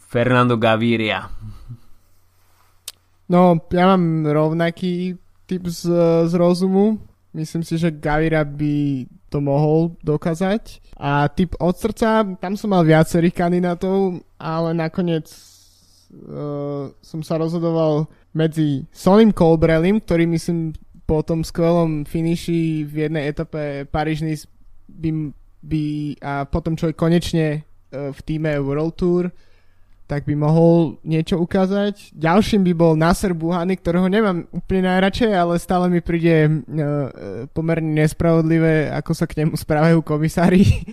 Fernando 0.00 0.56
Gaviria. 0.56 1.28
No, 3.28 3.60
ja 3.68 3.84
mám 3.92 4.24
rovnaký 4.24 5.20
typ 5.44 5.68
z, 5.68 5.88
z 6.28 6.32
rozumu. 6.32 6.96
Myslím 7.36 7.64
si, 7.64 7.76
že 7.76 7.92
Gaviria 7.92 8.44
by 8.44 9.04
to 9.28 9.40
mohol 9.40 9.96
dokázať. 10.00 10.96
A 10.96 11.28
typ 11.32 11.56
od 11.60 11.76
srdca, 11.76 12.24
tam 12.40 12.56
som 12.56 12.72
mal 12.72 12.84
viacerých 12.84 13.36
kandidátov, 13.36 14.24
ale 14.40 14.76
nakoniec 14.76 15.28
uh, 16.12 16.92
som 17.00 17.20
sa 17.24 17.40
rozhodoval 17.40 18.06
medzi 18.36 18.84
Sonim 18.92 19.32
Colbrellim, 19.32 20.00
ktorý 20.00 20.28
myslím 20.30 20.76
po 21.02 21.20
tom 21.20 21.44
skvelom 21.44 22.08
finiši 22.08 22.88
v 22.88 22.94
jednej 23.08 23.28
etape 23.28 23.84
paríž 23.90 24.24
by 24.88 25.34
by 25.62 25.84
a 26.18 26.42
potom 26.48 26.74
čo 26.74 26.90
je 26.90 26.98
konečne 26.98 27.46
e, 27.46 27.60
v 27.92 28.20
týme 28.26 28.50
World 28.58 28.98
Tour, 28.98 29.30
tak 30.10 30.26
by 30.28 30.34
mohol 30.36 30.98
niečo 31.06 31.38
ukázať. 31.40 32.12
Ďalším 32.12 32.66
by 32.68 32.72
bol 32.76 32.92
Nasser 32.98 33.32
Buhany, 33.32 33.78
ktorého 33.78 34.10
nemám 34.10 34.44
úplne 34.52 34.90
najradšej, 34.90 35.32
ale 35.32 35.54
stále 35.56 35.88
mi 35.88 36.04
príde 36.04 36.50
uh, 36.50 37.48
pomerne 37.56 38.04
nespravodlivé, 38.04 38.92
ako 38.92 39.12
sa 39.16 39.24
k 39.24 39.40
nemu 39.40 39.56
správajú 39.64 40.04
komisári. 40.04 40.84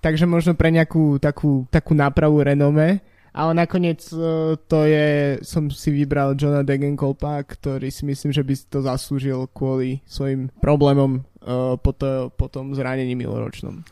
Takže 0.00 0.24
možno 0.24 0.56
pre 0.56 0.72
nejakú 0.72 1.20
takú, 1.20 1.68
takú 1.68 1.92
nápravu 1.92 2.40
renome. 2.40 3.04
Ale 3.34 3.50
nakoniec 3.50 3.98
uh, 4.14 4.54
to 4.70 4.86
je, 4.86 5.42
som 5.42 5.66
si 5.66 5.90
vybral 5.90 6.38
Johna 6.38 6.62
Degenkolpa, 6.62 7.42
ktorý 7.42 7.90
si 7.90 8.06
myslím, 8.06 8.30
že 8.30 8.46
by 8.46 8.54
to 8.70 8.78
zaslúžil 8.86 9.50
kvôli 9.50 9.98
svojim 10.06 10.54
problémom 10.62 11.26
uh, 11.42 11.74
po, 11.74 11.90
to, 11.90 12.30
po 12.38 12.46
tom 12.46 12.78
zranení 12.78 13.18
miloročnom. 13.18 13.82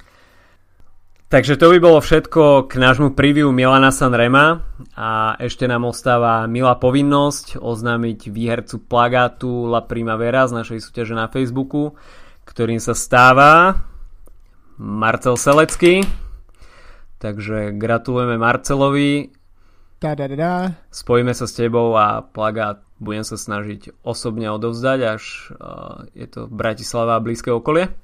Takže 1.32 1.56
to 1.56 1.72
by 1.72 1.78
bolo 1.80 1.96
všetko 1.96 2.68
k 2.68 2.76
nášmu 2.76 3.16
preview 3.16 3.48
Milana 3.56 3.88
Sanrema 3.88 4.68
a 4.92 5.32
ešte 5.40 5.64
nám 5.64 5.88
ostáva 5.88 6.44
milá 6.44 6.76
povinnosť 6.76 7.56
oznámiť 7.56 8.28
výhercu 8.28 8.84
plagátu 8.84 9.64
La 9.64 9.80
Primavera 9.80 10.44
z 10.44 10.60
našej 10.60 10.78
súťaže 10.84 11.16
na 11.16 11.32
Facebooku, 11.32 11.96
ktorým 12.44 12.76
sa 12.76 12.92
stáva 12.92 13.80
Marcel 14.76 15.40
Selecký. 15.40 16.04
Takže 17.22 17.78
gratulujeme 17.78 18.34
Marcelovi. 18.34 19.30
Da, 20.02 20.18
da, 20.18 20.26
da, 20.26 20.34
da. 20.34 20.54
Spojíme 20.90 21.30
sa 21.30 21.46
s 21.46 21.54
tebou 21.54 21.94
a 21.94 22.26
plagát 22.26 22.82
budem 22.98 23.22
sa 23.22 23.38
snažiť 23.38 24.02
osobne 24.02 24.50
odovzdať, 24.50 24.98
až 25.06 25.22
uh, 25.54 26.02
je 26.18 26.26
to 26.26 26.50
Bratislava 26.50 27.14
a 27.14 27.22
blízke 27.22 27.54
okolie. 27.54 27.94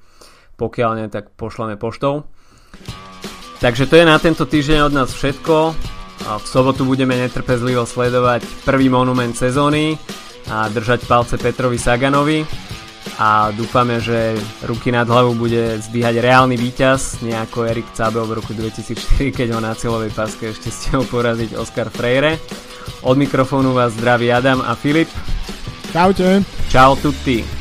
Pokiaľ 0.55 0.91
nie, 0.95 1.07
tak 1.11 1.35
pošleme 1.35 1.75
poštou. 1.75 2.23
Takže 3.59 3.91
to 3.91 3.99
je 3.99 4.07
na 4.07 4.15
tento 4.23 4.47
týždeň 4.47 4.87
od 4.87 4.93
nás 4.95 5.11
všetko. 5.11 5.55
A 6.27 6.39
v 6.39 6.45
sobotu 6.47 6.87
budeme 6.87 7.15
netrpezlivo 7.19 7.83
sledovať 7.83 8.43
prvý 8.63 8.87
monument 8.87 9.35
sezóny 9.35 9.99
a 10.47 10.71
držať 10.71 11.07
palce 11.07 11.35
Petrovi 11.35 11.75
Saganovi. 11.79 12.68
A 13.17 13.49
dúfame, 13.55 13.97
že 14.03 14.37
ruky 14.67 14.93
nad 14.93 15.09
hlavu 15.09 15.33
bude 15.33 15.79
zdvíhať 15.81 16.21
reálny 16.21 16.55
víťaz, 16.59 17.23
nejako 17.25 17.65
Erik 17.65 17.89
Cabel 17.95 18.27
v 18.27 18.37
roku 18.37 18.51
2004, 18.53 19.33
keď 19.33 19.47
ho 19.55 19.59
na 19.59 19.73
cieľovej 19.73 20.11
páske 20.13 20.53
ešte 20.53 20.69
stihol 20.69 21.07
poraziť 21.09 21.57
Oscar 21.57 21.89
Freire. 21.89 22.37
Od 23.01 23.15
mikrofónu 23.15 23.73
vás 23.73 23.95
zdraví 23.95 24.29
Adam 24.29 24.59
a 24.61 24.75
Filip. 24.75 25.09
Čaute. 25.89 26.45
Čau 26.69 26.93
tutti. 26.99 27.58